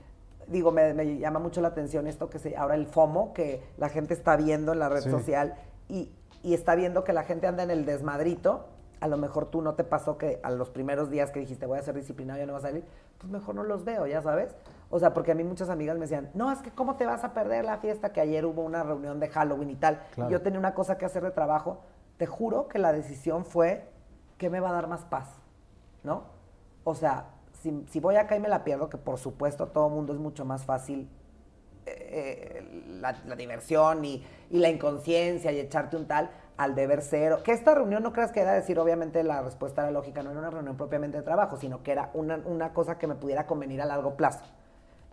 digo, 0.48 0.72
me, 0.72 1.18
llama 1.18 1.40
mucho 1.40 1.62
la 1.62 1.70
atención 1.70 2.08
esto 2.08 2.30
que 2.30 2.40
se, 2.40 2.56
ahora 2.56 2.76
el 2.76 2.88
FOMO, 2.88 3.34
que 3.34 3.62
la 3.78 3.90
gente 3.90 4.14
está 4.14 4.36
viendo 4.36 4.74
en 4.74 4.80
la 4.80 4.90
red 4.90 5.02
social 5.02 5.56
y, 5.90 6.12
y 6.42 6.54
está 6.54 6.76
viendo 6.76 7.04
que 7.04 7.14
la 7.14 7.24
gente 7.24 7.48
anda 7.48 7.64
en 7.64 7.72
el 7.72 7.86
desmadrito 7.86 8.66
a 9.04 9.08
lo 9.08 9.18
mejor 9.18 9.48
tú 9.48 9.62
no 9.62 9.74
te 9.74 9.84
pasó 9.84 10.18
que 10.18 10.40
a 10.44 10.50
los 10.50 10.70
primeros 10.70 11.10
días 11.10 11.30
que 11.30 11.42
dijiste 11.42 11.66
voy 11.66 11.78
a 11.78 11.82
ser 11.82 11.94
disciplinado 11.94 12.42
y 12.42 12.46
no 12.46 12.54
vas 12.54 12.64
a 12.64 12.70
salir, 12.70 12.86
pues 13.18 13.30
mejor 13.30 13.54
no 13.54 13.64
los 13.64 13.84
veo, 13.84 14.08
ya 14.08 14.22
sabes. 14.22 14.56
O 14.90 14.98
sea, 14.98 15.14
porque 15.14 15.34
a 15.34 15.36
mí 15.36 15.44
muchas 15.44 15.70
amigas 15.70 15.96
me 15.98 16.04
decían, 16.04 16.32
no, 16.34 16.50
es 16.54 16.60
que 16.62 16.72
cómo 16.72 16.96
te 16.96 17.06
vas 17.06 17.26
a 17.26 17.34
perder 17.34 17.66
la 17.66 17.80
fiesta 17.80 18.14
que 18.14 18.22
ayer 18.22 18.46
hubo 18.46 18.62
una 18.62 18.82
reunión 18.82 19.20
de 19.20 19.28
Halloween 19.28 19.72
y 19.72 19.76
tal. 19.76 20.02
Yo 20.30 20.42
tenía 20.42 20.58
una 20.58 20.74
cosa 20.74 20.98
que 20.98 21.04
hacer 21.04 21.22
de 21.22 21.32
trabajo. 21.32 21.82
Te 22.16 22.28
juro 22.28 22.70
que 22.70 22.80
la 22.80 22.94
decisión 22.94 23.44
fue 23.44 23.90
que 24.38 24.50
me 24.50 24.62
va 24.62 24.70
a 24.70 24.74
dar 24.74 24.88
más 24.88 25.04
paz, 25.04 25.28
¿no? 26.04 26.24
O 26.86 26.96
sea, 26.96 27.26
si, 27.64 28.00
voy 28.00 28.16
acá 28.16 28.36
y 28.36 28.40
me 28.40 28.50
la 28.50 28.64
pierdo, 28.64 28.90
que 28.90 28.98
por 28.98 29.18
supuesto 29.18 29.68
todo 29.68 29.90
mundo 29.90 30.14
es 30.14 30.20
mucho 30.20 30.44
más 30.44 30.66
fácil 30.66 31.08
eh, 31.86 32.64
la, 33.00 33.14
diversión 33.36 34.04
y, 34.04 34.24
la 34.50 34.70
inconsciencia 34.70 35.52
y 35.52 35.60
echarte 35.60 35.98
un 35.98 36.06
tal, 36.06 36.30
al 36.58 36.76
deber 36.76 37.02
ser. 37.02 37.38
Que 37.44 37.52
esta 37.52 37.74
reunión 37.74 38.04
no 38.04 38.14
creas 38.14 38.32
que 38.32 38.42
era 38.42 38.54
decir, 38.54 38.78
obviamente 38.80 39.24
la 39.24 39.42
respuesta 39.42 39.82
era 39.82 39.92
lógica, 39.92 40.24
no 40.24 40.32
era 40.32 40.40
una 40.40 40.50
reunión 40.50 40.78
propiamente 40.78 41.18
de 41.18 41.24
trabajo, 41.24 41.58
sino 41.58 41.84
que 41.84 41.92
era 41.92 42.12
una, 42.14 42.74
cosa 42.74 42.98
que 42.98 43.08
me 43.08 43.16
pudiera 43.16 43.48
convenir 43.48 43.82
a 43.82 43.86
largo 43.86 44.16
plazo. 44.16 44.44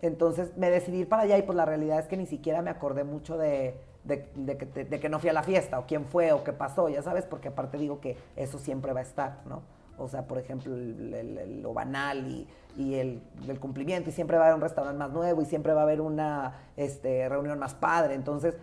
Entonces 0.03 0.57
me 0.57 0.71
decidí 0.71 0.99
ir 0.99 1.09
para 1.09 1.23
allá 1.23 1.39
y 1.39 1.43
pues 1.43 1.57
la 1.57 1.65
realidad 1.65 1.99
es 1.99 2.07
que 2.07 2.17
ni 2.17 2.27
siquiera 2.27 2.63
me 2.63 2.71
acordé 2.71 3.05
mucho 3.05 3.37
de, 3.39 3.79
que, 4.09 5.09
no 5.09 5.19
fui 5.19 5.29
a 5.29 5.33
la 5.33 5.43
fiesta 5.43 5.79
o 5.79 5.87
quién 5.87 6.05
fue 6.07 6.33
o 6.33 6.43
qué 6.43 6.53
pasó, 6.53 6.89
ya 6.89 7.03
sabes, 7.03 7.27
porque 7.27 7.49
aparte 7.49 7.79
digo 7.79 8.01
que 8.01 8.17
eso 8.37 8.59
siempre 8.59 8.93
va 8.93 9.01
a 9.01 9.05
estar, 9.05 9.41
¿no? 9.47 9.63
O 10.01 10.09
sea, 10.09 10.27
por 10.27 10.39
ejemplo, 10.39 10.75
lo 10.77 11.75
banal 11.75 12.47
y, 12.77 12.95
el, 12.95 13.23
cumplimiento, 13.61 14.11
y 14.11 14.13
siempre 14.13 14.37
va 14.37 14.45
a 14.45 14.47
haber 14.47 14.57
un 14.57 14.63
restaurante 14.63 14.99
más 14.99 15.11
nuevo 15.13 15.43
y 15.43 15.45
siempre 15.45 15.75
va 15.75 15.81
a 15.81 15.85
haber 15.85 16.01
una 16.01 16.55
este, 16.77 17.29
reunión 17.29 17.59
más 17.59 17.75
padre. 17.75 18.15
Entonces, 18.15 18.57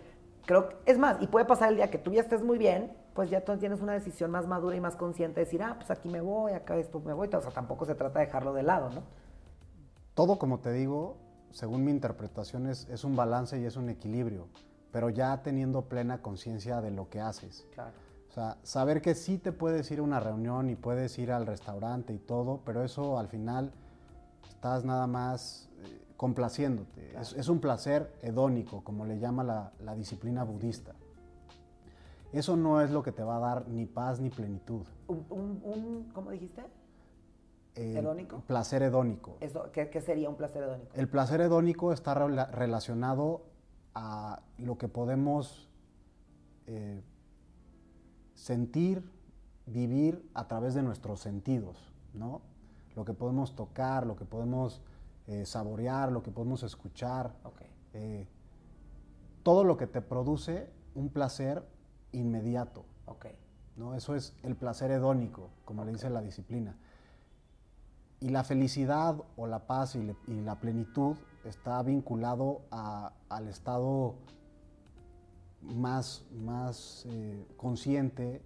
creo 0.45 0.69
que, 0.69 0.75
es 0.85 0.97
más, 0.97 1.17
y 1.21 1.27
puede 1.27 1.45
pasar 1.45 1.69
el 1.69 1.75
día 1.75 1.91
que 1.91 1.97
tú 1.97 2.11
ya 2.11 2.21
estés 2.21 2.41
muy 2.41 2.57
bien, 2.57 2.91
pues 3.13 3.29
ya 3.29 3.43
tú 3.43 3.55
tienes 3.57 3.81
una 3.81 3.93
decisión 3.93 4.31
más 4.31 4.47
madura 4.47 4.75
y 4.75 4.79
más 4.79 4.95
consciente 4.95 5.39
de 5.39 5.45
decir, 5.45 5.61
ah, 5.61 5.75
pues 5.77 5.91
aquí 5.91 6.09
me 6.09 6.21
voy, 6.21 6.53
acá 6.53 6.75
esto 6.77 6.99
me 6.99 7.13
voy. 7.13 7.29
O 7.31 7.41
sea, 7.41 7.51
tampoco 7.51 7.85
se 7.85 7.95
trata 7.95 8.19
de 8.19 8.25
dejarlo 8.25 8.53
de 8.53 8.63
lado, 8.63 8.89
¿no? 8.89 9.03
Todo, 10.13 10.39
como 10.39 10.59
te 10.59 10.71
digo, 10.71 11.17
según 11.51 11.83
mi 11.83 11.91
interpretación, 11.91 12.67
es, 12.67 12.87
es 12.89 13.03
un 13.03 13.15
balance 13.15 13.59
y 13.59 13.65
es 13.65 13.75
un 13.75 13.89
equilibrio, 13.89 14.47
pero 14.91 15.09
ya 15.09 15.43
teniendo 15.43 15.83
plena 15.83 16.21
conciencia 16.21 16.81
de 16.81 16.91
lo 16.91 17.09
que 17.09 17.19
haces. 17.19 17.67
Claro. 17.73 18.06
Sea, 18.37 18.55
saber 18.61 19.01
que 19.01 19.15
sí 19.15 19.39
te 19.39 19.51
puedes 19.51 19.89
ir 19.89 19.97
a 19.97 20.03
una 20.03 20.19
reunión 20.19 20.69
y 20.69 20.75
puedes 20.75 21.17
ir 21.17 21.31
al 21.31 21.47
restaurante 21.47 22.13
y 22.13 22.19
todo, 22.19 22.61
pero 22.63 22.83
eso 22.83 23.17
al 23.17 23.29
final 23.29 23.71
estás 24.47 24.85
nada 24.85 25.07
más 25.07 25.67
eh, 25.79 26.03
complaciéndote. 26.17 27.17
Es, 27.19 27.49
un 27.49 27.59
placer 27.59 28.13
hedónico, 28.21 28.83
como 28.83 29.07
le 29.07 29.17
llama 29.17 29.43
la, 29.43 29.95
disciplina 29.95 30.43
budista. 30.43 30.93
Eso 32.31 32.55
no 32.55 32.79
es 32.81 32.91
lo 32.91 33.01
que 33.01 33.11
te 33.11 33.23
va 33.23 33.37
a 33.37 33.39
dar 33.39 33.67
ni 33.69 33.87
paz 33.87 34.19
ni 34.19 34.29
plenitud. 34.29 34.85
¿Un, 35.07 36.11
cómo 36.13 36.29
dijiste? 36.29 36.61
¿Hedónico? 37.73 38.41
Placer 38.41 38.83
hedónico. 38.83 39.37
Eso, 39.39 39.71
¿qué, 39.71 39.99
sería 39.99 40.29
un 40.29 40.35
placer 40.35 40.61
hedónico? 40.61 40.91
El 40.93 41.09
placer 41.09 41.41
hedónico 41.41 41.91
está 41.91 42.13
relacionado 42.13 43.41
a 43.95 44.43
lo 44.59 44.77
que 44.77 44.87
podemos 44.87 45.71
eh, 46.67 47.01
sentir, 48.37 49.03
vivir 49.65 50.29
a 50.33 50.47
través 50.47 50.75
de 50.75 50.83
nuestros 50.83 51.19
sentidos, 51.19 51.91
¿no? 52.13 52.41
Lo 52.95 53.03
que 53.03 53.13
podemos 53.13 53.55
tocar, 53.55 54.05
lo 54.05 54.15
que 54.15 54.25
podemos 54.25 54.81
eh, 55.27 55.45
saborear, 55.45 56.11
lo 56.11 56.23
que 56.23 56.31
podemos 56.31 56.63
escuchar. 56.63 57.35
Eh, 57.93 58.27
todo 59.43 59.63
lo 59.63 59.77
que 59.77 59.87
te 59.87 60.01
produce 60.01 60.69
un 60.95 61.09
placer 61.09 61.65
inmediato. 62.11 62.85
¿no? 63.75 63.93
Eso 63.93 64.15
es 64.15 64.33
el 64.43 64.55
placer 64.55 64.91
hedónico, 64.91 65.49
como 65.63 65.85
le 65.85 65.91
dice 65.91 66.09
la 66.09 66.21
disciplina. 66.21 66.75
Y 68.19 68.29
la 68.29 68.43
felicidad 68.43 69.15
o 69.35 69.47
la 69.47 69.67
paz 69.67 69.95
y, 69.95 70.15
la 70.41 70.55
plenitud 70.59 71.15
está 71.45 71.81
vinculado 71.83 72.61
al 72.71 73.47
estado 73.47 74.15
más, 75.67 76.25
más 76.31 77.05
eh, 77.09 77.45
consciente 77.57 78.41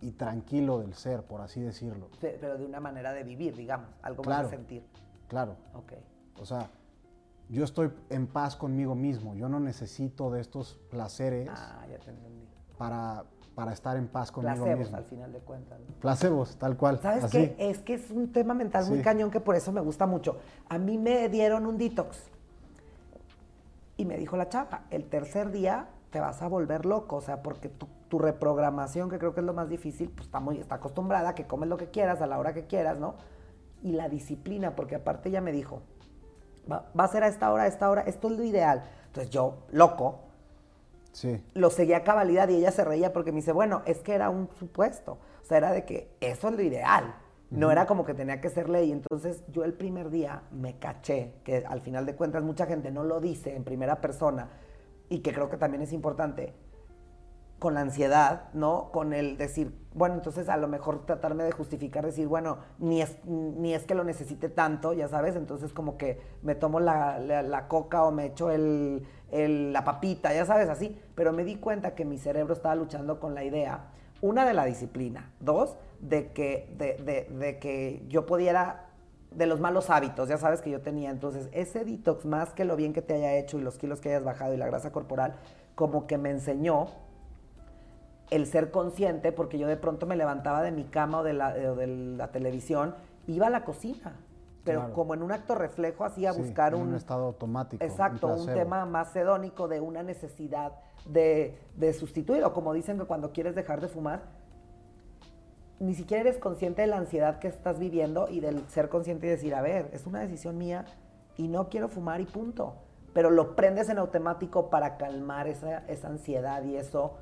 y 0.00 0.12
tranquilo 0.12 0.78
del 0.78 0.94
ser, 0.94 1.22
por 1.22 1.40
así 1.40 1.60
decirlo. 1.60 2.08
pero 2.20 2.58
de 2.58 2.64
una 2.64 2.80
manera 2.80 3.12
de 3.12 3.24
vivir, 3.24 3.56
digamos, 3.56 3.88
algo 4.02 4.22
más 4.24 4.44
de 4.44 4.56
sentir. 4.56 4.84
Claro. 5.28 5.56
Ok. 5.74 5.92
O 6.40 6.46
sea, 6.46 6.70
yo 7.48 7.64
estoy 7.64 7.90
en 8.10 8.26
paz 8.26 8.56
conmigo 8.56 8.94
mismo. 8.94 9.34
Yo 9.34 9.48
no 9.48 9.60
necesito 9.60 10.30
de 10.30 10.40
estos 10.40 10.74
placeres 10.90 11.48
ah, 11.50 11.84
ya 11.90 11.98
te 11.98 12.10
entendí. 12.10 12.46
Para, 12.76 13.24
para 13.54 13.72
estar 13.72 13.96
en 13.96 14.06
paz 14.06 14.30
conmigo 14.30 14.64
Placebos, 14.64 14.92
al 14.92 15.04
final 15.04 15.32
de 15.32 15.38
cuentas. 15.40 15.80
Placebos, 16.00 16.56
tal 16.56 16.76
cual. 16.76 17.00
¿Sabes 17.00 17.30
qué? 17.30 17.56
Es 17.58 17.78
que 17.78 17.94
es 17.94 18.10
un 18.10 18.32
tema 18.32 18.52
mental 18.52 18.86
muy 18.88 19.00
cañón 19.00 19.30
que 19.30 19.40
por 19.40 19.56
eso 19.56 19.72
me 19.72 19.80
gusta 19.80 20.06
mucho. 20.06 20.38
A 20.68 20.78
mí 20.78 20.98
me 20.98 21.28
dieron 21.28 21.66
un 21.66 21.78
detox. 21.78 22.30
Y 23.96 24.04
me 24.04 24.18
dijo 24.18 24.36
la 24.36 24.50
chava, 24.50 24.84
el 24.90 25.08
tercer 25.08 25.50
día 25.50 25.88
te 26.16 26.20
vas 26.20 26.40
a 26.40 26.48
volver 26.48 26.86
loco. 26.86 27.16
O 27.16 27.20
sea, 27.20 27.42
porque 27.42 27.68
tu, 27.68 27.86
tu 28.08 28.18
reprogramación, 28.18 29.10
que 29.10 29.18
creo 29.18 29.34
que 29.34 29.40
es 29.40 29.46
lo 29.46 29.52
más 29.52 29.68
difícil, 29.68 30.08
pues 30.08 30.28
está 30.28 30.40
muy, 30.40 30.58
está 30.58 30.76
acostumbrada 30.76 31.34
que 31.34 31.46
comes 31.46 31.68
lo 31.68 31.76
que 31.76 31.90
quieras, 31.90 32.22
a 32.22 32.26
la 32.26 32.38
hora 32.38 32.54
que 32.54 32.64
quieras, 32.64 32.98
¿no? 32.98 33.16
y 33.82 33.92
la 33.92 34.08
disciplina, 34.08 34.74
porque 34.74 34.96
aparte 34.96 35.28
ella 35.28 35.40
me 35.40 35.52
dijo, 35.52 35.82
va, 36.70 36.86
a 36.96 37.08
ser 37.08 37.22
a 37.22 37.28
esta 37.28 37.52
hora, 37.52 37.64
a 37.64 37.66
esta 37.66 37.90
hora, 37.90 38.02
esto 38.02 38.28
es 38.28 38.38
lo 38.38 38.44
ideal. 38.44 38.82
Entonces 39.08 39.30
yo, 39.30 39.58
loco, 39.70 40.20
sí. 41.12 41.42
lo 41.54 41.70
seguía 41.70 41.98
a 41.98 42.02
cabalidad 42.02 42.48
y 42.48 42.56
ella 42.56 42.72
se 42.72 42.84
reía 42.84 43.12
porque 43.12 43.32
me 43.32 43.36
dice, 43.36 43.52
bueno, 43.52 43.82
es 43.84 43.98
que 43.98 44.14
era 44.14 44.30
un 44.30 44.48
supuesto. 44.58 45.18
O 45.42 45.44
sea, 45.44 45.58
era 45.58 45.72
de 45.72 45.84
que 45.84 46.10
eso 46.20 46.48
es 46.48 46.56
lo 46.56 46.62
ideal. 46.62 47.14
No 47.50 47.70
era 47.70 47.86
como 47.86 48.04
que 48.04 48.14
tenía 48.14 48.40
que 48.40 48.50
ser 48.50 48.68
ley. 48.68 48.90
Entonces 48.90 49.44
yo 49.52 49.62
el 49.62 49.74
primer 49.74 50.10
día 50.10 50.42
me 50.50 50.78
caché, 50.78 51.34
que 51.44 51.64
al 51.64 51.80
final 51.80 52.06
de 52.06 52.16
cuentas 52.16 52.42
mucha 52.42 52.66
gente 52.66 52.90
no 52.90 53.04
lo 53.04 53.20
dice 53.20 53.54
en 53.54 53.62
primera 53.62 54.00
persona 54.00 54.48
y 55.08 55.20
que 55.20 55.32
creo 55.32 55.48
que 55.48 55.56
también 55.56 55.82
es 55.82 55.92
importante, 55.92 56.54
con 57.58 57.74
la 57.74 57.80
ansiedad, 57.80 58.52
¿no? 58.52 58.90
Con 58.92 59.14
el 59.14 59.38
decir, 59.38 59.72
bueno, 59.94 60.16
entonces 60.16 60.48
a 60.48 60.58
lo 60.58 60.68
mejor 60.68 61.06
tratarme 61.06 61.44
de 61.44 61.52
justificar, 61.52 62.04
decir, 62.04 62.28
bueno, 62.28 62.58
ni 62.78 63.00
es, 63.00 63.16
ni 63.24 63.72
es 63.72 63.84
que 63.84 63.94
lo 63.94 64.04
necesite 64.04 64.50
tanto, 64.50 64.92
ya 64.92 65.08
sabes, 65.08 65.36
entonces 65.36 65.72
como 65.72 65.96
que 65.96 66.20
me 66.42 66.54
tomo 66.54 66.80
la, 66.80 67.64
coca 67.68 68.04
o 68.04 68.12
me 68.12 68.26
echo 68.26 68.50
el, 68.50 69.02
la 69.30 69.84
papita, 69.84 70.34
ya 70.34 70.44
sabes, 70.44 70.68
así, 70.68 71.00
pero 71.14 71.32
me 71.32 71.44
di 71.44 71.56
cuenta 71.56 71.94
que 71.94 72.04
mi 72.04 72.18
cerebro 72.18 72.52
estaba 72.52 72.74
luchando 72.74 73.20
con 73.20 73.34
la 73.34 73.42
idea, 73.42 73.86
una, 74.20 74.44
de 74.44 74.52
la 74.52 74.66
disciplina, 74.66 75.32
dos, 75.40 75.78
de 76.00 76.32
que, 76.32 76.74
de, 76.76 77.26
de 77.30 77.58
que 77.58 78.04
yo 78.08 78.26
pudiera 78.26 78.85
de 79.36 79.46
los 79.46 79.60
malos 79.60 79.90
hábitos, 79.90 80.28
ya 80.28 80.38
sabes 80.38 80.62
que 80.62 80.70
yo 80.70 80.80
tenía. 80.80 81.10
Entonces, 81.10 81.48
ese 81.52 81.84
detox, 81.84 82.24
más 82.24 82.52
que 82.54 82.64
lo 82.64 82.74
bien 82.74 82.92
que 82.92 83.02
te 83.02 83.14
haya 83.14 83.34
hecho 83.34 83.58
y 83.58 83.62
los 83.62 83.76
kilos 83.76 84.00
que 84.00 84.08
hayas 84.08 84.24
bajado 84.24 84.54
y 84.54 84.56
la 84.56 84.66
grasa 84.66 84.92
corporal, 84.92 85.34
como 85.74 86.06
que 86.06 86.16
me 86.16 86.30
enseñó 86.30 86.88
el 88.30 88.46
ser 88.46 88.70
consciente, 88.70 89.32
porque 89.32 89.58
yo 89.58 89.68
de 89.68 89.76
pronto 89.76 90.06
me 90.06 90.16
levantaba 90.16 90.62
de 90.62 90.72
mi 90.72 90.84
cama 90.84 91.20
o 91.20 91.22
de 91.22 91.34
la, 91.34 91.52
de 91.52 91.86
la 91.86 92.32
televisión, 92.32 92.94
iba 93.26 93.46
a 93.46 93.50
la 93.50 93.64
cocina, 93.64 94.16
pero 94.64 94.92
como 94.94 95.14
en 95.14 95.22
un 95.22 95.30
acto 95.30 95.54
reflejo, 95.54 96.04
así 96.04 96.26
a 96.26 96.32
buscar 96.32 96.74
un, 96.74 96.88
un... 96.88 96.94
estado 96.94 97.26
automático. 97.26 97.84
Exacto, 97.84 98.26
un, 98.28 98.46
tema 98.46 98.84
más 98.84 99.14
hedónico 99.14 99.68
de 99.68 99.80
una 99.80 100.02
necesidad 100.02 100.72
de, 101.04 101.56
de 101.76 101.92
sustituir, 101.92 102.42
o 102.42 102.52
como 102.52 102.72
dicen 102.72 102.98
que 102.98 103.04
cuando 103.04 103.30
quieres 103.32 103.54
dejar 103.54 103.80
de 103.80 103.86
fumar, 103.86 104.22
ni 105.78 105.94
siquiera 105.94 106.22
eres 106.22 106.38
consciente 106.38 106.82
de 106.82 106.88
la 106.88 106.98
ansiedad 106.98 107.38
que 107.38 107.48
estás 107.48 107.78
viviendo 107.78 108.28
y 108.28 108.40
del 108.40 108.66
ser 108.68 108.88
consciente 108.88 109.26
y 109.26 109.30
decir, 109.30 109.54
a 109.54 109.62
ver, 109.62 109.90
es 109.92 110.06
una 110.06 110.20
decisión 110.20 110.58
mía 110.58 110.86
y 111.36 111.48
no 111.48 111.68
quiero 111.68 111.88
fumar 111.88 112.20
y 112.20 112.26
punto. 112.26 112.74
Pero 113.12 113.30
lo 113.30 113.56
prendes 113.56 113.88
en 113.88 113.98
automático 113.98 114.68
para 114.70 114.96
calmar 114.96 115.48
esa, 115.48 115.78
esa 115.86 116.08
ansiedad 116.08 116.62
y 116.64 116.76
eso 116.76 117.14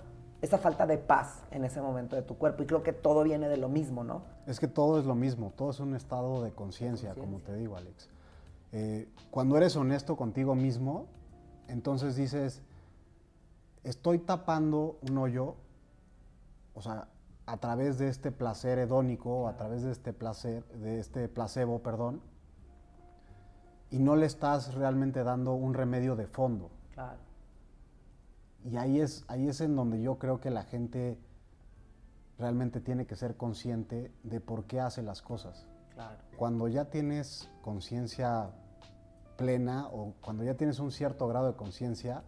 esa 0.44 0.58
falta 0.58 0.86
de 0.86 0.98
paz 0.98 1.42
en 1.50 1.64
ese 1.64 1.80
momento 1.80 2.16
de 2.16 2.22
tu 2.22 2.36
cuerpo. 2.36 2.62
Y 2.62 2.66
creo 2.66 2.82
que 2.82 2.92
todo 2.92 3.22
viene 3.22 3.48
de 3.48 3.56
lo 3.56 3.70
mismo, 3.70 4.04
¿no? 4.04 4.22
Es 4.46 4.60
que 4.60 4.68
todo 4.68 4.98
es 4.98 5.06
lo 5.06 5.14
mismo, 5.14 5.52
todo 5.56 5.70
es 5.70 5.80
un 5.80 5.94
estado 5.94 6.42
de 6.42 6.52
conciencia, 6.52 7.14
como 7.14 7.38
te 7.38 7.54
digo, 7.56 7.78
Alex. 7.78 8.10
Eh, 8.72 9.08
cuando 9.30 9.56
eres 9.56 9.74
honesto 9.74 10.16
contigo 10.16 10.54
mismo, 10.54 11.06
entonces 11.66 12.16
dices, 12.16 12.60
estoy 13.84 14.18
tapando 14.18 14.98
un 15.08 15.16
hoyo, 15.16 15.54
o 16.74 16.82
sea, 16.82 17.08
a 17.46 17.56
través 17.58 17.98
de 17.98 18.08
este 18.08 18.32
placer 18.32 18.78
hedónico, 18.78 19.48
a 19.48 19.56
través 19.56 19.82
de 19.82 19.92
este 19.92 20.12
placer, 20.12 20.64
de 20.78 20.98
este 20.98 21.28
placebo, 21.28 21.82
perdón, 21.82 22.22
y 23.90 23.98
no 23.98 24.16
le 24.16 24.26
estás 24.26 24.74
realmente 24.74 25.22
dando 25.22 25.52
un 25.54 25.74
remedio 25.74 26.16
de 26.16 26.26
fondo. 26.26 26.70
Claro. 26.94 27.18
Y 28.64 28.76
ahí 28.76 29.00
es, 29.00 29.24
ahí 29.28 29.48
es 29.48 29.60
en 29.60 29.76
donde 29.76 30.00
yo 30.00 30.18
creo 30.18 30.40
que 30.40 30.50
la 30.50 30.62
gente 30.62 31.18
realmente 32.38 32.80
tiene 32.80 33.06
que 33.06 33.14
ser 33.14 33.36
consciente 33.36 34.10
de 34.22 34.40
por 34.40 34.64
qué 34.64 34.80
hace 34.80 35.02
las 35.02 35.22
cosas. 35.22 35.68
Cuando 36.36 36.66
ya 36.66 36.86
tienes 36.86 37.48
conciencia 37.62 38.50
plena 39.36 39.86
o 39.88 40.14
cuando 40.20 40.42
ya 40.42 40.54
tienes 40.54 40.80
un 40.80 40.90
cierto 40.90 41.28
grado 41.28 41.46
de 41.46 41.56
conciencia, 41.56 42.24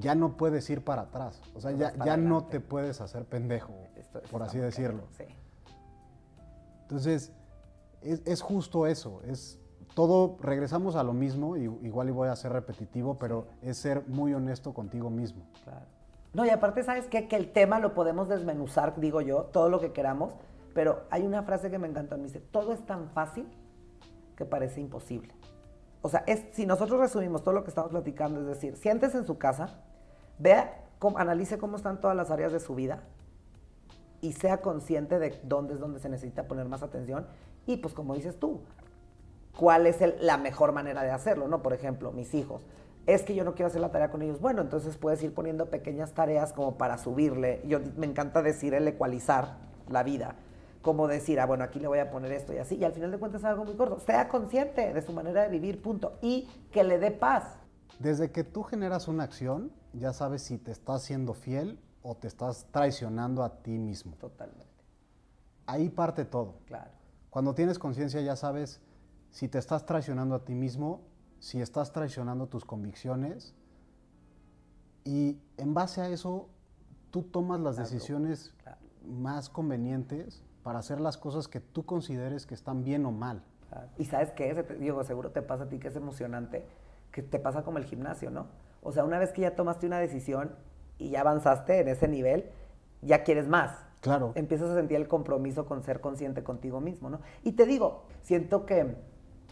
ya 0.00 0.14
no 0.14 0.36
puedes 0.36 0.68
ir 0.70 0.82
para 0.82 1.02
atrás. 1.02 1.40
O 1.54 1.60
sea, 1.60 1.72
ya, 1.72 1.92
ya 2.04 2.16
no 2.16 2.44
te 2.44 2.60
puedes 2.60 3.00
hacer 3.00 3.24
pendejo, 3.24 3.74
por 4.30 4.42
así 4.42 4.58
decirlo. 4.58 5.04
Entonces, 6.82 7.32
es, 8.00 8.22
es, 8.24 8.40
justo 8.40 8.86
eso, 8.86 9.20
es 9.24 9.60
todo, 9.94 10.38
regresamos 10.40 10.96
a 10.96 11.04
lo 11.04 11.12
mismo, 11.12 11.56
y, 11.56 11.62
igual 11.62 12.08
y 12.08 12.12
voy 12.12 12.28
a 12.28 12.36
ser 12.36 12.52
repetitivo, 12.52 13.16
pero 13.18 13.46
es 13.62 13.76
ser 13.76 14.06
muy 14.08 14.34
honesto 14.34 14.74
contigo 14.74 15.10
mismo. 15.10 15.44
Claro. 15.62 15.86
No, 16.32 16.46
y 16.46 16.50
aparte, 16.50 16.82
¿sabes 16.82 17.06
qué? 17.06 17.28
Que 17.28 17.36
el 17.36 17.52
tema 17.52 17.78
lo 17.80 17.94
podemos 17.94 18.28
desmenuzar, 18.28 18.98
digo 18.98 19.20
yo, 19.20 19.44
todo 19.44 19.68
lo 19.68 19.80
que 19.80 19.92
queramos, 19.92 20.34
pero 20.74 21.02
hay 21.10 21.26
una 21.26 21.42
frase 21.42 21.70
que 21.70 21.78
me 21.78 21.88
encantó, 21.88 22.16
me 22.16 22.24
dice, 22.24 22.40
todo 22.40 22.72
es 22.72 22.84
tan 22.86 23.10
fácil 23.10 23.46
que 24.36 24.44
parece 24.44 24.80
imposible. 24.80 25.34
O 26.02 26.08
sea, 26.08 26.24
es, 26.26 26.46
si 26.52 26.66
nosotros 26.66 26.98
resumimos 26.98 27.42
todo 27.42 27.54
lo 27.54 27.62
que 27.62 27.68
estamos 27.68 27.90
platicando, 27.90 28.40
es 28.40 28.46
decir, 28.46 28.76
siéntese 28.76 29.18
en 29.18 29.26
su 29.26 29.38
casa, 29.38 29.82
vea, 30.40 30.84
analice 31.16 31.58
cómo 31.58 31.76
están 31.76 32.00
todas 32.00 32.16
las 32.16 32.30
áreas 32.30 32.52
de 32.52 32.60
su 32.60 32.74
vida 32.74 33.02
y 34.20 34.32
sea 34.32 34.60
consciente 34.60 35.18
de 35.18 35.40
dónde 35.44 35.74
es 35.74 35.80
donde 35.80 36.00
se 36.00 36.08
necesita 36.08 36.46
poner 36.46 36.66
más 36.66 36.82
atención. 36.82 37.26
Y 37.66 37.78
pues 37.78 37.94
como 37.94 38.14
dices 38.14 38.38
tú, 38.38 38.60
cuál 39.56 39.86
es 39.86 39.98
la 40.20 40.36
mejor 40.36 40.72
manera 40.72 41.02
de 41.02 41.10
hacerlo, 41.10 41.48
¿no? 41.48 41.62
Por 41.62 41.72
ejemplo, 41.72 42.12
mis 42.12 42.34
hijos. 42.34 42.62
Es 43.06 43.22
que 43.22 43.34
yo 43.34 43.44
no 43.44 43.54
quiero 43.54 43.68
hacer 43.68 43.80
la 43.80 43.90
tarea 43.90 44.10
con 44.10 44.22
ellos. 44.22 44.40
Bueno, 44.40 44.60
entonces 44.60 44.96
puedes 44.96 45.22
ir 45.22 45.32
poniendo 45.32 45.70
pequeñas 45.70 46.12
tareas 46.12 46.52
como 46.52 46.76
para 46.76 46.98
subirle. 46.98 47.62
Yo 47.66 47.80
me 47.96 48.06
encanta 48.06 48.42
decir 48.42 48.74
el 48.74 48.86
ecualizar 48.86 49.56
la 49.88 50.02
vida. 50.02 50.36
Como 50.82 51.08
decir, 51.08 51.40
ah, 51.40 51.46
bueno, 51.46 51.64
aquí 51.64 51.78
le 51.78 51.88
voy 51.88 51.98
a 51.98 52.10
poner 52.10 52.32
esto 52.32 52.52
y 52.52 52.58
así. 52.58 52.76
Y 52.76 52.84
al 52.84 52.92
final 52.92 53.10
de 53.10 53.18
cuentas 53.18 53.40
es 53.40 53.46
algo 53.46 53.64
muy 53.64 53.74
corto. 53.74 53.98
Sea 54.00 54.28
consciente 54.28 54.92
de 54.92 55.02
su 55.02 55.12
manera 55.12 55.42
de 55.42 55.48
vivir, 55.48 55.82
punto. 55.82 56.18
Y 56.20 56.48
que 56.72 56.84
le 56.84 56.98
dé 56.98 57.10
paz. 57.10 57.44
Desde 57.98 58.30
que 58.30 58.44
tú 58.44 58.62
generas 58.62 59.08
una 59.08 59.24
acción, 59.24 59.72
ya 59.92 60.12
sabes 60.12 60.42
si 60.42 60.58
te 60.58 60.72
estás 60.72 61.02
siendo 61.02 61.34
fiel 61.34 61.78
o 62.02 62.16
te 62.16 62.28
estás 62.28 62.66
traicionando 62.70 63.42
a 63.42 63.62
ti 63.62 63.78
mismo. 63.78 64.16
Totalmente. 64.16 64.64
Ahí 65.66 65.88
parte 65.88 66.24
todo. 66.24 66.56
Claro. 66.66 66.90
Cuando 67.30 67.54
tienes 67.54 67.78
conciencia 67.78 68.20
ya 68.20 68.36
sabes 68.36 68.80
si 69.30 69.48
te 69.48 69.58
estás 69.58 69.86
traicionando 69.86 70.34
a 70.34 70.44
ti 70.44 70.54
mismo, 70.54 71.02
si 71.38 71.60
estás 71.60 71.92
traicionando 71.92 72.48
tus 72.48 72.64
convicciones 72.64 73.54
y 75.04 75.38
en 75.56 75.74
base 75.74 76.00
a 76.00 76.08
eso 76.08 76.48
tú 77.10 77.22
tomas 77.22 77.60
las 77.60 77.76
decisiones 77.76 78.54
más 79.04 79.48
convenientes 79.48 80.42
para 80.62 80.80
hacer 80.80 81.00
las 81.00 81.16
cosas 81.16 81.48
que 81.48 81.60
tú 81.60 81.86
consideres 81.86 82.46
que 82.46 82.54
están 82.54 82.84
bien 82.84 83.06
o 83.06 83.12
mal. 83.12 83.42
Y 83.98 84.04
sabes 84.04 84.32
qué, 84.32 84.52
digo, 84.78 85.02
seguro 85.04 85.30
te 85.30 85.42
pasa 85.42 85.64
a 85.64 85.68
ti 85.68 85.78
que 85.78 85.88
es 85.88 85.96
emocionante, 85.96 86.66
que 87.12 87.22
te 87.22 87.38
pasa 87.38 87.62
como 87.62 87.78
el 87.78 87.84
gimnasio, 87.84 88.30
¿no? 88.30 88.46
O 88.82 88.92
sea, 88.92 89.04
una 89.04 89.18
vez 89.18 89.32
que 89.32 89.42
ya 89.42 89.54
tomaste 89.54 89.86
una 89.86 89.98
decisión 89.98 90.54
y 90.98 91.10
ya 91.10 91.20
avanzaste 91.20 91.80
en 91.80 91.88
ese 91.88 92.08
nivel, 92.08 92.50
ya 93.02 93.22
quieres 93.24 93.48
más. 93.48 93.84
Claro. 94.00 94.32
Empiezas 94.34 94.70
a 94.70 94.74
sentir 94.74 94.96
el 94.96 95.08
compromiso 95.08 95.66
con 95.66 95.82
ser 95.82 96.00
consciente 96.00 96.42
contigo 96.42 96.80
mismo, 96.80 97.10
¿no? 97.10 97.20
Y 97.42 97.52
te 97.52 97.66
digo, 97.66 98.04
siento 98.22 98.64
que 98.64 98.96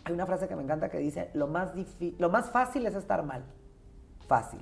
hay 0.05 0.13
una 0.13 0.27
frase 0.27 0.49
que 0.49 0.57
me 0.57 0.63
encanta 0.63 0.89
que 0.89 0.99
dice, 0.99 1.31
lo 1.35 1.47
más, 1.49 1.73
lo 2.19 2.31
más 2.31 2.51
fácil 2.51 2.87
es 2.87 2.95
estar 2.95 3.23
mal. 3.25 3.45
Fácil. 4.27 4.61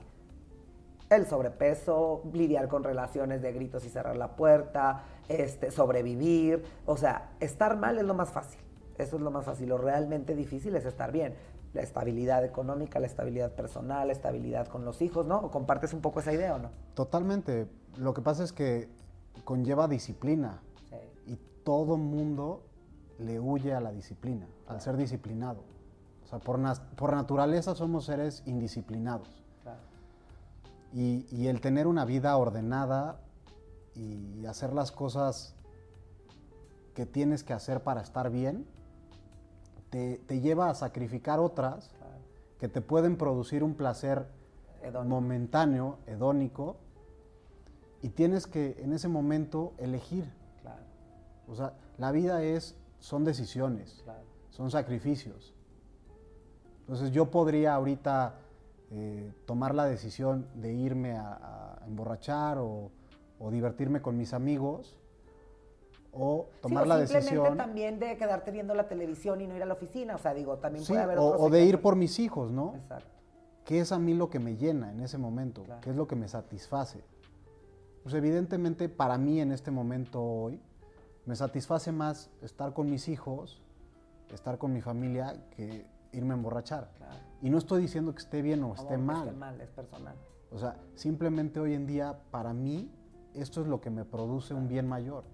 El 1.08 1.26
sobrepeso, 1.26 2.22
lidiar 2.32 2.66
con 2.66 2.82
relaciones 2.82 3.42
de 3.42 3.52
gritos 3.52 3.84
y 3.84 3.90
cerrar 3.90 4.16
la 4.16 4.34
puerta, 4.34 5.04
este, 5.28 5.70
sobrevivir. 5.70 6.64
O 6.84 6.96
sea, 6.96 7.30
estar 7.38 7.76
mal 7.76 7.98
es 7.98 8.04
lo 8.04 8.14
más 8.14 8.32
fácil. 8.32 8.60
Eso 8.98 9.16
es 9.16 9.22
lo 9.22 9.30
más 9.30 9.44
fácil. 9.44 9.68
Lo 9.68 9.78
realmente 9.78 10.34
difícil 10.34 10.74
es 10.74 10.84
estar 10.84 11.12
bien. 11.12 11.34
La 11.76 11.82
estabilidad 11.82 12.42
económica, 12.42 12.98
la 13.00 13.06
estabilidad 13.06 13.52
personal, 13.52 14.06
la 14.06 14.12
estabilidad 14.14 14.66
con 14.66 14.86
los 14.86 15.02
hijos, 15.02 15.26
¿no? 15.26 15.40
¿O 15.40 15.50
compartes 15.50 15.92
un 15.92 16.00
poco 16.00 16.20
esa 16.20 16.32
idea 16.32 16.54
o 16.54 16.58
no? 16.58 16.70
Totalmente. 16.94 17.68
Lo 17.98 18.14
que 18.14 18.22
pasa 18.22 18.42
es 18.44 18.54
que 18.54 18.88
conlleva 19.44 19.86
disciplina. 19.86 20.62
Y 21.26 21.36
todo 21.64 21.98
mundo 21.98 22.62
le 23.18 23.38
huye 23.38 23.74
a 23.74 23.80
la 23.80 23.92
disciplina, 23.92 24.48
al 24.66 24.80
ser 24.80 24.96
disciplinado. 24.96 25.64
O 26.24 26.28
sea, 26.28 26.38
por, 26.38 26.58
por 26.96 27.12
naturaleza 27.12 27.74
somos 27.74 28.06
seres 28.06 28.42
indisciplinados. 28.46 29.42
Y, 30.94 31.46
el 31.46 31.60
tener 31.60 31.86
una 31.86 32.06
vida 32.06 32.34
ordenada 32.38 33.20
y 33.94 34.46
hacer 34.46 34.72
las 34.72 34.92
cosas 34.92 35.54
que 36.94 37.04
tienes 37.04 37.44
que 37.44 37.52
hacer 37.52 37.82
para 37.82 38.00
estar 38.00 38.30
bien, 38.30 38.66
te, 40.26 40.40
lleva 40.40 40.70
a 40.70 40.74
sacrificar 40.74 41.40
otras 41.40 41.90
que 42.58 42.68
te 42.68 42.80
pueden 42.80 43.16
producir 43.16 43.62
un 43.62 43.74
placer 43.74 44.26
momentáneo, 45.04 45.98
hedónico, 46.06 46.76
y 48.02 48.10
tienes 48.10 48.46
que 48.46 48.76
en 48.78 48.92
ese 48.92 49.08
momento 49.08 49.72
elegir. 49.78 50.24
O 51.48 51.54
sea, 51.54 51.74
la 51.98 52.12
vida 52.12 52.42
es 52.42 52.76
son 52.98 53.24
decisiones, 53.24 54.04
son 54.50 54.70
sacrificios. 54.70 55.54
Entonces 56.80 57.10
yo 57.10 57.30
podría 57.30 57.74
ahorita 57.74 58.34
eh, 58.90 59.32
tomar 59.46 59.74
la 59.74 59.86
decisión 59.86 60.46
de 60.54 60.72
irme 60.72 61.16
a, 61.16 61.82
emborrachar 61.86 62.58
o, 62.58 62.90
divertirme 63.50 64.00
con 64.00 64.16
mis 64.16 64.32
amigos 64.32 64.96
o 66.18 66.48
tomar 66.60 66.86
la 66.86 66.96
decisión 66.96 67.56
también 67.56 67.98
de 67.98 68.16
quedarte 68.16 68.50
viendo 68.50 68.74
la 68.74 68.88
televisión 68.88 69.40
y 69.40 69.46
no 69.46 69.56
ir 69.56 69.62
a 69.62 69.66
la 69.66 69.74
oficina, 69.74 70.14
o 70.14 70.18
sea, 70.18 70.34
digo, 70.34 70.56
también 70.58 70.84
puede 70.84 71.00
haber 71.00 71.18
o, 71.18 71.26
o 71.26 71.50
de 71.50 71.64
ir 71.64 71.80
por 71.80 71.96
mis 71.96 72.18
hijos, 72.18 72.50
¿no? 72.50 72.74
Exacto. 72.74 73.10
¿Qué 73.64 73.80
es 73.80 73.90
a 73.90 73.98
mí 73.98 74.14
lo 74.14 74.30
que 74.30 74.38
me 74.38 74.56
llena 74.56 74.92
en 74.92 75.00
ese 75.00 75.18
momento? 75.18 75.64
¿Qué 75.82 75.90
es 75.90 75.96
lo 75.96 76.06
que 76.06 76.14
me 76.14 76.28
satisface? 76.28 77.02
Pues 78.04 78.14
evidentemente 78.14 78.88
para 78.88 79.18
mí 79.18 79.40
en 79.40 79.50
este 79.50 79.72
momento 79.72 80.22
hoy 80.22 80.60
Me 81.26 81.34
satisface 81.34 81.90
más 81.90 82.30
estar 82.40 82.72
con 82.72 82.88
mis 82.88 83.08
hijos, 83.08 83.60
estar 84.32 84.58
con 84.58 84.72
mi 84.72 84.80
familia, 84.80 85.34
que 85.50 85.84
irme 86.12 86.34
a 86.34 86.36
emborrachar. 86.36 86.88
Y 87.42 87.50
no 87.50 87.58
estoy 87.58 87.82
diciendo 87.82 88.14
que 88.14 88.20
esté 88.20 88.42
bien 88.42 88.62
o 88.62 88.74
esté 88.74 88.96
mal. 88.96 89.26
Esté 89.26 89.36
mal, 89.36 89.60
es 89.60 89.68
personal. 89.70 90.14
O 90.52 90.58
sea, 90.58 90.76
simplemente 90.94 91.58
hoy 91.58 91.74
en 91.74 91.88
día, 91.88 92.16
para 92.30 92.52
mí, 92.52 92.88
esto 93.34 93.60
es 93.60 93.66
lo 93.66 93.80
que 93.80 93.90
me 93.90 94.04
produce 94.04 94.54
un 94.54 94.68
bien 94.68 94.86
mayor. 94.86 95.24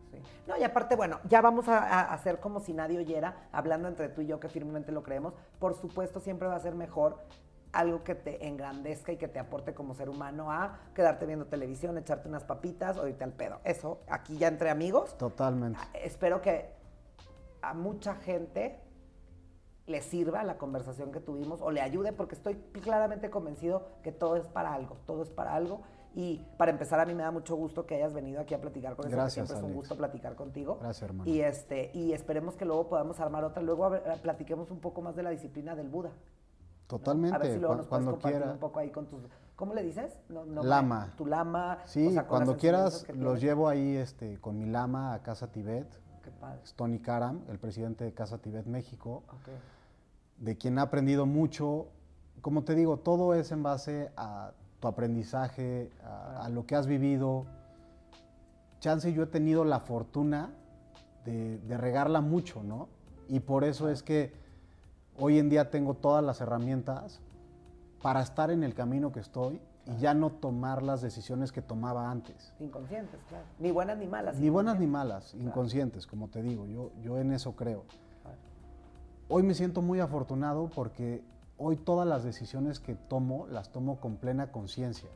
No, 0.47 0.57
y 0.57 0.64
aparte, 0.64 0.97
bueno, 0.97 1.20
ya 1.29 1.41
vamos 1.41 1.68
a, 1.68 2.12
hacer 2.12 2.41
como 2.41 2.61
si 2.61 2.73
nadie 2.73 2.99
oyera, 2.99 3.49
hablando 3.53 3.89
entre 3.89 4.09
tú 4.09 4.23
y 4.23 4.27
yo, 4.27 4.41
que 4.41 4.49
firmemente 4.49 4.93
lo 4.93 5.03
creemos. 5.03 5.35
Por 5.59 5.75
supuesto, 5.75 6.20
siempre 6.20 6.49
va 6.49 6.57
a 6.57 6.61
ser 6.61 6.75
mejor 6.75 7.18
algo 7.73 8.05
que 8.05 8.14
te 8.14 8.47
engrandezca 8.47 9.12
y 9.12 9.16
que 9.16 9.29
te 9.29 9.39
aporte 9.39 9.75
como 9.75 9.95
ser 9.95 10.09
humano 10.09 10.53
a 10.53 10.79
quedarte 10.95 11.27
viendo 11.27 11.47
televisión, 11.47 11.97
echarte 11.97 12.29
unas 12.29 12.45
papitas 12.45 12.99
o 12.99 13.09
irte 13.09 13.25
al 13.25 13.33
pedo. 13.33 13.61
Eso, 13.64 14.01
aquí 14.09 14.37
ya 14.37 14.49
entre 14.49 14.70
amigos. 14.70 15.16
Totalmente. 15.16 15.81
Espero 15.95 16.43
que 16.43 16.70
a 17.62 17.73
mucha 17.73 18.14
gente 18.16 18.81
le 19.87 20.01
sirva 20.03 20.45
la 20.45 20.59
conversación 20.59 21.12
que 21.12 21.20
tuvimos 21.20 21.61
o 21.61 21.70
le 21.70 21.81
ayude, 21.81 22.12
porque 22.12 22.35
estoy 22.35 22.57
claramente 22.83 23.31
convencido 23.31 23.89
que 24.03 24.12
todo 24.12 24.37
es 24.37 24.47
para 24.47 24.75
algo, 24.75 24.97
todo 25.07 25.23
es 25.23 25.31
para 25.31 25.55
algo. 25.55 25.83
Y 26.15 26.45
para 26.59 26.71
empezar, 26.71 27.01
a 27.01 27.07
mí 27.07 27.15
me 27.15 27.23
da 27.23 27.31
mucho 27.31 27.57
gusto 27.57 27.87
que 27.87 27.97
hayas 27.97 28.13
venido 28.13 28.41
aquí 28.41 28.55
a 28.55 28.61
platicar 28.61 28.97
con 28.97 29.11
Gracias, 29.11 29.33
siempre 29.35 29.57
es 29.57 29.63
un 29.63 29.75
gusto 29.75 29.97
platicar 29.97 30.35
contigo. 30.35 30.79
Gracias, 30.81 31.03
hermano. 31.09 31.31
Y, 31.31 31.41
este, 31.41 31.91
y 31.95 32.13
esperemos 32.13 32.57
que 32.57 32.65
luego 32.65 32.89
podamos 32.89 33.19
armar 33.21 33.45
otra. 33.45 33.63
Luego 33.63 33.93
platiquemos 34.23 34.71
un 34.71 34.81
poco 34.81 35.01
más 35.03 35.17
de 35.17 35.23
la 35.23 35.31
disciplina 35.31 35.75
del 35.75 35.89
Buda. 35.89 36.11
Totalmente. 36.87 37.35
A 37.35 37.39
ver 37.39 37.53
si 37.53 37.59
luego 37.59 37.77
nos 37.77 37.87
cuando 37.87 38.19
quiera. 38.19 38.53
un 38.53 38.59
poco 38.59 38.79
ahí 38.79 38.91
con 38.91 39.07
tus. 39.07 39.23
¿Cómo 39.57 39.75
le 39.75 39.83
dices? 39.83 40.19
lama. 40.29 41.15
Tu 41.17 41.27
lama. 41.27 41.79
Sí, 41.87 42.15
cuando 42.29 42.57
quieras 42.57 43.07
los 43.15 43.41
llevo 43.41 43.69
ahí 43.69 43.97
este, 43.97 44.39
con 44.39 44.59
mi 44.59 44.67
lama 44.67 45.15
a 45.15 45.23
Casa 45.23 45.51
Tibet. 45.51 45.87
Qué 46.23 46.31
padre. 46.31 46.61
Tony 46.77 47.01
Karam, 47.01 47.43
el 47.49 47.59
presidente 47.59 48.05
de 48.05 48.13
Casa 48.13 48.39
Tibet 48.39 48.67
México. 48.67 49.25
Okay 49.41 49.55
de 50.43 50.57
quien 50.57 50.79
ha 50.79 50.83
aprendido 50.83 51.25
mucho. 51.25 51.87
Como 52.41 52.65
te 52.65 52.75
digo, 52.75 52.99
todo 52.99 53.35
es 53.35 53.53
en 53.53 53.63
base 53.63 54.11
a 54.17 54.53
tu 54.83 54.89
aprendizaje, 54.89 55.91
a, 56.05 56.49
lo 56.49 56.66
que 56.66 56.74
has 56.74 56.89
vivido. 56.89 57.47
Chance, 58.80 59.12
yo 59.12 59.22
he 59.22 59.26
tenido 59.26 59.64
la 59.64 59.78
fortuna 59.78 60.51
de, 61.24 61.78
regarla 61.78 62.20
mucho, 62.20 62.64
¿no? 62.64 62.89
Y 63.28 63.41
por 63.41 63.62
eso 63.62 63.89
es 63.89 64.03
que 64.03 64.35
hoy 65.16 65.39
en 65.39 65.49
día 65.49 65.70
tengo 65.70 65.95
todas 65.95 66.22
las 66.22 66.41
herramientas 66.41 67.20
para 68.03 68.20
estar 68.20 68.51
en 68.51 68.64
el 68.64 68.74
camino 68.74 69.12
que 69.12 69.20
estoy 69.20 69.61
y 69.87 69.97
ya 70.01 70.14
no 70.14 70.30
tomar 70.30 70.83
las 70.83 71.01
decisiones 71.01 71.53
que 71.53 71.62
tomaba 71.62 72.11
antes. 72.11 72.53
Inconscientes, 72.59 73.20
claro. 73.28 73.45
Ni 73.61 73.70
buenas 73.70 73.99
ni 73.99 74.09
malas. 74.09 74.37
Ni 74.37 74.51
buenas 74.51 74.80
ni 74.80 74.89
malas, 74.89 75.33
inconscientes, 75.35 76.09
como 76.09 76.26
te 76.26 76.43
digo. 76.43 76.66
Yo, 76.66 76.91
yo 77.01 77.18
en 77.18 77.33
eso 77.33 77.55
creo. 77.55 77.85
Hoy 79.28 79.45
me 79.45 79.55
siento 79.55 79.80
muy 79.80 80.01
afortunado 80.01 80.68
porque 80.74 81.22
hoy 81.63 81.77
todas 81.77 82.07
las 82.07 82.25
decisiones 82.25 82.81
que 82.81 82.95
tomo 82.95 83.47
las 83.47 83.71
tomo 83.71 84.01
con 84.01 84.17
plena 84.17 84.51
conciencia. 84.51 85.09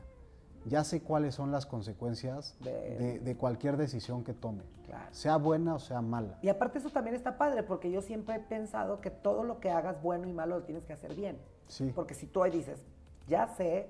Ya 0.65 0.83
sé 0.83 1.01
cuáles 1.01 1.35
son 1.35 1.51
las 1.51 1.65
consecuencias 1.65 2.57
de, 2.59 3.35
cualquier 3.39 3.77
decisión 3.77 4.23
que 4.23 4.33
tome, 4.33 4.63
sea 5.11 5.37
buena 5.37 5.75
o 5.75 5.79
sea 5.79 6.01
mala. 6.01 6.37
Y 6.41 6.49
aparte 6.49 6.79
eso 6.79 6.89
también 6.89 7.15
está 7.15 7.37
padre, 7.37 7.63
porque 7.63 7.89
yo 7.89 8.01
siempre 8.01 8.35
he 8.35 8.39
pensado 8.39 8.99
que 8.99 9.09
todo 9.09 9.43
lo 9.43 9.59
que 9.59 9.71
hagas 9.71 10.01
bueno 10.01 10.27
y 10.27 10.33
malo 10.33 10.59
lo 10.59 10.65
tienes 10.65 10.83
que 10.83 10.93
hacer 10.93 11.15
bien. 11.15 11.37
Sí. 11.67 11.93
Porque 11.95 12.13
si 12.13 12.27
tú 12.27 12.41
hoy 12.41 12.51
dices, 12.51 12.85
ya 13.27 13.47
sé 13.47 13.89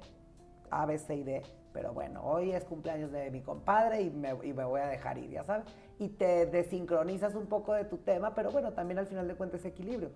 A, 0.69 0.85
B, 0.85 0.99
C 0.99 1.15
y 1.15 1.23
D, 1.23 1.41
pero 1.73 1.93
bueno, 1.93 2.21
hoy 2.23 2.51
es 2.51 2.63
cumpleaños 2.63 3.11
de 3.11 3.31
mi 3.31 3.41
compadre 3.41 4.01
y 4.01 4.11
me, 4.11 4.35
y 4.43 4.53
me, 4.53 4.63
voy 4.63 4.81
a 4.81 4.87
dejar 4.87 5.17
ir, 5.17 5.31
ya 5.31 5.43
sabes. 5.43 5.65
Y 5.97 6.09
te 6.09 6.45
desincronizas 6.45 7.33
un 7.33 7.47
poco 7.47 7.73
de 7.73 7.85
tu 7.85 7.97
tema, 7.97 8.35
pero 8.35 8.51
bueno, 8.51 8.73
también 8.73 8.99
al 8.99 9.07
final 9.07 9.27
de 9.27 9.33
cuentas 9.33 9.65
equilibrio. 9.65 10.11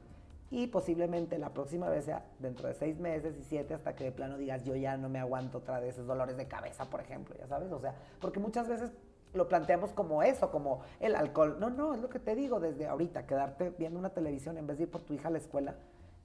Y 0.52 0.68
posiblemente 0.68 1.40
la 1.40 1.50
próxima 1.54 1.90
vez 1.90 2.06
sea 2.06 2.26
dentro 2.40 2.68
de 2.68 2.76
seis 2.76 3.00
meses 3.00 3.36
y 3.38 3.44
siete 3.44 3.74
hasta 3.74 3.96
que 3.96 4.04
de 4.04 4.12
plano 4.12 4.38
digas 4.38 4.64
yo 4.64 4.76
ya 4.76 4.98
no 4.98 5.10
me 5.10 5.20
aguanto 5.20 5.60
otra 5.60 5.80
vez 5.80 5.96
esos 5.96 6.06
dolores 6.06 6.38
de 6.38 6.48
cabeza, 6.48 6.86
por 6.90 7.00
ejemplo, 7.00 7.36
ya 7.40 7.48
sabes. 7.48 7.72
O 7.72 7.80
sea, 7.80 7.96
porque 8.20 8.40
muchas 8.40 8.68
veces 8.68 8.92
lo 9.34 9.48
planteamos 9.48 9.92
como 9.94 10.22
eso, 10.22 10.52
como 10.52 10.82
el 11.00 11.16
alcohol. 11.16 11.58
No, 11.60 11.70
no, 11.70 11.94
es 11.96 12.02
lo 12.02 12.10
que 12.10 12.20
te 12.20 12.36
digo 12.36 12.60
desde 12.60 12.86
ahorita, 12.86 13.26
quedarte 13.26 13.72
viendo 13.80 13.98
una 13.98 14.10
televisión 14.10 14.58
en 14.58 14.68
vez 14.68 14.78
de 14.78 14.84
ir 14.84 14.92
por 14.92 15.02
tu 15.02 15.14
hija 15.14 15.30
a 15.30 15.32
la 15.32 15.38
escuela 15.38 15.76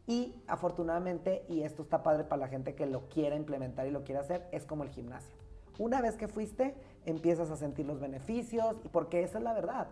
y 0.07 0.35
afortunadamente, 0.47 1.45
y 1.49 1.63
esto 1.63 1.83
está 1.83 2.03
padre 2.03 2.25
para 2.25 2.41
la 2.41 2.49
gente 2.49 2.75
que 2.75 2.87
lo 2.87 3.09
quiera 3.09 3.35
implementar 3.35 3.87
y 3.87 3.91
lo 3.91 4.05
quiera 4.05 4.21
hacer, 4.21 4.47
es 4.53 4.65
como 4.65 4.85
el 4.85 4.91
gimnasio. 4.91 5.35
Una 5.79 6.01
vez 6.01 6.17
que 6.17 6.29
fuiste, 6.29 6.75
empiezas 7.05 7.51
a 7.51 7.57
sentir 7.57 7.87
los 7.87 8.01
beneficios, 8.01 8.77
y 8.85 8.89
porque 8.89 9.23
esa 9.23 9.39
es 9.39 9.45
la 9.45 9.53
verdad. 9.53 9.89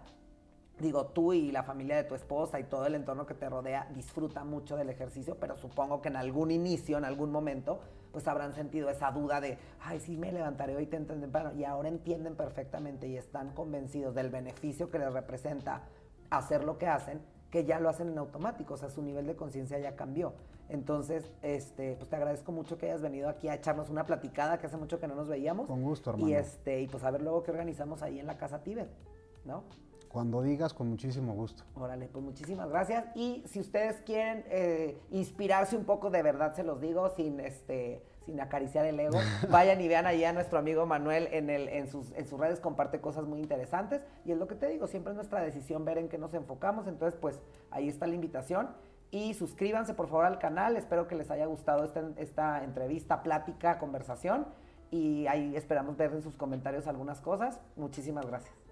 Digo, 0.79 1.07
tú 1.07 1.33
y 1.33 1.53
la 1.53 1.63
familia 1.63 1.97
de 1.97 2.05
tu 2.05 2.15
esposa 2.15 2.59
y 2.59 2.65
todo 2.65 2.87
el 2.87 2.95
entorno 2.97 3.27
que 3.27 3.35
te 3.35 3.49
rodea 3.49 3.89
disfruta 3.95 4.45
mucho 4.45 4.77
del 4.77 4.91
ejercicio, 4.91 5.37
pero 5.39 5.55
supongo 5.57 6.03
que 6.03 6.09
en 6.09 6.17
algún 6.17 6.51
inicio, 6.51 6.99
en 6.99 7.05
algún 7.05 7.31
momento, 7.31 7.81
pues 8.11 8.27
habrán 8.27 8.55
sentido 8.55 8.91
esa 8.91 9.13
duda 9.13 9.41
de, 9.41 9.59
ay, 9.81 10.01
sí, 10.01 10.17
me 10.17 10.33
levantaré 10.33 10.75
hoy 10.77 10.87
temprano. 10.87 11.53
Y 11.55 11.65
ahora 11.65 11.89
entienden 11.89 12.35
perfectamente 12.35 13.07
y 13.07 13.17
están 13.17 13.53
convencidos 13.55 14.15
del 14.15 14.31
beneficio 14.31 14.91
que 14.91 14.99
les 14.99 15.13
representa 15.13 15.83
hacer 16.31 16.65
lo 16.65 16.77
que 16.77 16.89
hacen 16.89 17.21
que 17.55 17.65
ya 17.65 17.79
lo 17.79 17.89
hacen 17.89 18.09
en 18.09 18.19
automático, 18.19 18.75
o 18.75 18.77
sea, 18.77 18.91
su 18.91 19.01
nivel 19.01 19.29
de 19.29 19.37
conciencia 19.37 19.79
ya 19.79 19.95
cambió. 19.95 20.33
Entonces, 20.69 21.33
este, 21.41 21.95
pues 21.95 22.11
te 22.11 22.17
agradezco 22.17 22.51
mucho 22.51 22.79
que 22.79 22.87
hayas 22.87 23.01
venido 23.01 23.29
aquí 23.29 23.47
a 23.47 23.55
echarnos 23.55 23.91
una 23.91 24.05
platicada, 24.05 24.59
que 24.59 24.67
hace 24.67 24.77
mucho 24.77 24.99
que 24.99 25.07
no 25.07 25.15
nos 25.15 25.29
veíamos. 25.29 25.69
Con 25.69 25.81
gusto, 25.85 26.11
hermano. 26.11 26.29
Y, 26.29 26.35
este, 26.35 26.81
y 26.81 26.89
pues 26.89 27.05
a 27.05 27.13
ver 27.13 27.23
luego 27.23 27.45
qué 27.45 27.53
organizamos 27.53 28.03
ahí 28.03 28.19
en 28.19 28.27
la 28.27 28.37
Casa 28.39 28.65
Tíbet, 28.65 28.89
¿no? 29.45 29.63
Cuando 30.15 30.43
digas, 30.43 30.73
con 30.73 30.89
muchísimo 30.89 31.33
gusto. 31.35 31.65
Órale, 31.75 32.07
pues 32.07 32.25
muchísimas 32.25 32.69
gracias. 32.69 33.05
Y 33.17 33.43
si 33.49 33.59
ustedes 33.59 34.01
quieren 34.03 34.45
eh, 34.47 34.97
inspirarse 35.11 35.77
un 35.77 35.85
poco, 35.85 36.09
de 36.09 36.23
verdad 36.23 36.55
se 36.55 36.63
los 36.63 36.81
digo, 36.81 37.11
sin 37.17 37.41
este 37.41 38.01
sin 38.25 38.41
acariciar 38.41 38.87
el 38.87 39.01
ego, 39.01 39.19
vayan 39.51 39.81
y 39.81 39.89
vean 39.89 40.07
ahí 40.07 40.23
a 40.23 40.33
nuestro 40.33 40.61
amigo 40.61 40.87
Manuel 40.87 41.29
en, 41.33 41.51
el, 41.51 41.69
en, 41.69 41.89
sus, 41.89 42.13
en 42.13 42.29
sus 42.29 42.39
redes, 42.39 42.61
comparte 42.61 43.01
cosas 43.01 43.25
muy 43.25 43.41
interesantes. 43.41 44.07
Y 44.25 44.31
es 44.31 44.39
lo 44.39 44.47
que 44.47 44.55
te 44.55 44.69
digo, 44.69 44.87
siempre 44.87 45.11
es 45.11 45.17
nuestra 45.17 45.43
decisión 45.43 45.85
ver 45.85 45.99
en 45.99 46.09
qué 46.09 46.17
nos 46.17 46.33
enfocamos. 46.33 46.87
Entonces, 46.87 47.19
pues 47.21 47.41
ahí 47.73 47.89
está 47.89 48.07
la 48.07 48.15
invitación. 48.15 48.69
Y 49.11 49.35
suscríbanse 49.35 49.95
por 49.95 50.07
favor 50.07 50.27
al 50.27 50.39
canal. 50.39 50.77
Espero 50.77 51.09
que 51.09 51.17
les 51.17 51.29
haya 51.33 51.47
gustado 51.47 51.83
esta, 51.83 52.05
esta 52.19 52.63
entrevista, 52.63 53.25
plática, 53.25 53.81
conversación. 53.81 54.47
Y 54.93 55.27
ahí 55.27 55.57
esperamos 55.57 55.97
ver 55.97 56.13
en 56.13 56.23
sus 56.23 56.37
comentarios 56.37 56.87
algunas 56.87 57.21
cosas. 57.21 57.61
Muchísimas 57.75 58.25
gracias. 58.27 58.64